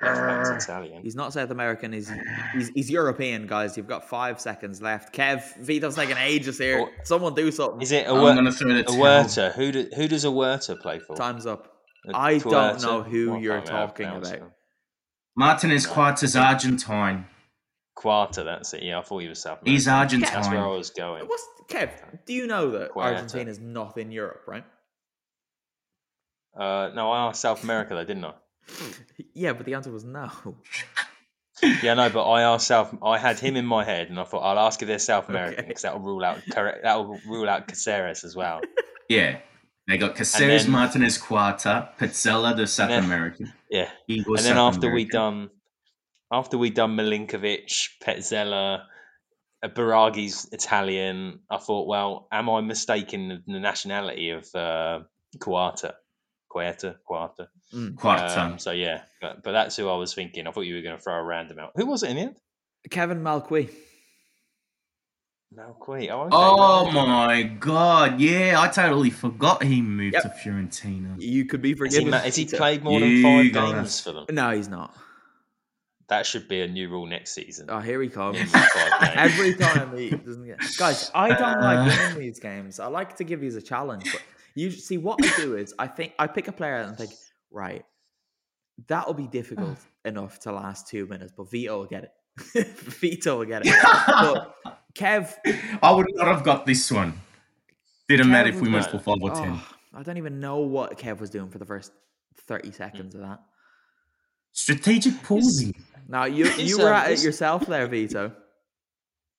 Italian. 0.00 1.02
He's 1.02 1.16
not 1.16 1.32
South 1.32 1.50
American. 1.50 1.92
He's, 1.92 2.10
he's 2.52 2.68
he's 2.68 2.90
European, 2.90 3.46
guys. 3.46 3.76
You've 3.76 3.88
got 3.88 4.08
five 4.08 4.40
seconds 4.40 4.80
left. 4.80 5.12
Kev, 5.14 5.56
Vito's 5.58 5.96
taking 5.96 6.16
ages 6.16 6.58
here. 6.58 6.86
Oh. 6.88 7.02
Someone 7.04 7.34
do 7.34 7.50
something. 7.50 7.80
Is 7.82 7.90
it 7.92 8.06
a 8.06 8.10
I'm 8.12 8.36
gonna 8.36 8.52
throw 8.52 8.72
the 8.74 8.84
towel. 8.84 8.96
Huerta? 8.96 9.52
Who 9.56 9.72
do, 9.72 9.88
who 9.96 10.06
does 10.08 10.24
a 10.24 10.28
Huerta 10.30 10.76
play 10.80 10.98
for? 11.00 11.16
Time's 11.16 11.46
up. 11.46 11.72
A 12.08 12.16
I 12.16 12.38
don't 12.38 12.80
know 12.80 13.02
who 13.02 13.30
Well, 13.30 13.38
I 13.38 13.40
you're 13.40 13.54
can't 13.60 13.68
remember 13.68 13.72
how 13.72 13.80
to 13.80 13.86
talking 13.88 14.06
pronounce 14.06 14.28
about. 14.30 14.40
it. 14.48 14.52
Martinez 15.36 15.86
Quartas 15.86 16.40
Argentine. 16.40 17.26
Quarta, 17.96 18.44
that's 18.44 18.72
it. 18.74 18.84
Yeah, 18.84 19.00
I 19.00 19.02
thought 19.02 19.18
he 19.18 19.28
was 19.28 19.40
South 19.42 19.54
American. 19.62 19.72
He's 19.72 19.88
Argentine. 19.88 20.32
That's 20.32 20.48
where 20.48 20.60
I 20.64 20.68
was 20.68 20.90
going. 20.90 21.24
What's 21.26 21.44
Kev? 21.68 21.90
Do 22.24 22.32
you 22.32 22.46
know 22.46 22.70
that 22.70 22.92
Argentina 22.96 23.50
is 23.50 23.58
not 23.58 23.98
in 23.98 24.12
Europe, 24.12 24.42
right? 24.46 24.64
Uh, 26.58 26.90
no, 26.94 27.10
I 27.12 27.28
asked 27.28 27.40
South 27.40 27.62
America 27.62 27.94
though, 27.94 28.04
didn't 28.04 28.24
I? 28.24 28.32
Yeah, 29.34 29.52
but 29.52 29.66
the 29.66 29.74
answer 29.74 29.90
was 29.92 30.04
no. 30.04 30.30
Yeah, 31.82 31.94
no, 31.94 32.08
but 32.08 32.22
I 32.28 32.42
asked 32.42 32.68
South. 32.68 32.96
I 33.02 33.18
had 33.18 33.40
him 33.40 33.56
in 33.56 33.66
my 33.66 33.82
head, 33.84 34.10
and 34.10 34.20
I 34.20 34.22
thought 34.24 34.42
I'll 34.42 34.64
ask 34.64 34.80
if 34.80 34.86
they're 34.86 35.00
South 35.00 35.28
American 35.28 35.58
Okay. 35.60 35.66
because 35.68 35.82
that'll 35.82 35.98
rule 35.98 36.24
out 36.24 36.38
correct. 36.52 36.80
That'll 36.84 37.18
rule 37.26 37.48
out 37.50 37.66
Caceres 37.66 38.22
as 38.22 38.36
well. 38.36 38.60
Yeah. 39.08 39.38
They 39.88 39.98
got 39.98 40.14
Caceres, 40.14 40.62
then- 40.64 40.70
Martinez 40.72 41.18
Quarta, 41.18 41.88
Pezzella, 41.98 42.56
the 42.56 42.66
South 42.68 42.90
then- 42.90 43.02
American. 43.02 43.52
Yeah, 43.70 43.90
He 44.06 44.22
was 44.26 44.42
and 44.42 44.50
then 44.50 44.54
South 44.56 44.74
after 44.76 44.92
we 44.92 45.04
done, 45.04 45.50
after 46.32 46.56
we 46.58 46.70
done 46.70 46.96
Milenkovic, 46.96 47.88
Pezzella, 48.04 48.84
Biraghi's 49.64 50.48
Italian, 50.52 51.40
I 51.50 51.58
thought, 51.58 51.88
well, 51.88 52.28
am 52.30 52.48
I 52.48 52.60
mistaken 52.60 53.28
the- 53.46 53.52
the 53.52 53.58
nationality 53.58 54.30
of 54.30 54.46
uh, 54.54 55.00
Quarta? 56.48 56.96
Quarta, 57.04 57.48
Quarta. 57.74 57.92
Quarta. 57.96 58.40
Um, 58.40 58.58
so 58.58 58.70
yeah, 58.72 59.02
but, 59.20 59.42
but 59.42 59.52
that's 59.52 59.76
who 59.76 59.88
I 59.88 59.96
was 59.96 60.14
thinking. 60.14 60.46
I 60.46 60.50
thought 60.52 60.62
you 60.62 60.74
were 60.76 60.82
going 60.82 60.96
to 60.96 61.02
throw 61.02 61.14
a 61.14 61.22
random 61.22 61.58
out. 61.58 61.72
Who 61.76 61.86
was 61.86 62.02
it 62.02 62.10
in 62.10 62.16
the 62.16 62.22
end? 62.22 62.36
Kevin 62.90 63.22
Malcuit. 63.22 63.70
Malcuit. 65.54 66.08
Oh, 66.10 66.22
okay. 66.24 66.28
Oh 66.32 66.90
my 66.90 67.42
god! 67.42 68.20
Yeah, 68.20 68.56
I 68.58 68.68
totally 68.68 69.10
forgot 69.10 69.62
he 69.62 69.80
moved 69.80 70.14
Yep. 70.14 70.22
to 70.22 70.28
Fiorentina. 70.28 71.16
You 71.20 71.46
could 71.46 71.62
be 71.62 71.70
Has 71.70 71.78
he, 71.78 71.84
forgiven. 72.00 72.12
has 72.12 72.36
he 72.36 72.44
played 72.46 72.84
more 72.84 73.00
than 73.00 73.22
five 73.22 73.52
gotta- 73.52 73.76
games 73.76 74.00
for 74.00 74.12
them? 74.12 74.26
No, 74.30 74.50
he's 74.50 74.68
not. 74.68 74.94
That 76.08 76.24
should 76.26 76.48
be 76.48 76.62
a 76.62 76.68
new 76.68 76.88
rule 76.88 77.06
next 77.06 77.34
season. 77.34 77.66
Oh, 77.70 77.80
here 77.80 78.00
he 78.00 78.08
comes. 78.08 78.38
Minimum 78.38 78.60
five 78.74 79.00
games. 79.00 79.12
Every 79.16 79.54
time 79.54 79.96
he 79.96 80.10
doesn't 80.10 80.46
get 80.46 80.58
guys, 80.78 81.10
I 81.14 81.28
don't 81.28 81.42
Uh. 81.42 81.60
like 81.60 81.98
winning 81.98 82.18
these 82.18 82.40
games. 82.40 82.78
I 82.80 82.86
like 82.86 83.16
to 83.16 83.24
give 83.24 83.42
you 83.42 83.54
a 83.56 83.60
challenge, 83.62 84.10
but 84.12 84.22
you 84.54 84.70
see 84.70 84.98
what 84.98 85.18
I 85.24 85.36
do 85.36 85.56
is 85.56 85.74
I 85.78 85.86
think 85.86 86.12
I 86.18 86.26
pick 86.26 86.48
a 86.48 86.52
player 86.52 86.76
and 86.76 86.96
think, 86.96 87.10
right, 87.50 87.84
that'll 88.86 89.14
be 89.14 89.26
difficult 89.26 89.78
enough 90.04 90.38
to 90.40 90.52
last 90.52 90.88
two 90.88 91.06
minutes, 91.06 91.32
but 91.36 91.50
Vito 91.50 91.78
will 91.78 91.86
get 91.86 92.04
it. 92.04 92.66
Vito 93.00 93.38
will 93.38 93.44
get 93.46 93.62
it. 93.66 93.74
But 94.06 94.54
Kev, 94.94 95.34
I 95.82 95.90
would 95.92 96.06
not 96.14 96.26
have 96.28 96.44
got 96.44 96.66
this 96.66 96.90
one. 96.90 97.20
Didn't 98.08 98.30
matter 98.30 98.48
if 98.48 98.56
we 98.60 98.68
was- 98.68 98.86
went 98.86 98.90
for 98.90 98.98
five 98.98 99.22
or 99.22 99.30
ten. 99.30 99.52
oh, 99.54 99.68
I 99.94 100.02
don't 100.02 100.16
even 100.16 100.40
know 100.40 100.58
what 100.58 100.98
Kev 100.98 101.20
was 101.20 101.30
doing 101.30 101.50
for 101.50 101.58
the 101.58 101.66
first 101.66 101.92
thirty 102.46 102.70
seconds 102.72 103.14
of 103.14 103.20
that. 103.22 103.40
Strategic 104.52 105.22
pausing. 105.22 105.74
Now 106.08 106.24
you 106.24 106.44
Is, 106.58 106.58
you 106.70 106.78
were 106.78 106.88
um, 106.88 106.94
at 106.94 107.10
it 107.10 107.14
is- 107.14 107.24
yourself 107.24 107.66
there, 107.66 107.86
Vito. 107.86 108.32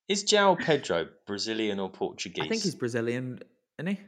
Is 0.08 0.24
João 0.24 0.58
Pedro 0.58 1.08
Brazilian 1.28 1.80
or 1.80 1.90
Portuguese? 1.90 2.44
I 2.44 2.48
think 2.48 2.64
he's 2.64 2.74
Brazilian, 2.74 3.40
isn't 3.78 3.96
he? 3.96 4.00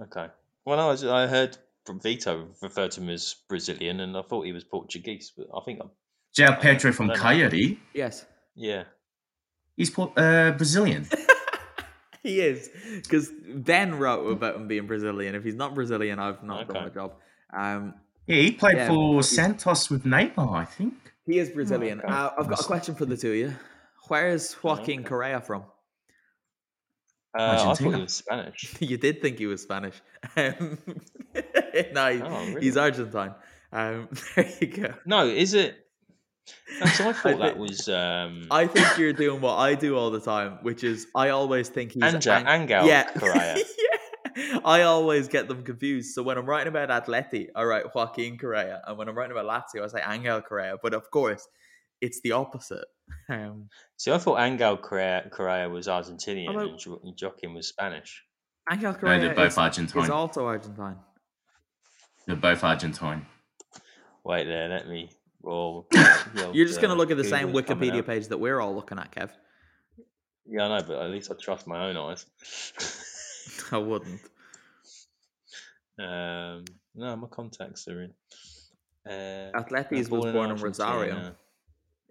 Okay. 0.00 0.28
Well, 0.64 0.76
no, 0.76 0.88
I 0.88 0.90
was- 0.90 1.04
I 1.04 1.26
heard 1.26 1.56
from 1.84 2.00
Vito 2.00 2.48
refer 2.62 2.88
to 2.88 3.00
him 3.00 3.08
as 3.10 3.34
Brazilian, 3.48 4.00
and 4.00 4.16
I 4.16 4.22
thought 4.22 4.46
he 4.46 4.52
was 4.52 4.64
Portuguese, 4.64 5.32
but 5.36 5.46
I 5.54 5.60
think 5.64 5.80
I'm. 5.80 5.90
João 6.36 6.58
Pedro 6.60 6.92
from 6.92 7.10
I. 7.10 7.16
Coyote. 7.16 7.78
Yes. 7.92 8.24
Yeah. 8.54 8.84
He's 9.76 9.90
Por- 9.90 10.12
uh, 10.16 10.52
Brazilian. 10.52 11.06
He 12.22 12.40
is 12.40 12.70
because 13.02 13.32
Ben 13.52 13.96
wrote 13.98 14.28
about 14.30 14.54
him 14.54 14.68
being 14.68 14.86
Brazilian. 14.86 15.34
If 15.34 15.42
he's 15.42 15.56
not 15.56 15.74
Brazilian, 15.74 16.20
I've 16.20 16.44
not 16.44 16.68
done 16.68 16.76
Okay. 16.76 16.84
my 16.86 16.90
job. 16.94 17.14
Um, 17.52 17.94
Yeah, 18.28 18.36
he 18.36 18.52
played 18.52 18.76
Yeah, 18.76 18.86
for 18.86 19.24
Santos 19.24 19.90
with 19.90 20.04
Neymar, 20.04 20.54
I 20.54 20.64
think. 20.64 20.94
he 21.26 21.40
is 21.40 21.50
Brazilian. 21.50 21.98
okay. 22.00 22.06
Uh, 22.08 22.30
I've 22.38 22.48
got 22.48 22.60
a 22.60 22.64
question 22.64 22.94
for 22.94 23.06
the 23.06 23.16
two 23.16 23.30
of 23.32 23.36
you. 23.36 23.54
Where 24.06 24.28
is 24.28 24.54
Joaquin 24.62 25.02
Correa 25.02 25.40
from? 25.40 25.64
Uh, 27.38 27.52
I 27.70 27.74
thought 27.74 27.78
he 27.94 28.00
was 28.02 28.12
Spanish. 28.14 28.74
you 28.80 28.96
did 28.98 29.22
think 29.22 29.38
he 29.38 29.46
was 29.46 29.62
Spanish. 29.62 29.94
Um, 30.36 30.78
no, 31.92 32.12
he- 32.12 32.22
Oh, 32.22 32.46
really? 32.46 32.60
he's 32.60 32.76
Argentine. 32.76 33.34
Um, 33.72 34.08
there 34.36 34.52
you 34.60 34.66
go. 34.68 34.94
No, 35.06 35.26
is 35.26 35.54
it? 35.54 35.76
So 36.94 37.08
I 37.08 37.12
thought 37.12 37.38
that 37.38 37.54
thi- 37.54 37.60
was 37.60 37.88
um, 37.88 38.46
I 38.50 38.66
think 38.66 38.98
you're 38.98 39.12
doing 39.12 39.40
what 39.40 39.56
I 39.56 39.74
do 39.74 39.96
all 39.96 40.10
the 40.10 40.20
time, 40.20 40.58
which 40.62 40.84
is 40.84 41.06
I 41.14 41.30
always 41.30 41.68
think 41.68 41.92
he's 41.92 42.02
Anja- 42.02 42.44
Ang- 42.44 42.62
Angel 42.62 42.86
yeah. 42.86 43.10
Correa. 43.12 43.56
yeah. 43.56 44.58
I 44.64 44.82
always 44.82 45.28
get 45.28 45.48
them 45.48 45.62
confused. 45.62 46.14
So 46.14 46.22
when 46.22 46.36
I'm 46.38 46.46
writing 46.46 46.68
about 46.68 46.88
Atleti, 46.90 47.48
I 47.54 47.62
write 47.64 47.94
Joaquin 47.94 48.38
Correa, 48.38 48.82
and 48.86 48.96
when 48.98 49.08
I'm 49.08 49.16
writing 49.16 49.36
about 49.36 49.46
Lazio, 49.46 49.84
I 49.84 49.88
say 49.88 50.02
Angel 50.06 50.40
Correa. 50.42 50.76
But 50.82 50.94
of 50.94 51.10
course, 51.10 51.46
it's 52.02 52.20
the 52.20 52.32
opposite. 52.32 52.84
Um, 53.28 53.68
See, 53.98 54.10
I 54.10 54.18
thought 54.18 54.40
Angel 54.40 54.76
Correa, 54.76 55.28
Correa 55.30 55.68
was 55.68 55.86
Argentinian 55.86 56.48
Although- 56.48 56.70
and 56.70 56.78
Jo- 56.78 57.00
Joaquin 57.20 57.54
was 57.54 57.68
Spanish. 57.68 58.24
Angel 58.70 58.94
Correa 58.94 59.18
no, 59.18 59.24
they're 59.26 59.34
both 59.34 59.52
is, 59.52 59.58
Argentine. 59.58 60.02
is 60.04 60.10
also 60.10 60.46
Argentine. 60.46 60.96
They're 62.26 62.36
both 62.36 62.62
Argentine. 62.64 63.26
Wait 64.24 64.44
there, 64.44 64.68
let 64.68 64.88
me. 64.88 65.10
Well, 65.40 65.86
You're 66.52 66.66
just 66.66 66.80
going 66.80 66.90
to 66.90 66.96
look 66.96 67.10
at 67.10 67.16
the 67.16 67.24
same 67.24 67.52
Wikipedia 67.52 68.04
page 68.06 68.28
that 68.28 68.38
we're 68.38 68.60
all 68.60 68.74
looking 68.74 68.98
at, 68.98 69.10
Kev. 69.12 69.30
Yeah, 70.46 70.66
I 70.66 70.78
know, 70.78 70.84
but 70.86 71.02
at 71.02 71.10
least 71.10 71.30
I 71.30 71.34
trust 71.40 71.66
my 71.66 71.86
own 71.88 71.96
eyes. 71.96 72.24
I 73.72 73.78
wouldn't. 73.78 74.20
um, 75.98 76.64
no, 76.94 77.16
my 77.16 77.28
contacts 77.28 77.88
are 77.88 78.02
in. 78.02 78.12
Uh, 79.08 79.50
Atletis 79.58 80.08
was 80.08 80.32
born 80.32 80.50
in 80.50 80.56
Rosario. 80.56 81.34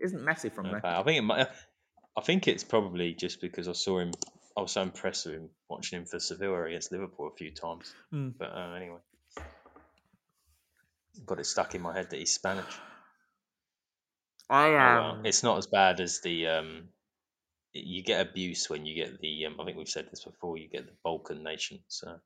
Isn't 0.01 0.21
Messi 0.21 0.51
from 0.51 0.67
Okay, 0.67 0.79
there? 0.81 0.97
I 0.97 1.03
think 1.03 1.17
it 1.19 1.21
might. 1.21 1.47
I 2.17 2.21
think 2.21 2.47
it's 2.47 2.63
probably 2.63 3.13
just 3.13 3.39
because 3.41 3.67
I 3.67 3.73
saw 3.73 3.99
him. 3.99 4.11
I 4.57 4.61
was 4.61 4.71
so 4.71 4.81
impressed 4.81 5.25
with 5.25 5.35
him 5.35 5.49
watching 5.69 5.99
him 5.99 6.05
for 6.05 6.19
Sevilla 6.19 6.63
against 6.65 6.91
Liverpool 6.91 7.27
a 7.33 7.37
few 7.37 7.51
times. 7.51 7.93
Hmm. 8.11 8.29
But 8.37 8.51
uh, 8.53 8.73
anyway, 8.75 8.99
got 11.25 11.39
it 11.39 11.45
stuck 11.45 11.73
in 11.75 11.81
my 11.81 11.95
head 11.95 12.09
that 12.09 12.17
he's 12.17 12.33
Spanish. 12.33 12.65
I 14.49 14.67
Oh, 14.67 14.71
well, 14.73 15.03
um, 15.11 15.25
it's 15.25 15.43
not 15.43 15.57
as 15.57 15.67
bad 15.67 15.99
as 16.01 16.19
the. 16.21 16.47
Um, 16.47 16.89
you 17.73 18.03
get 18.03 18.27
abuse 18.27 18.69
when 18.69 18.85
you 18.85 18.95
get 18.95 19.21
the. 19.21 19.45
Um, 19.45 19.55
I 19.61 19.65
think 19.65 19.77
we've 19.77 19.87
said 19.87 20.09
this 20.09 20.25
before. 20.25 20.57
You 20.57 20.67
get 20.67 20.85
the 20.87 20.93
Balkan 21.03 21.43
nation. 21.43 21.79
So 21.87 22.19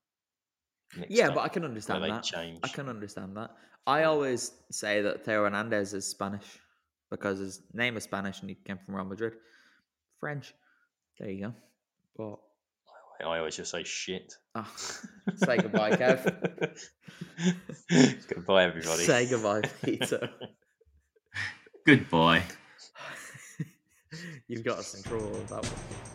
yeah, 1.07 1.27
up, 1.27 1.35
but 1.35 1.41
I 1.41 1.49
can 1.49 1.63
understand 1.65 2.03
that. 2.03 2.23
change. 2.23 2.59
I 2.63 2.67
can 2.69 2.89
understand 2.89 3.37
that. 3.37 3.51
I 3.85 4.03
always 4.05 4.51
say 4.71 5.01
that 5.03 5.23
Theo 5.23 5.43
Hernandez 5.43 5.93
is 5.93 6.07
Spanish 6.07 6.59
because 7.09 7.39
his 7.39 7.61
name 7.73 7.97
is 7.97 8.03
Spanish 8.03 8.41
and 8.41 8.49
he 8.49 8.55
came 8.55 8.77
from 8.85 8.95
Real 8.95 9.05
Madrid. 9.05 9.33
French. 10.19 10.53
There 11.19 11.29
you 11.29 11.41
go. 11.41 11.53
But 12.17 13.25
I 13.25 13.37
always 13.37 13.55
just 13.55 13.71
say 13.71 13.83
shit. 13.83 14.33
oh, 14.55 14.71
say 15.35 15.57
goodbye, 15.57 15.91
Kev. 15.91 16.77
goodbye, 18.27 18.65
everybody. 18.65 19.03
Say 19.03 19.29
goodbye, 19.29 19.61
Peter. 19.83 20.29
Goodbye. 21.85 22.43
You've 24.47 24.63
got 24.63 24.79
us 24.79 24.95
in 24.95 25.03
trouble 25.03 25.29
with 25.29 25.49
that 25.49 25.63
one. 25.63 26.14